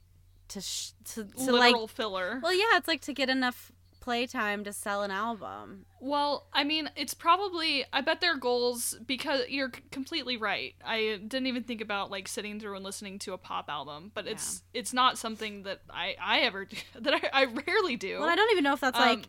to 0.50 0.62
sh- 0.62 0.92
to, 1.14 1.24
to 1.24 1.52
like 1.52 1.76
filler. 1.90 2.40
well 2.44 2.54
yeah 2.54 2.78
it's 2.78 2.88
like 2.88 3.02
to 3.02 3.14
get 3.14 3.30
enough 3.30 3.72
playtime 4.08 4.64
to 4.64 4.72
sell 4.72 5.04
an 5.04 5.12
album 5.12 5.86
Well, 6.00 6.48
I 6.54 6.64
mean, 6.64 6.90
it's 6.96 7.14
probably 7.14 7.84
I 7.92 8.00
bet 8.02 8.22
their 8.22 8.38
goals 8.38 8.96
because 9.06 9.42
you're 9.50 9.72
completely 9.92 10.38
right. 10.38 10.76
I 10.86 11.20
didn't 11.28 11.48
even 11.48 11.64
think 11.64 11.82
about 11.82 12.10
like 12.10 12.28
sitting 12.30 12.58
through 12.60 12.76
and 12.78 12.86
listening 12.86 13.20
to 13.20 13.34
a 13.34 13.38
pop 13.38 13.66
album, 13.70 14.12
but 14.14 14.26
it's 14.26 14.64
it's 14.74 14.94
not 14.94 15.18
something 15.18 15.64
that 15.64 15.82
I 15.90 16.16
I 16.22 16.40
ever 16.40 16.64
do, 16.66 16.78
that 17.02 17.14
I, 17.16 17.22
I 17.42 17.46
rarely 17.68 17.98
do. 17.98 18.20
well 18.20 18.30
i 18.30 18.36
don't 18.36 18.52
even 18.54 18.64
know 18.64 18.74
if 18.74 18.80
that's 18.80 18.98
Um, 18.98 19.06
like 19.08 19.26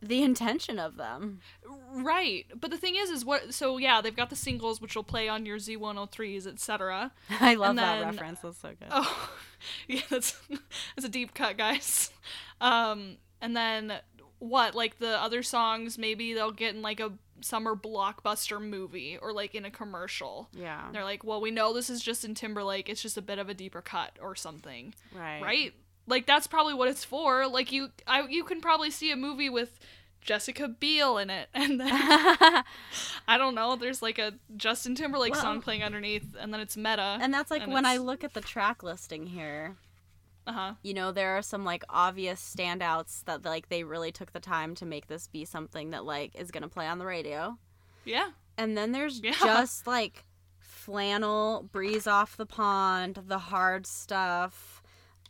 the 0.00 0.22
intention 0.22 0.78
of 0.78 0.96
them 0.96 1.40
right. 1.92 2.46
But 2.54 2.70
the 2.70 2.76
thing 2.78 2.94
is 2.96 3.10
is 3.10 3.24
what 3.24 3.52
so 3.54 3.76
yeah, 3.78 4.00
they've 4.00 4.14
got 4.16 4.30
the 4.30 4.36
singles 4.36 4.80
which 4.80 4.94
will 4.96 5.04
play 5.14 5.28
on 5.28 5.46
your 5.46 5.58
Z103s, 5.58 6.46
etc. 6.46 7.10
i 7.40 7.54
love 7.54 7.70
And 7.70 7.78
that 7.80 7.98
then- 8.00 8.10
reference 8.10 8.40
that's 8.40 8.58
so 8.58 8.68
good 8.78 8.88
Oh, 8.90 9.28
yeah, 9.88 10.00
that's 10.10 10.40
that's 10.94 11.06
a 11.06 11.08
deep 11.08 11.34
cut, 11.34 11.56
guys. 11.56 12.10
Um, 12.60 13.16
and 13.40 13.56
then 13.56 13.92
what? 14.42 14.74
Like 14.74 14.98
the 14.98 15.20
other 15.22 15.42
songs, 15.42 15.96
maybe 15.98 16.34
they'll 16.34 16.50
get 16.50 16.74
in 16.74 16.82
like 16.82 17.00
a 17.00 17.12
summer 17.40 17.74
blockbuster 17.74 18.60
movie 18.60 19.18
or 19.20 19.32
like 19.32 19.54
in 19.54 19.64
a 19.64 19.70
commercial. 19.70 20.48
Yeah. 20.52 20.88
They're 20.92 21.04
like, 21.04 21.24
well, 21.24 21.40
we 21.40 21.50
know 21.50 21.72
this 21.72 21.90
is 21.90 22.02
Justin 22.02 22.34
Timberlake. 22.34 22.88
It's 22.88 23.02
just 23.02 23.16
a 23.16 23.22
bit 23.22 23.38
of 23.38 23.48
a 23.48 23.54
deeper 23.54 23.80
cut 23.82 24.12
or 24.20 24.34
something, 24.34 24.94
Right. 25.14 25.42
right? 25.42 25.74
Like 26.06 26.26
that's 26.26 26.46
probably 26.48 26.74
what 26.74 26.88
it's 26.88 27.04
for. 27.04 27.46
Like 27.46 27.70
you, 27.72 27.90
I 28.06 28.26
you 28.26 28.42
can 28.44 28.60
probably 28.60 28.90
see 28.90 29.12
a 29.12 29.16
movie 29.16 29.48
with 29.50 29.78
Jessica 30.20 30.68
Biel 30.68 31.18
in 31.18 31.30
it, 31.30 31.48
and 31.54 31.80
then 31.80 31.88
I 33.28 33.38
don't 33.38 33.54
know. 33.54 33.76
There's 33.76 34.02
like 34.02 34.18
a 34.18 34.34
Justin 34.56 34.94
Timberlake 34.94 35.32
Well- 35.32 35.42
song 35.42 35.60
playing 35.62 35.82
underneath, 35.84 36.34
and 36.38 36.52
then 36.52 36.60
it's 36.60 36.76
meta. 36.76 37.18
and 37.20 37.32
that's 37.32 37.50
like 37.50 37.62
And 37.62 37.72
when 37.72 37.86
I 37.86 37.96
look 37.98 38.24
at 38.24 38.34
the 38.34 38.40
track 38.40 38.82
listing 38.82 39.26
here. 39.26 39.76
Uh 40.46 40.52
huh. 40.52 40.74
you 40.82 40.92
know 40.94 41.12
there 41.12 41.36
are 41.36 41.42
some 41.42 41.64
like 41.64 41.84
obvious 41.88 42.40
standouts 42.56 43.24
that 43.26 43.44
like 43.44 43.68
they 43.68 43.84
really 43.84 44.10
took 44.12 44.32
the 44.32 44.40
time 44.40 44.74
to 44.74 44.84
make 44.84 45.06
this 45.06 45.26
be 45.28 45.44
something 45.44 45.90
that 45.90 46.04
like 46.04 46.34
is 46.34 46.50
gonna 46.50 46.68
play 46.68 46.86
on 46.86 46.98
the 46.98 47.06
radio 47.06 47.56
Yeah. 48.04 48.30
and 48.58 48.76
then 48.76 48.92
there's 48.92 49.20
Yeah. 49.20 49.32
just 49.38 49.86
like 49.86 50.24
flannel 50.58 51.68
breeze 51.70 52.06
off 52.08 52.36
the 52.36 52.46
pond 52.46 53.20
the 53.28 53.38
hard 53.38 53.86
stuff 53.86 54.82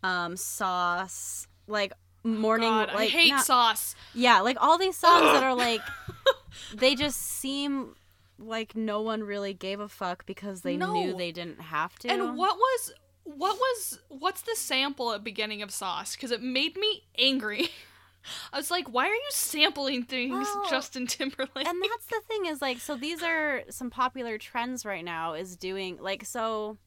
um 0.02 0.34
sauce 0.36 1.46
like 1.66 1.92
morning 2.24 2.70
God, 2.70 2.88
I 2.90 2.94
like 2.94 3.10
hate 3.10 3.30
not- 3.30 3.44
sauce. 3.44 3.94
yeah 4.14 4.40
like 4.40 4.56
all 4.60 4.78
these 4.78 4.96
songs 4.96 5.24
that 5.32 5.42
are 5.42 5.54
like 5.54 5.82
they 6.74 6.94
just 6.94 7.20
seem 7.20 7.94
like 8.38 8.74
no 8.74 9.02
one 9.02 9.22
really 9.22 9.52
gave 9.52 9.78
a 9.78 9.88
fuck 9.88 10.24
because 10.24 10.62
they 10.62 10.76
knew 10.76 11.14
they 11.16 11.32
didn't 11.32 11.60
have 11.60 11.96
to 12.00 12.08
And 12.10 12.36
what 12.36 12.56
was 12.56 12.92
what 13.24 13.56
was 13.56 13.98
what's 14.08 14.42
the 14.42 14.54
sample 14.56 15.12
at 15.12 15.22
beginning 15.24 15.62
of 15.62 15.70
Sauce? 15.70 16.14
Because 16.16 16.30
it 16.30 16.42
made 16.42 16.76
me 16.76 17.04
angry. 17.18 17.68
I 18.52 18.56
was 18.56 18.70
like, 18.70 18.88
why 18.88 19.06
are 19.08 19.14
you 19.14 19.28
sampling 19.30 20.04
things, 20.04 20.46
Well, 20.54 20.66
Justin 20.70 21.08
Timberlake? 21.08 21.66
and 21.66 21.82
that's 21.82 22.06
the 22.06 22.20
thing 22.28 22.46
is 22.46 22.62
like 22.62 22.78
so 22.78 22.96
these 22.96 23.22
are 23.22 23.62
some 23.68 23.90
popular 23.90 24.38
trends 24.38 24.84
right 24.84 25.04
now 25.04 25.34
is 25.34 25.56
doing 25.56 25.98
like 26.00 26.24
so 26.24 26.78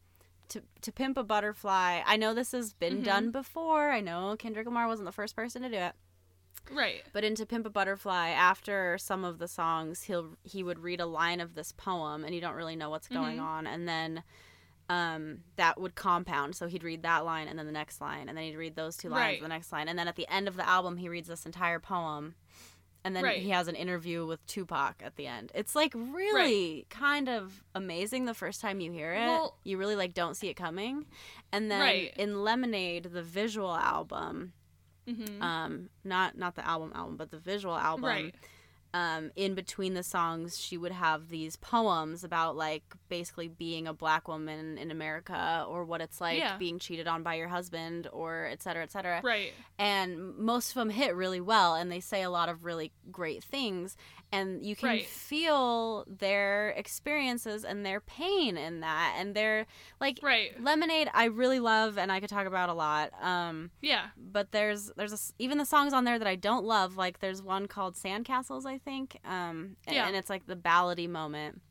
to 0.50 0.62
to 0.82 0.92
pimp 0.92 1.18
a 1.18 1.24
butterfly 1.24 2.02
i 2.06 2.16
know 2.16 2.34
this 2.34 2.52
has 2.52 2.72
been 2.72 3.00
Mhm. 3.02 3.04
done 3.04 3.32
before 3.32 3.90
i 3.90 4.00
know 4.00 4.36
kendrick 4.38 4.68
lamar 4.68 4.88
wasn't 4.88 5.06
the 5.08 5.12
first 5.12 5.36
person 5.36 5.64
to 5.64 5.70
do 5.70 5.76
it 5.76 5.94
right. 6.72 7.02
but 7.14 7.24
in 7.24 7.34
to 7.36 7.46
pimp 7.48 7.66
a 7.66 7.70
butterfly 7.70 8.30
after 8.30 8.96
some 9.00 9.26
of 9.26 9.40
the 9.40 9.48
songs 9.48 10.04
he'll 10.04 10.38
he 10.44 10.62
would 10.64 10.78
read 10.80 11.02
a 11.02 11.06
line 11.08 11.40
of 11.42 11.56
this 11.56 11.72
poem 11.72 12.24
and 12.24 12.34
you 12.36 12.40
don't 12.42 12.54
really 12.54 12.76
know 12.76 12.92
what's 12.92 13.08
going 13.08 13.38
Mhm. 13.40 13.44
on 13.44 13.68
and 13.68 13.88
then 13.88 14.24
um 14.90 15.40
that 15.56 15.80
would 15.82 15.96
compound 15.96 16.56
so 16.56 16.68
he'd 16.68 16.84
read 16.84 17.02
that 17.04 17.26
line 17.26 17.48
and 17.48 17.58
then 17.58 17.66
the 17.66 17.72
next 17.72 18.00
line 18.02 18.30
and 18.30 18.38
then 18.38 18.44
he'd 18.46 18.56
read 18.56 18.76
those 18.76 18.96
two 18.96 19.10
lines 19.10 19.20
Right. 19.22 19.42
the 19.42 19.48
next 19.48 19.72
line 19.72 19.88
and 19.88 19.98
then 19.98 20.08
at 20.08 20.16
the 20.16 20.28
end 20.32 20.48
of 20.48 20.56
the 20.56 20.68
album 20.68 20.98
he 20.98 21.10
reads 21.10 21.28
this 21.28 21.46
entire 21.46 21.80
poem 21.80 22.36
and 23.04 23.16
then 23.16 23.24
Right. 23.24 23.42
he 23.42 23.50
has 23.50 23.68
an 23.68 23.76
interview 23.76 24.26
with 24.26 24.44
Tupac 24.48 25.02
at 25.04 25.16
the 25.16 25.28
end. 25.28 25.52
It's 25.54 25.76
like 25.76 25.94
really 25.94 26.88
kind 26.90 27.30
of 27.30 27.64
amazing 27.76 28.26
the 28.26 28.34
first 28.34 28.62
time 28.62 28.80
you 28.80 28.92
hear 28.92 29.14
it. 29.14 29.28
Well- 29.28 29.60
you 29.64 29.78
really 29.78 29.96
like 29.96 30.16
don't 30.16 30.34
see 30.36 30.48
it 30.50 30.56
coming. 30.56 31.06
And 31.52 31.70
then 31.70 31.82
Right. 31.82 32.14
in 32.18 32.44
Lemonade, 32.44 33.04
the 33.14 33.22
visual 33.22 33.76
album, 33.76 34.54
hmm 35.08 35.40
um 35.42 35.90
not 36.04 36.36
not 36.36 36.56
the 36.56 36.68
album 36.68 36.92
album, 36.96 37.16
but 37.16 37.30
the 37.30 37.38
visual 37.38 37.76
album, 37.76 38.06
right. 38.06 38.36
Um 38.96 39.30
in 39.36 39.56
between 39.56 39.94
the 39.94 40.04
songs 40.04 40.58
she 40.60 40.78
would 40.78 40.92
have 40.92 41.28
these 41.30 41.56
poems 41.58 42.24
about 42.24 42.56
like 42.56 42.84
basically 43.10 43.48
being 43.50 43.88
a 43.88 43.94
black 43.94 44.28
woman 44.28 44.78
in 44.78 44.90
America 44.90 45.66
or 45.68 45.84
what 45.84 46.00
it's 46.02 46.22
like 46.22 46.40
Yeah. 46.40 46.58
being 46.58 46.80
cheated 46.80 47.08
on 47.08 47.22
by 47.22 47.36
your 47.36 47.48
husband 47.50 48.08
or 48.14 48.48
et 48.50 48.62
cetera, 48.64 48.84
et 48.84 48.92
cetera 48.92 49.20
Right. 49.24 49.52
and 49.78 50.38
most 50.38 50.70
of 50.70 50.76
them 50.76 50.90
hit 50.90 51.14
really 51.16 51.42
well 51.42 51.76
and 51.76 51.92
they 51.92 52.00
say 52.00 52.22
a 52.24 52.30
lot 52.30 52.48
of 52.48 52.64
really 52.64 52.92
great 53.12 53.44
things 53.44 53.98
and 54.36 54.64
you 54.66 54.76
can 54.76 54.90
Right. 54.90 55.06
feel 55.06 56.06
their 56.08 56.70
experiences 56.72 57.64
and 57.64 57.86
their 57.86 58.00
pain 58.02 58.58
in 58.58 58.80
that 58.82 59.16
and 59.18 59.36
they're 59.36 59.66
like 60.00 60.20
Right. 60.22 60.60
lemonade 60.62 61.10
i 61.14 61.26
really 61.26 61.60
love 61.60 61.98
and 61.98 62.12
i 62.12 62.20
could 62.20 62.30
talk 62.30 62.46
about 62.48 62.70
a 62.70 62.74
lot 62.74 63.12
um 63.22 63.72
Yeah. 63.82 64.08
but 64.18 64.52
there's 64.52 64.92
there's 64.98 65.14
a 65.14 65.18
even 65.40 65.58
the 65.58 65.66
songs 65.66 65.94
on 65.94 66.04
there 66.04 66.20
that 66.20 66.28
i 66.28 66.36
don't 66.36 66.66
love 66.66 66.98
like 66.98 67.20
there's 67.20 67.42
one 67.42 67.68
called 67.68 67.96
sandcastles 67.96 68.66
i 68.66 68.78
think 68.78 69.18
um 69.26 69.76
and, 69.88 69.96
Yeah. 69.96 70.08
and 70.08 70.16
it's 70.16 70.30
like 70.30 70.46
the 70.46 70.56
ballady 70.56 71.10
moment 71.10 71.62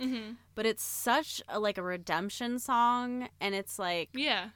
hmm 0.00 0.32
but 0.54 0.66
it's 0.66 0.82
such 0.82 1.42
a 1.48 1.58
like 1.58 1.78
a 1.78 1.82
redemption 1.82 2.58
song 2.58 3.28
and 3.40 3.54
it's 3.54 3.78
like 3.78 4.10
Yeah. 4.14 4.50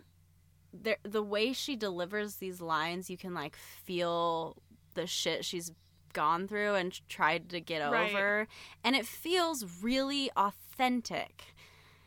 there 0.72 0.96
the 1.02 1.22
way 1.22 1.52
she 1.52 1.76
delivers 1.76 2.36
these 2.36 2.60
lines 2.60 3.08
you 3.10 3.16
can 3.16 3.32
like 3.34 3.56
feel 3.56 4.56
the 4.94 5.06
shit 5.06 5.44
she's 5.44 5.72
gone 6.12 6.46
through 6.48 6.74
and 6.74 7.00
tried 7.08 7.48
to 7.50 7.60
get 7.60 7.80
Right. 7.88 8.10
over 8.10 8.46
and 8.84 8.96
it 8.96 9.06
feels 9.06 9.64
really 9.82 10.30
authentic 10.36 11.44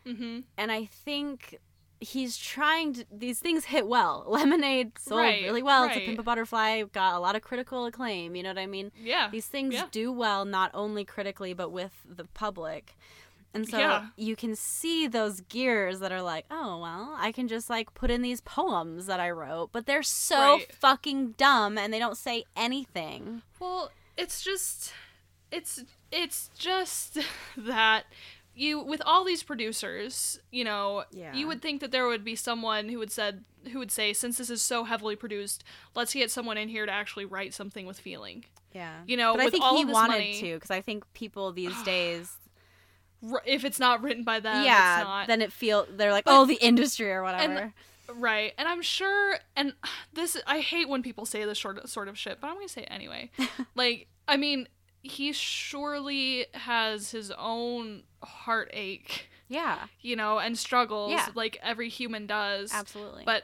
hmm 0.06 0.40
and 0.58 0.72
i 0.72 0.86
think 0.86 1.58
he's 2.00 2.36
trying 2.36 2.94
to 2.94 3.06
these 3.10 3.40
things 3.40 3.66
hit 3.66 3.88
well 3.88 4.26
lemonade 4.28 4.92
sold 5.00 5.20
Right, 5.20 5.42
really 5.42 5.64
well 5.64 5.88
to 5.88 5.96
right. 5.96 6.06
pimp 6.06 6.20
a 6.20 6.24
butterfly 6.24 6.84
got 6.92 7.16
a 7.16 7.20
lot 7.20 7.36
of 7.38 7.42
critical 7.42 7.86
acclaim 7.86 8.36
you 8.36 8.44
know 8.44 8.50
what 8.50 8.58
i 8.58 8.66
mean 8.66 8.92
Yeah. 9.02 9.30
these 9.32 9.46
things 9.46 9.74
Yeah. 9.74 9.88
do 9.92 10.12
well 10.12 10.44
not 10.44 10.72
only 10.74 11.06
critically 11.06 11.54
but 11.54 11.70
with 11.72 11.94
the 12.06 12.26
public 12.26 12.98
and 13.54 13.68
so 13.68 13.78
Yeah. 13.78 14.08
you 14.18 14.36
can 14.36 14.56
see 14.56 15.08
those 15.08 15.42
gears 15.42 16.00
that 16.00 16.12
are 16.12 16.22
like 16.22 16.46
oh 16.52 16.80
well 16.80 17.16
i 17.20 17.32
can 17.32 17.48
just 17.48 17.70
like 17.70 17.94
put 17.94 18.10
in 18.12 18.22
these 18.22 18.42
poems 18.42 19.06
that 19.06 19.20
i 19.20 19.30
wrote 19.30 19.72
but 19.72 19.86
they're 19.86 20.04
so 20.04 20.38
Right. 20.58 20.72
fucking 20.74 21.32
dumb 21.38 21.78
and 21.78 21.94
they 21.94 22.00
don't 22.00 22.18
say 22.18 22.46
anything 22.56 23.42
Well, 23.60 23.92
it's 24.18 24.42
just 24.44 24.94
it's 25.52 25.84
it's 26.12 26.50
just 26.58 27.20
that 27.58 28.06
you 28.56 28.80
with 28.80 29.02
all 29.06 29.24
these 29.24 29.42
producers, 29.42 30.40
you 30.52 30.64
know, 30.64 31.06
Yeah. 31.12 31.34
you 31.34 31.48
would 31.48 31.62
think 31.62 31.82
that 31.82 31.92
there 31.92 32.06
would 32.08 32.24
be 32.24 32.36
someone 32.36 32.88
who 32.90 33.00
would 33.00 33.12
said 33.12 33.44
who 33.72 33.80
would 33.80 33.92
say 33.92 34.14
since 34.14 34.38
this 34.38 34.50
is 34.52 34.62
so 34.62 34.84
heavily 34.84 35.16
produced, 35.16 35.64
let's 35.96 36.14
get 36.14 36.30
someone 36.30 36.58
in 36.58 36.70
here 36.70 36.86
to 36.86 36.92
actually 36.92 37.26
write 37.26 37.54
something 37.54 37.86
with 37.88 38.00
feeling. 38.00 38.46
yeah 38.74 39.02
You 39.08 39.18
know, 39.18 39.34
but 39.36 39.42
i 39.48 39.50
think 39.50 39.64
he 39.64 39.86
wanted 39.86 40.14
money, 40.14 40.40
to 40.42 40.54
because 40.56 40.70
i 40.72 40.82
think 40.82 41.04
people 41.14 41.52
these 41.52 41.82
days 41.94 42.38
if 43.46 43.64
it's 43.66 43.80
not 43.80 44.02
written 44.04 44.24
by 44.24 44.40
them, 44.40 44.64
yeah 44.66 45.00
it's 45.00 45.04
not. 45.06 45.28
then 45.28 45.42
it 45.42 45.52
feel 45.52 45.86
they're 45.90 46.12
like 46.12 46.26
But- 46.26 46.40
oh 46.40 46.46
the 46.46 46.56
industry 46.56 47.12
or 47.12 47.24
whatever 47.24 47.74
Right, 48.16 48.54
and 48.58 48.68
I'm 48.68 48.82
sure, 48.82 49.38
and 49.56 49.74
this 50.14 50.38
I 50.46 50.60
hate 50.60 50.90
when 50.90 51.02
people 51.02 51.26
say 51.26 51.46
this 51.46 51.58
sort 51.60 51.78
of 51.80 51.90
sort 51.90 52.08
of 52.10 52.18
shit, 52.20 52.40
but 52.42 52.48
I'm 52.48 52.56
gonna 52.56 52.68
say 52.68 52.82
it 52.82 52.90
anyway. 52.92 53.32
like, 53.76 54.08
I 54.28 54.36
mean, 54.38 54.68
he 55.02 55.32
surely 55.32 56.46
has 56.54 57.12
his 57.12 57.32
own 57.32 58.04
heartache, 58.22 59.30
yeah 59.48 59.88
you 60.02 60.16
know, 60.16 60.38
and 60.38 60.58
struggles, 60.58 61.12
Yeah. 61.12 61.28
like 61.34 61.58
every 61.64 61.90
human 61.90 62.28
does. 62.28 62.72
absolutely 62.74 63.24
But, 63.26 63.44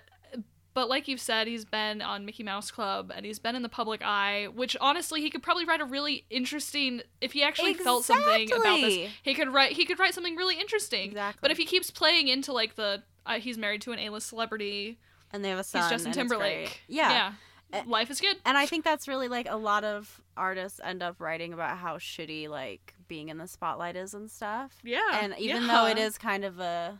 but 0.73 0.87
like 0.89 1.07
you've 1.07 1.19
said, 1.21 1.47
he's 1.47 1.65
been 1.65 2.01
on 2.01 2.25
Mickey 2.25 2.43
Mouse 2.43 2.71
Club, 2.71 3.11
and 3.15 3.25
he's 3.25 3.39
been 3.39 3.55
in 3.55 3.61
the 3.63 3.69
public 3.69 4.01
eye. 4.03 4.47
Which 4.53 4.77
honestly, 4.79 5.21
he 5.21 5.29
could 5.29 5.41
probably 5.43 5.65
write 5.65 5.81
a 5.81 5.85
really 5.85 6.25
interesting. 6.29 7.01
If 7.21 7.33
he 7.33 7.43
actually 7.43 7.73
felt 7.73 8.05
something 8.05 8.51
about 8.51 8.63
this, 8.81 8.93
Exactly. 8.95 9.09
he 9.23 9.33
could 9.33 9.53
write. 9.53 9.71
He 9.73 9.85
could 9.85 9.99
write 9.99 10.13
something 10.13 10.35
really 10.35 10.59
interesting. 10.59 11.09
exactly 11.09 11.39
But 11.41 11.51
if 11.51 11.57
he 11.57 11.65
keeps 11.65 11.91
playing 11.91 12.27
into 12.27 12.53
like 12.53 12.75
the 12.75 13.03
uh, 13.25 13.39
he's 13.39 13.57
married 13.57 13.81
to 13.83 13.91
an 13.91 13.99
A-list 13.99 14.27
celebrity, 14.27 14.97
and 15.31 15.43
they 15.43 15.49
have 15.49 15.59
a 15.59 15.63
son 15.63 15.81
he's 15.83 15.91
Justin 15.91 16.11
Timberlake. 16.11 16.81
yeah 16.87 17.33
yeah. 17.71 17.83
Life 17.85 18.09
is 18.09 18.19
good. 18.19 18.35
and 18.45 18.57
I 18.57 18.65
think 18.65 18.83
that's 18.83 19.07
really 19.07 19.27
like 19.27 19.47
a 19.47 19.55
lot 19.55 19.83
of 19.83 20.21
artists 20.35 20.79
end 20.83 21.03
up 21.03 21.19
writing 21.19 21.53
about 21.53 21.77
how 21.77 21.97
shitty 21.97 22.49
like 22.49 22.95
being 23.07 23.29
in 23.29 23.37
the 23.37 23.47
spotlight 23.47 23.95
is 23.95 24.13
and 24.15 24.29
stuff. 24.31 24.71
Yeah. 24.83 25.19
and 25.21 25.35
even 25.37 25.63
yeah. 25.63 25.67
though 25.67 25.85
it 25.87 25.97
is 25.99 26.17
kind 26.17 26.43
of 26.45 26.59
a 26.59 26.97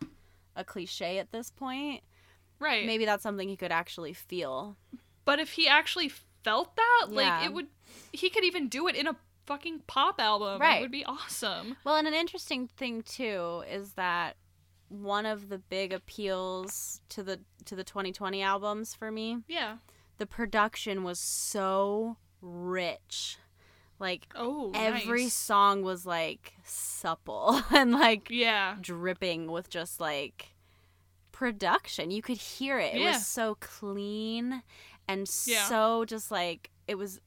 a 0.56 0.64
cliche 0.64 1.18
at 1.20 1.32
this 1.32 1.50
point, 1.50 2.02
right, 2.60 2.86
maybe 2.86 3.06
that's 3.06 3.24
something 3.24 3.48
he 3.50 3.58
could 3.58 3.72
actually 3.72 4.14
feel. 4.14 4.78
but 5.26 5.40
if 5.40 5.52
he 5.54 5.68
actually 5.68 6.10
felt 6.44 6.76
that, 6.76 7.08
Yeah. 7.10 7.16
like 7.16 7.46
it 7.46 7.54
would, 7.54 7.68
he 8.14 8.30
could 8.30 8.44
even 8.44 8.68
do 8.68 8.88
it 8.88 8.96
in 8.96 9.08
a 9.08 9.16
fucking 9.46 9.82
pop 9.88 10.20
album. 10.20 10.60
Right. 10.62 10.78
It 10.78 10.82
would 10.82 10.92
be 10.92 11.06
awesome. 11.06 11.78
Well, 11.84 11.96
and 11.96 12.08
an 12.08 12.14
interesting 12.14 12.68
thing 12.68 13.02
too 13.04 13.64
is 13.70 13.94
that 13.94 14.38
one 14.88 15.26
of 15.28 15.50
the 15.50 15.58
big 15.60 15.94
appeals 15.94 17.02
to 17.10 17.22
the 17.24 17.40
to 17.66 17.76
the 17.76 17.84
2020 17.84 18.42
albums 18.42 18.96
for 18.96 19.12
me, 19.12 19.44
Yeah. 19.48 19.78
the 20.18 20.26
production 20.26 21.04
was 21.04 21.20
so 21.20 22.18
rich. 22.42 23.38
Like 24.00 24.28
Oh. 24.36 24.72
every 24.74 25.24
nice. 25.24 25.34
song 25.34 25.82
was 25.84 26.06
like 26.06 26.54
supple 26.64 27.62
and 27.72 27.92
like 27.92 28.30
Yeah. 28.30 28.78
dripping 28.82 29.52
with 29.52 29.70
just 29.70 30.00
like 30.00 30.54
production. 31.40 32.12
You 32.12 32.22
could 32.22 32.36
hear 32.38 32.80
it. 32.80 32.94
It 32.96 33.00
Yeah. 33.00 33.14
was 33.14 33.26
so 33.26 33.56
clean 33.62 34.62
and 35.08 35.22
Yeah. 35.46 35.64
so 35.68 36.04
just 36.04 36.32
like 36.32 36.70
it 36.86 36.96
was 36.96 37.22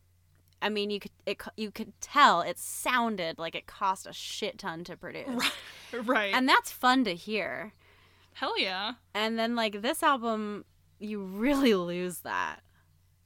I 0.60 0.68
mean, 0.68 0.90
you 0.90 1.00
could 1.00 1.12
it 1.24 1.40
you 1.56 1.70
could 1.70 1.98
tell 2.02 2.42
it 2.42 2.58
sounded 2.58 3.38
like 3.38 3.54
it 3.54 3.66
cost 3.66 4.06
a 4.06 4.12
shit 4.12 4.58
ton 4.58 4.84
to 4.84 4.98
produce. 4.98 5.26
Right. 5.92 6.06
Right. 6.06 6.34
And 6.34 6.46
that's 6.46 6.70
fun 6.70 7.04
to 7.04 7.14
hear. 7.14 7.72
Hell 8.34 8.58
yeah. 8.58 8.92
And 9.14 9.38
then 9.38 9.56
like 9.56 9.80
this 9.80 10.02
album 10.02 10.66
you 10.98 11.22
really 11.22 11.74
lose 11.92 12.18
that. 12.18 12.60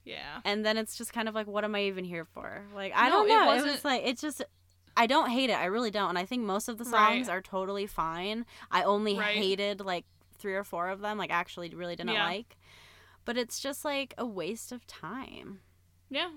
Yeah. 0.04 0.40
And 0.44 0.64
then 0.64 0.76
it's 0.76 0.96
just 0.96 1.12
kind 1.12 1.28
of 1.28 1.34
like 1.34 1.48
what 1.48 1.64
am 1.64 1.74
I 1.74 1.82
even 1.82 2.04
here 2.04 2.24
for? 2.24 2.62
Like 2.72 2.92
I 2.94 3.08
No, 3.08 3.16
don't 3.16 3.28
know. 3.28 3.42
It, 3.42 3.46
wasn't- 3.46 3.72
was 3.72 3.84
like 3.84 4.02
it 4.04 4.18
just 4.20 4.40
I 4.96 5.06
don't 5.08 5.30
hate 5.30 5.50
it. 5.50 5.58
I 5.58 5.64
really 5.66 5.90
don't. 5.90 6.10
And 6.10 6.18
I 6.18 6.24
think 6.24 6.44
most 6.44 6.68
of 6.68 6.78
the 6.78 6.84
songs 6.86 7.26
Right. 7.26 7.34
are 7.34 7.42
totally 7.42 7.86
fine. 7.88 8.46
I 8.70 8.84
only 8.84 9.18
Right. 9.18 9.36
hated 9.36 9.80
like 9.80 10.06
three 10.36 10.54
or 10.54 10.64
four 10.64 10.88
of 10.88 11.00
them. 11.00 11.18
Like 11.18 11.30
actually 11.30 11.68
really 11.70 11.96
didn't 11.96 12.12
Yeah. 12.14 12.24
like. 12.24 12.56
But 13.24 13.36
it's 13.36 13.58
just 13.60 13.84
like 13.84 14.14
a 14.18 14.24
waste 14.26 14.70
of 14.72 14.86
time. 14.86 15.60
Yeah. 16.10 16.30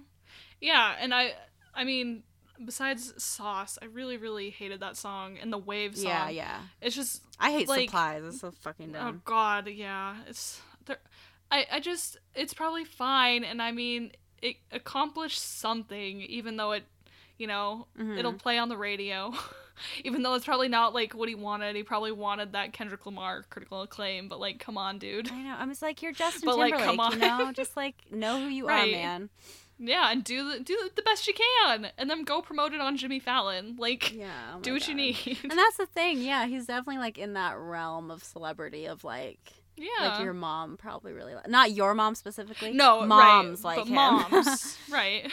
Yeah, 0.62 0.96
and 1.00 1.14
I 1.14 1.34
I 1.74 1.84
mean, 1.84 2.24
besides 2.66 3.14
Sauce, 3.24 3.78
I 3.82 3.86
really 3.86 4.18
really 4.18 4.50
hated 4.50 4.80
that 4.82 4.98
song 4.98 5.38
and 5.42 5.54
the 5.54 5.58
Wave 5.58 5.96
song. 5.96 6.08
Yeah, 6.08 6.30
yeah. 6.30 6.60
It's 6.82 6.96
just 6.96 7.22
I 7.40 7.52
hate 7.52 7.68
Like- 7.68 7.90
supplies. 7.90 8.24
It's 8.26 8.40
so 8.42 8.52
fucking 8.52 8.92
dumb 8.94 9.08
oh 9.18 9.22
god, 9.26 9.68
yeah. 9.68 10.16
It's 10.28 10.62
there 10.86 10.98
I 11.52 11.66
I 11.72 11.80
just 11.80 12.18
it's 12.36 12.54
probably 12.54 12.86
fine 12.86 13.44
and 13.44 13.62
I 13.62 13.72
mean, 13.72 14.12
it 14.42 14.58
accomplished 14.72 15.40
something 15.40 16.22
even 16.22 16.58
though 16.58 16.72
it 16.74 16.84
you 17.38 17.48
know, 17.48 17.88
it'll 18.18 18.34
Mhm. 18.34 18.40
play 18.40 18.58
on 18.58 18.68
the 18.68 18.76
radio. 18.78 19.34
even 20.04 20.24
though 20.24 20.34
it's 20.36 20.46
probably 20.46 20.68
not 20.70 20.94
like 20.94 21.14
what 21.14 21.30
he 21.30 21.36
wanted. 21.36 21.76
He 21.76 21.84
probably 21.84 22.12
wanted 22.12 22.54
that 22.54 22.74
Kendrick 22.74 23.06
Lamar 23.06 23.44
critical 23.50 23.82
acclaim, 23.82 24.28
but 24.28 24.40
like 24.40 24.60
come 24.60 24.78
on, 24.78 25.00
dude. 25.00 25.32
I 25.32 25.42
know. 25.42 25.56
I'm 25.58 25.70
just 25.70 25.82
like 25.82 26.02
you're 26.02 26.12
Justin 26.14 26.42
But, 26.46 26.58
like, 26.58 26.74
Timberlake, 26.78 26.98
come 26.98 27.20
you 27.22 27.28
on. 27.28 27.40
know. 27.40 27.52
Just 27.52 27.76
like 27.78 27.96
know 28.12 28.40
who 28.40 28.48
you 28.48 28.68
Right. 28.68 28.90
are, 28.94 28.98
man. 28.98 29.30
Yeah, 29.82 30.12
and 30.12 30.24
do 30.26 30.52
the, 30.52 30.60
do 30.60 30.90
the 30.94 31.02
best 31.02 31.26
you 31.26 31.34
can 31.34 31.90
and 31.98 32.10
then 32.10 32.24
go 32.26 32.42
promote 32.42 32.74
it 32.74 32.82
on 32.82 32.98
Jimmy 32.98 33.20
Fallon. 33.20 33.78
Like 33.78 34.14
Yeah. 34.14 34.56
oh 34.56 34.60
do 34.60 34.74
what 34.74 34.88
you 34.90 34.94
need. 34.96 35.38
And 35.44 35.52
that's 35.58 35.78
the 35.78 35.86
thing. 35.86 36.20
Yeah, 36.20 36.48
he's 36.48 36.66
definitely 36.66 36.98
like 37.00 37.18
in 37.18 37.34
that 37.34 37.58
realm 37.58 38.12
of 38.12 38.24
celebrity 38.24 38.86
of 38.88 39.04
like 39.06 39.40
yeah. 39.78 40.10
like 40.10 40.22
your 40.22 40.34
mom 40.34 40.76
probably 40.76 41.14
really 41.14 41.34
li- 41.34 41.42
not 41.48 41.72
your 41.72 41.94
mom 41.94 42.14
specifically. 42.16 42.74
No, 42.74 43.06
moms 43.06 43.62
right, 43.64 43.78
like 43.78 43.88
moms, 43.88 44.78
right? 44.92 45.32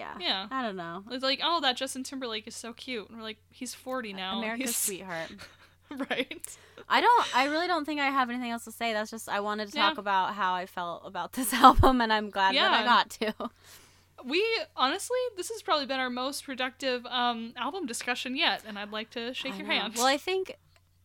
Yeah. 0.00 0.14
Yeah, 0.20 0.46
I 0.50 0.62
don't 0.62 0.76
know. 0.76 1.04
it's 1.10 1.22
like, 1.22 1.40
oh, 1.42 1.60
that 1.60 1.76
Justin 1.76 2.02
Timberlake 2.04 2.46
is 2.48 2.56
so 2.56 2.72
cute. 2.72 3.08
And 3.08 3.16
we're 3.18 3.22
like, 3.24 3.38
he's 3.50 3.74
forty 3.74 4.12
now. 4.12 4.38
America's 4.38 4.70
He's- 4.70 4.76
sweetheart. 4.86 5.30
right? 6.10 6.56
I 6.88 7.00
don't. 7.00 7.36
I 7.36 7.44
really 7.46 7.66
don't 7.66 7.84
think 7.84 8.00
I 8.00 8.06
have 8.06 8.30
anything 8.30 8.50
else 8.50 8.64
to 8.64 8.72
say. 8.72 8.92
That's 8.92 9.10
just 9.10 9.28
I 9.28 9.40
wanted 9.40 9.70
to 9.72 9.76
Yeah. 9.76 9.88
talk 9.88 9.98
about 9.98 10.34
how 10.34 10.54
I 10.54 10.66
felt 10.66 11.02
about 11.04 11.32
this 11.32 11.52
album, 11.66 12.00
and 12.00 12.12
I'm 12.12 12.30
glad 12.30 12.54
that 12.54 12.72
I 12.72 12.84
got 12.84 13.10
to. 13.10 13.34
We 14.24 14.44
honestly, 14.76 15.16
this 15.36 15.48
has 15.48 15.62
probably 15.62 15.86
been 15.86 15.98
our 16.00 16.10
most 16.10 16.44
productive 16.44 17.06
um, 17.06 17.54
album 17.56 17.86
discussion 17.86 18.36
yet, 18.36 18.62
and 18.66 18.78
I'd 18.78 18.90
like 18.92 19.10
to 19.10 19.32
shake 19.34 19.54
I 19.54 19.58
your 19.58 19.66
know. 19.66 19.74
hand. 19.74 19.94
Well, 19.96 20.06
I 20.06 20.16
think 20.18 20.56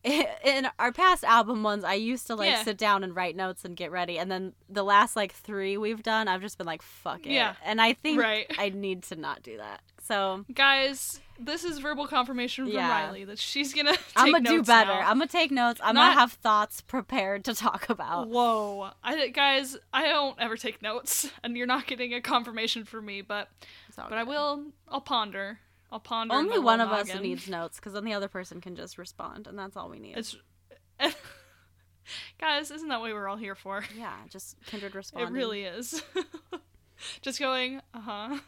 in 0.43 0.67
our 0.79 0.91
past 0.91 1.23
album 1.23 1.63
ones, 1.63 1.83
I 1.83 1.95
used 1.95 2.27
to 2.27 2.35
like 2.35 2.49
Yeah. 2.51 2.63
sit 2.63 2.77
down 2.77 3.03
and 3.03 3.15
write 3.15 3.35
notes 3.35 3.65
and 3.65 3.75
get 3.75 3.91
ready, 3.91 4.19
and 4.19 4.31
then 4.31 4.53
the 4.69 4.83
last 4.83 5.15
like 5.15 5.33
three 5.33 5.77
we've 5.77 6.03
done, 6.03 6.27
I've 6.27 6.41
just 6.41 6.57
been 6.57 6.67
like, 6.67 6.81
"Fuck 6.81 7.25
it," 7.25 7.31
Yeah. 7.31 7.55
and 7.63 7.81
I 7.81 7.93
think 7.93 8.19
Right. 8.21 8.45
I 8.57 8.69
need 8.69 9.03
to 9.03 9.15
not 9.15 9.41
do 9.43 9.57
that. 9.57 9.81
So 10.03 10.45
Guys, 10.53 11.19
this 11.39 11.63
is 11.63 11.79
verbal 11.79 12.05
confirmation 12.05 12.65
from 12.65 12.73
Yeah. 12.75 12.87
Riley 12.89 13.23
that 13.25 13.39
she's 13.39 13.73
gonna. 13.73 13.93
Take 13.97 14.03
I'm 14.15 14.31
gonna 14.31 14.47
do 14.47 14.61
better. 14.61 14.91
now. 14.93 14.99
I'm 14.99 15.17
gonna 15.17 15.25
take 15.27 15.49
notes. 15.49 15.81
I'm 15.83 15.95
Not- 15.95 16.09
gonna 16.09 16.19
have 16.19 16.33
thoughts 16.33 16.81
prepared 16.81 17.43
to 17.45 17.55
talk 17.55 17.89
about. 17.89 18.27
Whoa, 18.27 18.91
I 19.03 19.29
guys, 19.29 19.75
I 19.91 20.03
don't 20.09 20.39
ever 20.39 20.57
take 20.57 20.81
notes, 20.83 21.27
and 21.43 21.57
you're 21.57 21.65
not 21.65 21.87
getting 21.87 22.13
a 22.13 22.21
confirmation 22.21 22.85
from 22.85 23.05
me, 23.07 23.21
but 23.21 23.49
but 23.95 24.13
I 24.13 24.23
will. 24.23 24.65
I'll 24.87 25.01
ponder. 25.01 25.59
I'll 25.95 25.99
ponder. 26.01 26.35
Only 26.35 26.59
one 26.59 26.81
of 26.81 26.89
little 26.89 27.03
us 27.15 27.21
needs 27.21 27.47
notes, 27.47 27.77
because 27.77 27.93
then 27.93 28.03
the 28.03 28.11
other 28.11 28.27
person 28.27 28.59
can 28.59 28.75
just 28.75 28.97
respond, 28.97 29.47
and 29.47 29.57
that's 29.57 29.77
all 29.77 29.89
we 29.89 29.97
need. 29.97 30.17
It's 30.17 30.35
guys, 32.39 32.69
isn't 32.69 32.89
that 32.89 32.99
what 32.99 33.13
we're 33.13 33.27
all 33.29 33.37
here 33.37 33.55
for? 33.55 33.85
yeah, 33.97 34.13
just 34.29 34.57
kindred 34.65 34.93
responding. 34.95 35.29
It 35.33 35.37
really 35.37 35.63
is. 35.63 36.03
Just 37.21 37.39
going, 37.39 37.81
uh 37.93 37.99
huh. 38.01 38.39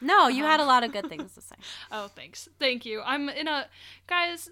No, 0.00 0.28
you 0.28 0.42
Uh-huh. 0.44 0.50
had 0.52 0.60
a 0.60 0.64
lot 0.64 0.82
of 0.84 0.92
good 0.92 1.08
things 1.08 1.34
to 1.34 1.40
say. 1.40 1.56
Oh, 1.90 2.06
thanks. 2.08 2.48
Thank 2.58 2.84
you. 2.86 3.00
I'm 3.04 3.28
in 3.28 3.46
a 3.48 3.66
guys. 4.06 4.50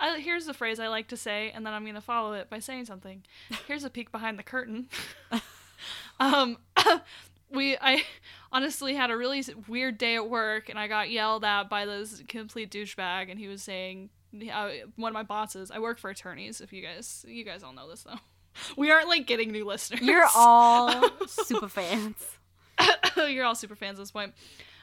I, 0.00 0.18
here's 0.20 0.46
the 0.46 0.54
phrase 0.54 0.78
I 0.78 0.86
like 0.88 1.08
to 1.08 1.16
say, 1.16 1.50
and 1.54 1.66
then 1.66 1.72
I'm 1.74 1.84
gonna 1.84 2.00
follow 2.00 2.32
it 2.34 2.48
by 2.48 2.60
saying 2.60 2.84
something. 2.86 3.24
Here's 3.66 3.82
a 3.84 3.90
peek 3.90 4.12
behind 4.12 4.38
the 4.38 4.42
curtain. 4.44 4.88
um, 6.20 6.58
we 7.50 7.76
I 7.80 8.02
honestly 8.52 8.94
had 8.94 9.10
a 9.10 9.16
really 9.16 9.44
weird 9.66 9.98
day 9.98 10.16
at 10.16 10.28
work, 10.28 10.68
and 10.68 10.78
I 10.78 10.88
got 10.88 11.10
yelled 11.10 11.44
at 11.44 11.64
by 11.68 11.84
this 11.86 12.22
complete 12.28 12.70
douchebag, 12.70 13.30
and 13.30 13.38
he 13.38 13.48
was 13.48 13.62
saying 13.62 14.10
uh, 14.52 14.70
one 14.96 15.10
of 15.10 15.14
my 15.14 15.22
bosses. 15.22 15.70
I 15.70 15.78
work 15.78 15.98
for 15.98 16.10
attorneys. 16.10 16.60
If 16.60 16.72
you 16.72 16.82
guys, 16.82 17.24
you 17.28 17.44
guys 17.44 17.62
all 17.62 17.72
know 17.72 17.88
this 17.88 18.02
though. 18.02 18.14
We 18.76 18.90
aren't 18.90 19.06
like 19.06 19.28
getting 19.28 19.52
new 19.52 19.64
listeners. 19.64 20.00
You're 20.00 20.26
all 20.34 20.92
super 21.28 21.68
fans. 21.68 22.16
You're 23.16 23.44
all 23.44 23.54
super 23.54 23.76
fans 23.76 24.00
at 24.00 24.02
this 24.02 24.10
point. 24.10 24.34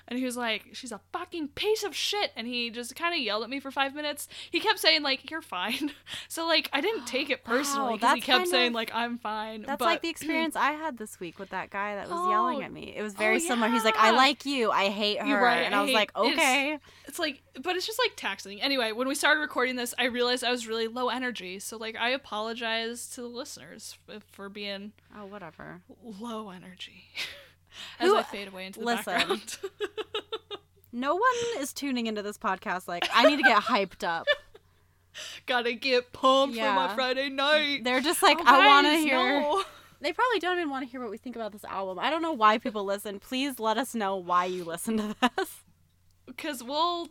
And 0.08 0.20
he 0.20 0.26
was 0.26 0.38
like, 0.38 0.68
"She's 0.74 0.92
a 0.92 1.02
fucking 1.12 1.48
piece 1.50 1.84
of 1.84 1.96
shit," 1.96 2.32
and 2.36 2.46
he 2.46 2.70
just 2.70 2.96
kind 2.96 3.14
of 3.16 3.20
yelled 3.20 3.44
at 3.44 3.50
me 3.50 3.60
for 3.60 3.72
five 3.72 3.96
minutes. 3.96 4.28
He 4.52 4.60
kept 4.60 4.78
saying 4.80 5.02
like, 5.02 5.32
"You're 5.32 5.42
fine," 5.42 5.92
so 6.28 6.46
like 6.46 6.70
I 6.74 6.80
didn't 6.82 7.06
take 7.08 7.30
it 7.32 7.44
personally 7.44 7.98
Wow, 8.00 8.14
he 8.14 8.22
kept 8.22 8.48
saying 8.48 8.68
of- 8.70 8.74
like, 8.76 8.92
"I'm 8.94 9.18
fine." 9.18 9.64
That's 9.64 9.80
but, 9.80 9.86
like 9.86 10.02
the 10.04 10.10
experience 10.10 10.56
I 10.56 10.74
had 10.74 10.98
this 11.00 11.20
week 11.20 11.40
with 11.40 11.50
that 11.50 11.72
guy 11.72 11.96
that 11.96 12.08
was 12.10 12.30
yelling 12.30 12.60
Oh, 12.60 12.62
at 12.62 12.72
me. 12.72 12.94
It 12.96 13.02
was 13.02 13.14
oh, 13.16 13.18
very 13.18 13.38
oh, 13.38 13.40
similar. 13.40 13.70
He's 13.70 13.84
like, 13.84 13.98
"I 13.98 14.12
like 14.12 14.46
you. 14.46 14.70
I 14.72 14.90
hate 14.90 15.20
her," 15.22 15.42
right, 15.42 15.62
and 15.64 15.74
I 15.74 15.80
I 15.80 15.82
was 15.82 15.90
hate- 15.90 15.96
like, 15.96 16.16
"Okay." 16.16 16.78
It's 17.08 17.18
like, 17.20 17.42
but 17.62 17.76
it's 17.76 17.88
just 17.88 17.98
like 18.00 18.16
taxing. 18.16 18.62
Anyway, 18.62 18.92
when 18.92 19.08
we 19.08 19.16
started 19.16 19.40
recording 19.40 19.76
this, 19.76 19.94
I 19.98 20.06
realized 20.06 20.44
I 20.44 20.52
was 20.52 20.68
really 20.68 20.88
low 20.88 21.10
energy. 21.10 21.58
So 21.60 21.78
like, 21.78 21.96
I 21.96 22.10
apologize 22.10 23.10
to 23.12 23.22
the 23.22 23.28
listeners 23.28 23.98
uh, 24.08 24.20
for 24.34 24.50
being 24.50 24.92
Oh, 25.18 25.26
whatever. 25.26 25.82
low 26.04 26.50
energy 26.52 27.06
as 28.00 28.10
Who- 28.10 28.18
I 28.18 28.24
fade 28.24 28.48
away 28.48 28.66
into 28.68 28.80
the 28.80 28.86
listen. 28.86 29.14
background. 29.14 29.58
No 30.98 31.16
one 31.16 31.34
is 31.60 31.74
tuning 31.74 32.08
into 32.08 32.22
this 32.22 32.38
podcast 32.38 32.88
like 32.88 33.06
I 33.14 33.28
need 33.28 33.36
to 33.36 33.44
get 33.44 33.62
hyped 33.64 34.08
up. 34.08 34.26
Gotta 35.46 35.74
get 35.74 36.14
pumped 36.14 36.56
for 36.58 36.72
my 36.72 36.96
Friday 36.96 37.28
night. 37.28 37.84
They're 37.84 38.00
just 38.00 38.24
like, 38.24 38.38
Oh, 38.40 38.44
I 38.46 38.66
want 38.66 38.88
to 38.88 38.96
hear. 38.96 39.42
no. 39.42 39.64
They 40.02 40.14
probably 40.14 40.40
don't 40.40 40.58
even 40.58 40.70
want 40.70 40.86
to 40.86 40.92
hear 40.92 41.00
what 41.02 41.10
we 41.10 41.18
think 41.18 41.36
about 41.36 41.52
this 41.52 41.64
album. 41.64 41.98
I 42.00 42.10
don't 42.10 42.22
know 42.22 42.34
why 42.34 42.60
people 42.60 42.84
listen. 42.84 43.20
Please 43.20 43.60
let 43.60 43.78
us 43.78 43.96
know 43.96 44.18
why 44.18 44.46
you 44.46 44.64
listen 44.64 44.98
to 44.98 45.16
this. 45.38 45.64
Because 46.28 46.62
we'll 46.62 47.08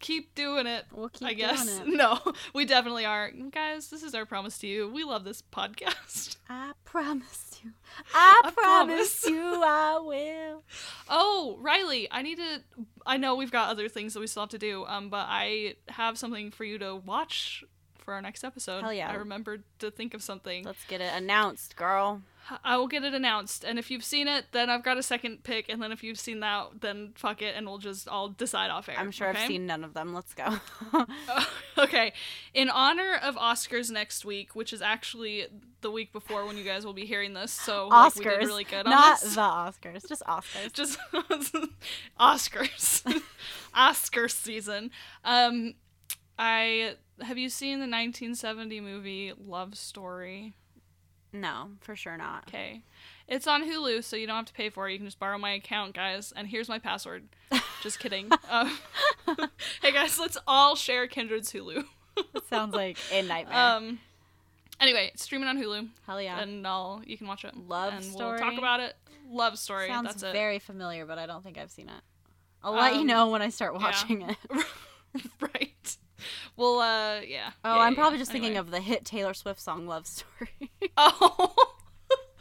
keep 0.00 0.34
doing 0.36 0.66
it. 0.66 0.86
We'll 0.92 1.08
keep 1.10 1.28
I 1.28 1.34
guess. 1.34 1.82
No, 1.84 2.18
we 2.54 2.64
definitely 2.64 3.04
are. 3.04 3.30
Guys, 3.50 3.90
this 3.90 4.02
is 4.02 4.14
our 4.14 4.24
promise 4.24 4.58
to 4.58 4.66
you. 4.68 4.88
We 4.90 5.04
love 5.04 5.24
this 5.24 5.42
podcast. 5.52 6.36
I 6.48 6.72
promise 6.84 7.49
you. 7.64 7.72
I, 8.14 8.42
I 8.44 8.50
promise 8.50 9.20
promise. 9.20 9.26
you 9.26 9.62
I 9.64 9.98
will. 9.98 10.62
Oh, 11.08 11.56
Riley, 11.60 12.08
I 12.10 12.22
need 12.22 12.38
to. 12.38 12.62
I 13.06 13.16
know 13.16 13.34
we've 13.34 13.50
got 13.50 13.68
other 13.70 13.88
things 13.88 14.14
that 14.14 14.20
we 14.20 14.26
still 14.26 14.42
have 14.42 14.50
to 14.50 14.58
do, 14.58 14.84
um, 14.86 15.08
but 15.08 15.26
I 15.28 15.74
have 15.88 16.18
something 16.18 16.50
for 16.50 16.64
you 16.64 16.78
to 16.78 16.96
watch 16.96 17.64
for 17.98 18.14
our 18.14 18.22
next 18.22 18.42
episode. 18.44 18.82
Hell 18.82 18.92
yeah. 18.92 19.10
I 19.10 19.14
remembered 19.14 19.62
to 19.78 19.90
think 19.90 20.14
of 20.14 20.22
something. 20.22 20.64
Let's 20.64 20.84
get 20.84 21.00
it 21.00 21.12
announced, 21.14 21.76
girl. 21.76 22.22
I 22.64 22.76
will 22.76 22.88
get 22.88 23.04
it 23.04 23.14
announced, 23.14 23.64
and 23.64 23.78
if 23.78 23.90
you've 23.90 24.02
seen 24.02 24.26
it, 24.26 24.46
then 24.50 24.70
I've 24.70 24.82
got 24.82 24.98
a 24.98 25.02
second 25.02 25.44
pick, 25.44 25.68
and 25.68 25.80
then 25.80 25.92
if 25.92 26.02
you've 26.02 26.18
seen 26.18 26.40
that, 26.40 26.80
then 26.80 27.12
fuck 27.14 27.42
it, 27.42 27.54
and 27.54 27.66
we'll 27.66 27.78
just 27.78 28.08
all 28.08 28.28
decide 28.28 28.70
off 28.70 28.88
air. 28.88 28.96
I'm 28.98 29.12
sure 29.12 29.28
okay? 29.28 29.42
I've 29.42 29.46
seen 29.46 29.66
none 29.66 29.84
of 29.84 29.94
them. 29.94 30.12
Let's 30.12 30.34
go. 30.34 30.58
okay. 31.78 32.12
In 32.52 32.68
honor 32.68 33.14
of 33.22 33.36
Oscars 33.36 33.90
next 33.90 34.24
week, 34.24 34.56
which 34.56 34.72
is 34.72 34.82
actually 34.82 35.46
the 35.82 35.90
week 35.90 36.12
before 36.12 36.46
when 36.46 36.56
you 36.56 36.64
guys 36.64 36.84
will 36.84 36.92
be 36.92 37.04
hearing 37.06 37.34
this, 37.34 37.52
so 37.52 37.88
like, 37.88 38.14
we 38.16 38.24
Oscars. 38.24 38.40
did 38.40 38.46
really 38.46 38.64
good 38.64 38.86
on 38.86 38.90
not 38.90 39.20
this. 39.20 39.34
the 39.34 39.40
Oscars. 39.40 40.08
Just 40.08 40.22
Oscars. 40.22 40.72
Just 40.72 40.98
Oscars, 42.20 43.22
Oscar 43.74 44.28
season. 44.28 44.90
Um, 45.24 45.74
I 46.38 46.94
have 47.22 47.38
you 47.38 47.48
seen 47.48 47.74
the 47.78 47.84
1970 47.86 48.80
movie 48.80 49.32
Love 49.38 49.76
Story? 49.76 50.54
No, 51.32 51.70
for 51.80 51.94
sure 51.94 52.16
not. 52.16 52.44
Okay. 52.48 52.82
It's 53.28 53.46
on 53.46 53.62
Hulu, 53.62 54.02
so 54.02 54.16
you 54.16 54.26
don't 54.26 54.36
have 54.36 54.46
to 54.46 54.52
pay 54.52 54.70
for 54.70 54.88
it. 54.88 54.92
You 54.92 54.98
can 54.98 55.06
just 55.06 55.20
borrow 55.20 55.38
my 55.38 55.52
account, 55.52 55.94
guys. 55.94 56.32
And 56.34 56.48
here's 56.48 56.68
my 56.68 56.80
password. 56.80 57.28
Just 57.82 57.98
kidding. 58.00 58.28
Um, 58.50 58.76
hey, 59.80 59.92
guys, 59.92 60.18
let's 60.18 60.36
all 60.48 60.74
share 60.74 61.06
Kindred's 61.06 61.52
Hulu. 61.52 61.84
Sounds 62.48 62.74
like 62.74 62.98
a 63.12 63.22
nightmare. 63.22 63.56
Um. 63.56 64.00
Anyway, 64.80 65.10
it's 65.12 65.22
streaming 65.22 65.48
on 65.48 65.58
Hulu, 65.58 65.88
Hell 66.06 66.20
yeah. 66.22 66.40
and 66.40 66.66
I'll 66.66 67.02
you 67.04 67.18
can 67.18 67.26
watch 67.26 67.44
it. 67.44 67.54
Love 67.68 67.92
and 67.94 68.04
Story? 68.04 68.40
We'll 68.40 68.50
talk 68.50 68.58
about 68.58 68.80
it. 68.80 68.94
Love 69.30 69.58
story. 69.58 69.86
sounds 69.88 70.08
that's 70.08 70.22
it. 70.24 70.32
very 70.32 70.58
familiar, 70.58 71.06
but 71.06 71.18
I 71.18 71.26
don't 71.26 71.44
think 71.44 71.56
I've 71.58 71.70
seen 71.70 71.88
it. 71.88 72.02
I'll 72.64 72.72
let 72.72 72.94
you 72.94 73.00
Um, 73.02 73.06
know 73.06 73.28
when 73.28 73.42
I 73.42 73.48
start 73.50 73.74
yeah. 73.74 73.80
watching 73.82 74.22
it. 74.22 74.36
right. 75.40 75.96
Well, 76.56 76.80
uh, 76.80 77.20
yeah. 77.20 77.50
Oh, 77.64 77.74
Yeah, 77.76 77.80
I'm 77.82 77.92
yeah, 77.92 77.96
probably 77.98 78.18
yeah. 78.18 78.22
just 78.22 78.32
thinking 78.32 78.56
of 78.56 78.70
the 78.70 78.80
hit 78.80 79.04
Taylor 79.04 79.34
Swift 79.34 79.60
song 79.60 79.86
"Love 79.86 80.06
Story." 80.06 80.70
Oh. 80.96 81.54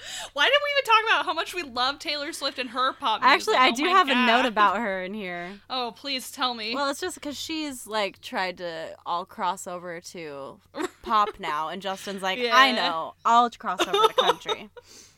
Why 0.33 0.45
did 0.45 0.53
we 0.63 0.69
even 0.77 0.85
talk 0.85 1.03
about 1.09 1.25
how 1.25 1.33
much 1.33 1.53
we 1.53 1.63
love 1.63 1.99
Taylor 1.99 2.31
Swift 2.33 2.59
and 2.59 2.69
her 2.69 2.93
pop 2.93 3.21
music? 3.21 3.33
Actually, 3.35 3.55
I 3.57 3.69
Oh 3.69 3.75
do 3.75 3.83
have 3.85 4.09
a 4.09 4.15
note 4.15 4.45
about 4.45 4.77
her 4.81 5.03
in 5.03 5.13
here. 5.13 5.59
Oh, 5.69 5.93
please 5.95 6.31
tell 6.31 6.53
me. 6.53 6.75
Well, 6.75 6.89
it's 6.89 7.01
just 7.01 7.15
because 7.15 7.37
she's 7.37 7.87
like 7.87 8.21
tried 8.21 8.57
to 8.57 8.95
all 9.05 9.25
cross 9.25 9.67
over 9.67 9.99
to 9.99 10.59
pop 11.01 11.29
now, 11.39 11.69
and 11.69 11.81
Justin's 11.81 12.21
like, 12.21 12.39
I 12.39 12.71
know, 12.71 13.13
I'll 13.25 13.49
cross 13.49 13.81
over 13.81 13.91
to 13.91 14.13
country. 14.13 14.69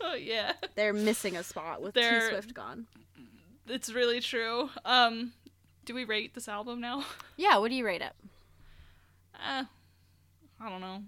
oh, 0.02 0.16
yeah. 0.16 0.54
They're 0.76 0.94
missing 0.94 1.36
a 1.36 1.44
spot 1.44 1.82
with 1.82 1.96
T 1.96 2.02
Swift 2.30 2.54
gone. 2.54 2.88
It's 3.68 3.94
really 3.94 4.20
true. 4.20 4.70
Um 4.86 5.34
do 5.86 5.96
we 5.96 6.04
rate 6.04 6.34
this 6.34 6.48
album 6.48 6.80
now? 6.80 7.06
Yeah, 7.38 7.58
what 7.58 7.70
do 7.70 7.76
you 7.76 7.86
rate 7.86 8.02
it? 8.02 8.14
Uh, 9.36 9.64
I 10.60 10.70
don't 10.70 10.82
know. 10.82 11.02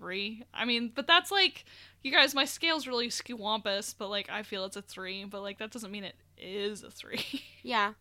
Three. 0.00 0.42
I 0.52 0.64
mean, 0.64 0.90
but 0.94 1.06
that's 1.06 1.30
like, 1.30 1.64
you 2.02 2.10
guys, 2.10 2.34
my 2.34 2.46
scale's 2.46 2.86
really 2.86 3.08
skewampus, 3.08 3.94
but 3.96 4.08
like, 4.08 4.30
I 4.30 4.42
feel 4.42 4.64
it's 4.64 4.76
a 4.76 4.82
three, 4.82 5.24
but 5.24 5.42
like, 5.42 5.58
that 5.58 5.70
doesn't 5.70 5.90
mean 5.92 6.04
it 6.04 6.16
is 6.38 6.82
a 6.82 6.90
three. 6.90 7.24
Yeah. 7.62 7.92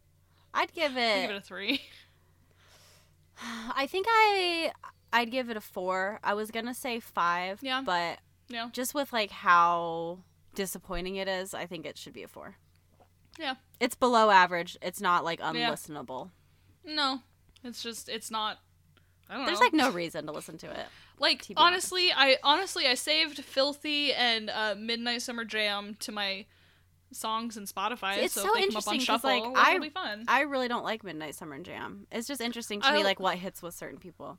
I'd 0.54 0.74
give 0.74 0.96
it 0.96 1.22
give 1.28 1.32
it 1.32 1.36
a 1.36 1.42
three. 1.42 1.82
I 3.76 3.86
think 3.88 4.06
I 4.10 4.72
I'd 5.12 5.32
give 5.32 5.50
it 5.50 5.58
a 5.58 5.62
4. 5.62 6.20
I 6.24 6.34
was 6.34 6.52
going 6.52 6.66
to 6.68 6.74
say 6.74 7.00
5, 7.00 7.60
Yeah. 7.62 7.82
but 7.86 8.20
Yeah. 8.48 8.70
just 8.72 8.94
with 8.94 9.12
like 9.12 9.32
how 9.32 10.20
disappointing 10.56 11.16
it 11.18 11.28
is, 11.28 11.54
I 11.54 11.66
think 11.66 11.86
it 11.86 11.98
should 11.98 12.14
be 12.14 12.24
a 12.24 12.28
4. 12.28 12.56
Yeah. 13.40 13.56
It's 13.80 13.96
below 13.96 14.30
average. 14.30 14.78
It's 14.82 15.02
not 15.02 15.24
like 15.26 15.40
Yeah. 15.40 15.52
unlistenable. 15.52 16.32
No. 16.86 17.22
It's 17.64 17.82
just, 17.84 18.08
it's 18.08 18.32
not. 18.32 18.60
There's 19.30 19.60
know. 19.60 19.66
like 19.66 19.74
no 19.74 19.92
reason 19.92 20.26
to 20.26 20.32
listen 20.32 20.58
to 20.60 20.72
it. 20.72 20.86
Like 21.22 21.42
to 21.48 21.54
honestly, 21.58 22.14
I 22.16 22.38
honestly 22.44 22.88
I 22.88 22.94
saved 22.96 23.44
Filthy 23.44 24.14
and 24.14 24.50
uh, 24.50 24.76
Midnight 24.78 25.22
Summer 25.22 25.44
Jam 25.44 25.98
to 26.00 26.14
my 26.14 26.46
songs 27.12 27.58
and 27.58 27.68
Spotify, 27.68 28.20
It's 28.20 28.34
so, 28.34 28.44
so 28.44 28.48
if 28.48 28.54
they 28.54 28.68
come 28.68 28.78
up 28.78 28.88
on 28.88 28.96
interesting 28.96 29.00
'cause, 29.00 29.04
shuffle, 29.06 29.52
like, 29.54 29.58
I- 29.58 29.80
be 29.80 29.90
fun. 29.90 30.24
I 30.30 30.42
really 30.42 30.70
don't 30.70 30.86
like 30.86 31.04
Midnight 31.04 31.36
Summer 31.36 31.60
Jam. 31.60 32.08
It's 32.10 32.26
just 32.26 32.40
interesting 32.40 32.80
to 32.80 32.88
I 32.88 32.94
me 32.94 33.04
like 33.04 33.20
what 33.20 33.38
hits 33.38 33.62
with 33.62 33.74
certain 33.74 34.00
people. 34.00 34.38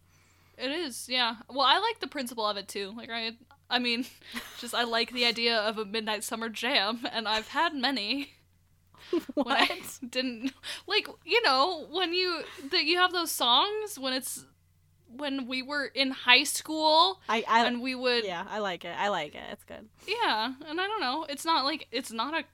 It 0.57 0.71
is, 0.71 1.07
yeah. 1.07 1.37
Well, 1.51 1.67
I 1.67 1.79
like 1.81 2.01
the 2.01 2.07
principle 2.07 2.47
of 2.47 2.57
it 2.57 2.67
too. 2.67 2.95
Like 2.97 3.11
I, 3.11 3.33
I 3.69 3.79
mean, 3.79 4.07
just 4.59 4.75
I 4.75 4.85
like 4.85 5.13
the 5.13 5.27
idea 5.27 5.59
of 5.59 5.77
a 5.77 5.85
midnight 5.85 6.25
summer 6.25 6.49
jam, 6.49 7.07
and 7.13 7.29
I've 7.29 7.49
had 7.49 7.75
many. 7.75 8.31
When 9.35 9.57
I 9.57 9.81
didn't 10.09 10.53
like, 10.87 11.09
you 11.25 11.43
know, 11.43 11.87
when 11.91 12.13
you 12.15 12.43
that 12.71 12.85
you 12.85 12.97
have 12.99 13.13
those 13.13 13.31
songs 13.31 13.99
when 13.99 14.13
it's 14.13 14.45
when 15.17 15.47
we 15.47 15.63
were 15.63 15.87
in 15.87 16.11
high 16.11 16.45
school 16.45 17.21
I 17.29 17.45
I 17.49 17.67
and 17.67 17.83
we 17.83 17.95
would 17.95 18.25
yeah, 18.25 18.45
I 18.49 18.59
like 18.61 18.85
it. 18.85 18.95
I 18.97 19.09
like 19.09 19.35
it. 19.35 19.43
It's 19.53 19.65
good. 19.65 19.89
Yeah, 20.07 20.53
and 20.69 20.81
I 20.81 20.87
don't 20.87 21.01
know. 21.01 21.27
It's 21.29 21.45
not 21.45 21.65
like 21.65 21.87
it's 21.91 22.13
not 22.13 22.35
a 22.35 22.45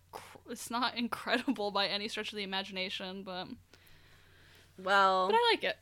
it's 0.50 0.70
not 0.70 0.96
incredible 0.96 1.70
by 1.70 1.86
any 1.86 2.08
stretch 2.08 2.32
of 2.32 2.36
the 2.36 2.42
imagination, 2.44 3.22
but 3.24 3.48
Well, 4.78 5.26
but 5.28 5.34
I 5.36 5.50
like 5.52 5.64
it. 5.64 5.76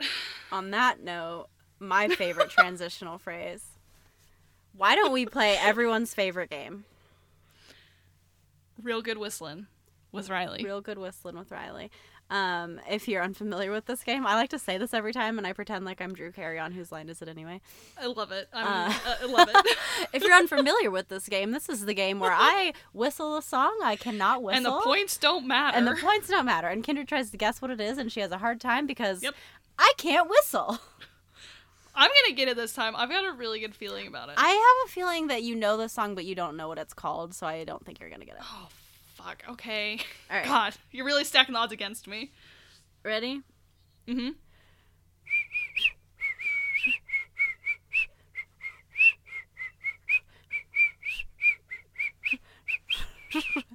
on 0.52 0.70
that 0.70 1.02
note, 1.02 1.46
my 1.78 2.08
favorite 2.16 2.50
transitional 2.50 3.18
phrase. 3.18 3.62
Why 4.76 4.94
don't 4.96 5.12
we 5.12 5.26
play 5.26 5.56
everyone's 5.56 6.14
favorite 6.14 6.50
game? 6.50 6.84
Real 8.82 9.02
good 9.02 9.18
whistling 9.18 9.66
with 10.10 10.28
Riley. 10.28 10.64
Real 10.64 10.80
good 10.80 10.98
whistling 10.98 11.38
with 11.38 11.50
Riley. 11.52 11.90
Um, 12.34 12.80
if 12.90 13.06
you're 13.06 13.22
unfamiliar 13.22 13.70
with 13.70 13.86
this 13.86 14.02
game, 14.02 14.26
I 14.26 14.34
like 14.34 14.50
to 14.50 14.58
say 14.58 14.76
this 14.76 14.92
every 14.92 15.12
time, 15.12 15.38
and 15.38 15.46
I 15.46 15.52
pretend 15.52 15.84
like 15.84 16.00
I'm 16.00 16.14
Drew 16.14 16.32
Carey 16.32 16.58
on 16.58 16.72
Whose 16.72 16.90
Line 16.90 17.08
Is 17.08 17.22
It 17.22 17.28
Anyway? 17.28 17.60
I 18.00 18.06
love 18.06 18.32
it. 18.32 18.48
I'm, 18.52 18.66
Uh, 18.66 18.92
uh, 19.06 19.14
I 19.22 19.24
love 19.26 19.48
it. 19.54 19.76
if 20.12 20.22
you're 20.24 20.34
unfamiliar 20.34 20.90
with 20.90 21.08
this 21.08 21.28
game, 21.28 21.52
this 21.52 21.68
is 21.68 21.84
the 21.86 21.94
game 21.94 22.18
where 22.18 22.32
I 22.34 22.72
whistle 22.92 23.36
a 23.36 23.42
song 23.42 23.78
I 23.84 23.94
cannot 23.94 24.42
whistle. 24.42 24.56
and 24.56 24.66
the 24.66 24.80
points 24.82 25.16
don't 25.16 25.46
matter. 25.46 25.76
and 25.78 25.86
the 25.86 25.94
points 25.94 26.28
don't 26.28 26.44
matter. 26.46 26.66
And 26.66 26.82
Kindred 26.82 27.06
tries 27.06 27.30
to 27.30 27.36
guess 27.36 27.62
what 27.62 27.70
it 27.70 27.80
is, 27.80 27.98
and 27.98 28.10
she 28.10 28.18
has 28.18 28.32
a 28.32 28.38
hard 28.38 28.60
time 28.60 28.86
because 28.86 29.22
Yep. 29.22 29.34
I 29.78 29.92
can't 29.96 30.28
whistle. 30.28 30.78
I'm 31.94 32.10
gonna 32.24 32.34
get 32.36 32.48
it 32.48 32.56
this 32.56 32.72
time. 32.72 32.96
I've 32.96 33.10
got 33.10 33.24
a 33.24 33.30
really 33.32 33.60
good 33.60 33.76
feeling 33.76 34.08
about 34.08 34.28
it. 34.28 34.34
I 34.38 34.48
have 34.48 34.88
a 34.88 34.92
feeling 34.92 35.28
that 35.28 35.44
you 35.44 35.54
know 35.54 35.76
the 35.76 35.88
song, 35.88 36.16
but 36.16 36.24
you 36.24 36.34
don't 36.34 36.56
know 36.56 36.66
what 36.66 36.78
it's 36.78 36.94
called, 36.94 37.32
so 37.34 37.46
I 37.46 37.62
don't 37.62 37.84
think 37.86 38.00
you're 38.00 38.10
gonna 38.10 38.24
get 38.24 38.34
it. 38.34 38.42
oh 38.42 38.68
fuck. 39.14 39.42
Okay. 39.48 39.98
All 40.30 40.36
right, 40.36 40.44
God, 40.44 40.74
you're 40.90 41.06
really 41.06 41.24
stacking 41.24 41.54
the 41.54 41.58
odds 41.58 41.72
against 41.72 42.06
me. 42.06 42.32
ready? 43.04 43.42
Mm-hmm. 44.06 44.30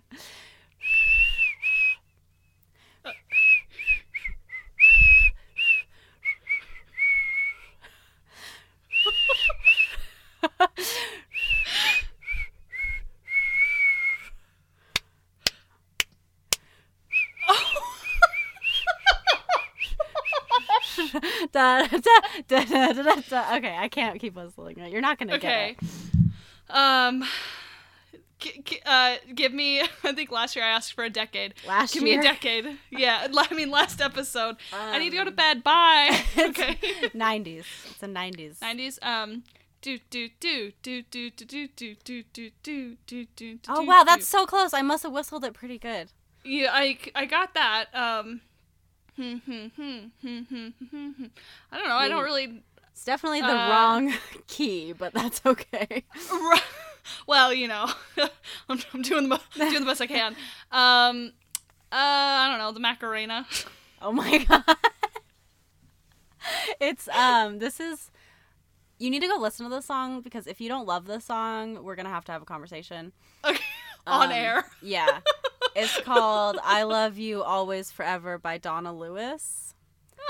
da, 22.48 22.64
da, 22.94 23.16
da. 23.30 23.56
Okay, 23.58 23.76
I 23.78 23.88
can't 23.90 24.20
keep 24.20 24.36
whistling 24.36 24.78
it. 24.80 24.92
You're 24.92 25.02
not 25.02 25.18
gonna 25.20 25.36
Okay. 25.36 25.76
get 25.80 25.90
it. 25.90 26.76
Um. 26.76 27.24
G- 28.40 28.62
g- 28.64 28.80
uh, 28.86 29.18
give 29.36 29.52
me. 29.54 29.82
I 30.04 30.14
think 30.14 30.32
last 30.32 30.56
year 30.56 30.64
I 30.64 30.70
asked 30.70 30.94
for 30.94 31.04
a 31.04 31.10
decade. 31.10 31.56
Last 31.68 31.94
Give 31.94 32.04
year, 32.04 32.22
give 32.22 32.24
me 32.24 32.28
a 32.30 32.32
decade. 32.32 32.78
Yeah, 32.90 33.28
I 33.36 33.54
mean 33.54 33.70
last 33.70 34.00
episode. 34.00 34.56
I 34.74 34.98
need 34.98 35.10
to 35.10 35.18
go 35.18 35.24
to 35.26 35.30
Um, 35.30 35.36
bed. 35.36 35.62
Bye. 35.64 36.18
okay. 36.38 36.78
90s. 37.14 37.66
It's 37.92 38.02
a 38.04 38.08
90s. 38.08 38.62
Nineties. 38.62 38.98
Um. 39.02 39.44
Do 39.82 39.98
do 40.10 40.30
do 40.40 40.72
do 40.82 41.02
do 41.04 41.30
do 41.30 41.30
do 41.32 41.68
do 41.76 41.94
do 42.04 42.24
do 42.34 42.52
do 42.64 42.98
do 43.06 43.26
do. 43.36 43.60
Oh 43.70 43.82
wow, 43.84 44.04
that's 44.06 44.28
so 44.28 44.46
close. 44.46 44.74
I 44.74 44.82
must 44.82 45.04
have 45.04 45.12
whistled 45.14 45.44
it 45.46 45.54
pretty 45.54 45.78
good. 45.78 46.10
Yeah, 46.44 46.70
I 46.74 46.98
I 47.16 47.26
got 47.26 47.54
that. 47.56 47.86
Um. 47.94 48.42
Hmm, 49.16 49.36
hmm, 49.46 49.66
hmm, 49.76 50.00
hmm, 50.22 50.40
hmm, 50.50 50.68
hmm, 50.90 51.10
hmm. 51.12 51.26
I 51.72 51.78
don't 51.78 51.88
know. 51.88 51.96
I 51.96 52.08
don't 52.08 52.24
really. 52.24 52.64
It's 52.92 53.04
definitely 53.06 53.42
the 53.42 53.48
Uh, 53.48 53.70
wrong 53.70 54.14
key, 54.48 54.94
but 54.94 55.14
that's 55.14 55.42
okay. 55.46 56.04
Well, 57.26 57.52
you 57.54 57.68
know, 57.68 57.90
I'm, 58.70 58.80
I'm 58.94 59.02
doing 59.02 59.30
the 59.30 59.40
doing 59.58 59.80
the 59.80 59.86
best 59.86 60.00
I 60.02 60.06
can. 60.08 60.36
Um. 60.72 61.32
Uh. 61.92 61.96
I 61.96 62.48
don't 62.50 62.60
know. 62.60 62.72
The 62.72 62.80
Macarena. 62.80 63.48
Oh 64.02 64.12
my 64.12 64.38
god. 64.46 64.64
it's 66.80 67.08
um 67.10 67.60
this 67.60 67.80
is 67.80 68.12
you 69.00 69.10
need 69.10 69.22
to 69.22 69.28
go 69.28 69.38
listen 69.40 69.64
to 69.66 69.70
the 69.70 69.82
song 69.82 70.22
because 70.22 70.46
if 70.46 70.62
you 70.62 70.70
don't 70.70 70.86
love 70.86 71.06
the 71.06 71.20
song, 71.20 71.84
we're 71.84 71.96
gonna 71.96 72.10
have 72.10 72.26
to 72.26 72.32
have 72.32 72.42
a 72.42 72.46
conversation. 72.46 73.12
Okay. 73.46 73.64
On 74.06 74.28
Um, 74.28 74.32
air. 74.32 74.66
Yeah. 74.82 75.20
It's 75.76 76.00
called 76.02 76.58
I 76.64 76.84
Love 76.84 77.18
You 77.18 77.44
Always 77.44 77.92
Forever 77.92 78.38
by 78.38 78.58
Donna 78.58 78.94
Lewis. 78.94 79.74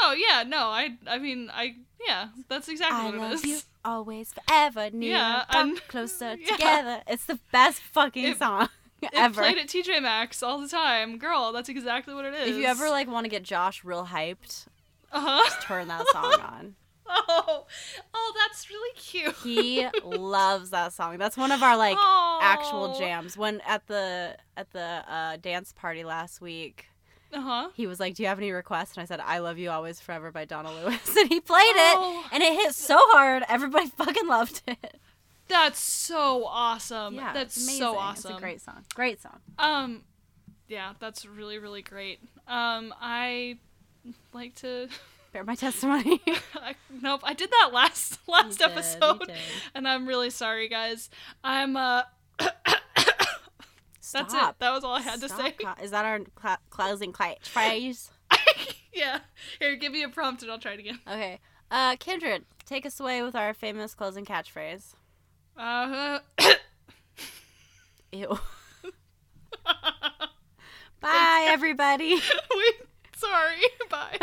Oh 0.02 0.14
yeah, 0.18 0.44
no, 0.44 0.68
I 0.68 0.98
I 1.08 1.18
mean 1.18 1.50
I 1.54 1.76
yeah, 2.06 2.28
that's 2.48 2.70
exactly 2.70 3.00
I 3.00 3.06
what 3.06 3.16
it 3.16 3.20
love 3.20 3.34
is. 3.34 3.46
you 3.46 3.58
always 3.84 4.34
forever 4.34 4.90
near 4.92 5.12
Yeah, 5.12 5.44
and- 5.50 5.78
closer 5.88 6.36
yeah. 6.40 6.52
together. 6.52 7.02
It's 7.08 7.26
the 7.26 7.40
best 7.52 7.82
fucking 7.82 8.24
It- 8.24 8.38
song 8.40 8.70
It 9.02 9.10
ever. 9.14 9.42
played 9.42 9.58
at 9.58 9.68
TJ 9.68 10.02
Maxx 10.02 10.42
all 10.44 10.60
the 10.60 10.68
time. 10.68 11.18
Girl, 11.18 11.52
that's 11.52 11.70
exactly 11.70 12.14
what 12.14 12.26
it 12.26 12.34
is. 12.34 12.50
if 12.50 12.56
you 12.56 12.66
ever 12.66 12.90
like 12.90 13.08
want 13.10 13.26
to 13.26 13.30
get 13.30 13.44
Josh 13.44 13.84
real 13.84 14.06
hyped, 14.08 14.68
uh-huh. 15.12 15.62
turn 15.62 15.88
that 15.90 16.06
song 16.12 16.34
on. 16.42 16.76
Oh, 17.32 17.66
oh, 18.14 18.34
that's 18.48 18.70
really 18.70 18.96
cute. 18.96 19.36
He 19.44 19.88
loves 20.04 20.70
that 20.70 20.94
song. 20.94 21.18
That's 21.18 21.36
one 21.38 21.52
of 21.52 21.64
our 21.64 21.76
like 21.78 21.98
actual 22.42 22.98
jams. 23.00 23.36
When 23.38 23.62
at 23.62 23.88
the 23.88 24.36
at 24.56 24.72
the 24.72 25.04
uh, 25.08 25.38
dance 25.38 25.74
party 25.74 26.04
last 26.04 26.40
week, 26.42 26.86
Uh-huh. 27.34 27.70
he 27.74 27.88
was 27.88 28.00
like, 28.00 28.16
"Do 28.16 28.24
you 28.24 28.30
have 28.30 28.38
any 28.38 28.52
requests?" 28.52 28.96
And 28.96 29.02
I 29.02 29.06
said, 29.06 29.20
"I 29.22 29.40
love 29.40 29.58
you 29.58 29.70
always 29.72 30.00
forever" 30.00 30.32
by 30.32 30.46
Donna 30.46 30.72
Lewis, 30.72 31.16
and 31.18 31.30
he 31.30 31.40
played 31.40 31.74
Oh. 31.76 32.24
it, 32.26 32.34
and 32.34 32.44
it 32.44 32.54
hit 32.54 32.76
so 32.76 32.98
hard. 33.00 33.44
Everybody 33.50 33.88
fucking 33.98 34.28
loved 34.28 34.62
it. 34.68 35.00
That's 35.48 35.80
so 35.82 36.46
awesome. 36.46 37.16
yeah, 37.16 37.34
that's 37.34 37.60
so 37.78 37.98
awesome. 37.98 38.32
It's 38.32 38.38
a 38.38 38.42
great 38.42 38.62
song. 38.62 38.86
Great 38.94 39.22
song. 39.22 39.40
Um, 39.58 40.04
yeah, 40.68 40.94
that's 41.00 41.26
really 41.26 41.58
really 41.58 41.82
great. 41.82 42.20
Um, 42.48 42.94
I 43.02 43.58
like 44.34 44.54
to. 44.56 44.90
Bear 45.32 45.44
my 45.44 45.56
testimony. 45.56 46.22
I, 46.56 46.76
nope, 47.02 47.22
I 47.24 47.34
did 47.34 47.50
that 47.52 47.70
last 47.74 48.20
last 48.28 48.58
did, 48.60 48.68
you 48.68 48.74
episode, 48.74 49.20
did. 49.28 49.36
and 49.76 49.88
I'm 49.88 50.08
really 50.08 50.30
sorry, 50.30 50.68
guys. 50.70 51.10
I'm 51.44 51.76
uh. 51.78 52.04
That's 54.12 54.34
it. 54.34 54.38
Stop. 54.38 54.58
That 54.58 54.72
was 54.72 54.84
all 54.84 54.96
I 54.96 55.02
had 55.02 55.22
to 55.22 55.30
say. 55.30 55.56
Is 55.84 55.92
that 55.92 56.04
our 56.04 56.20
cla- 56.34 56.58
closing 56.72 57.14
catchphrase? 57.14 58.10
yeah. 58.94 59.20
Here, 59.60 59.76
give 59.76 59.92
me 59.92 60.02
a 60.02 60.10
prompt 60.10 60.42
and 60.42 60.52
I'll 60.52 60.58
try 60.58 60.74
it 60.74 60.80
again. 60.80 60.98
Okay. 61.08 61.40
Uh, 61.70 61.96
Kindred, 61.98 62.46
take 62.66 62.88
us 62.88 63.00
away 63.00 63.22
with 63.22 63.36
our 63.36 63.54
famous 63.54 63.94
closing 63.94 64.26
catchphrase. 64.26 64.94
Uh, 65.56 66.20
huh. 66.40 66.54
Ew. 68.12 68.40
Bye, 71.02 71.46
everybody. 71.50 72.16
we, 72.16 72.74
sorry. 73.16 73.62
Bye. 73.92 74.18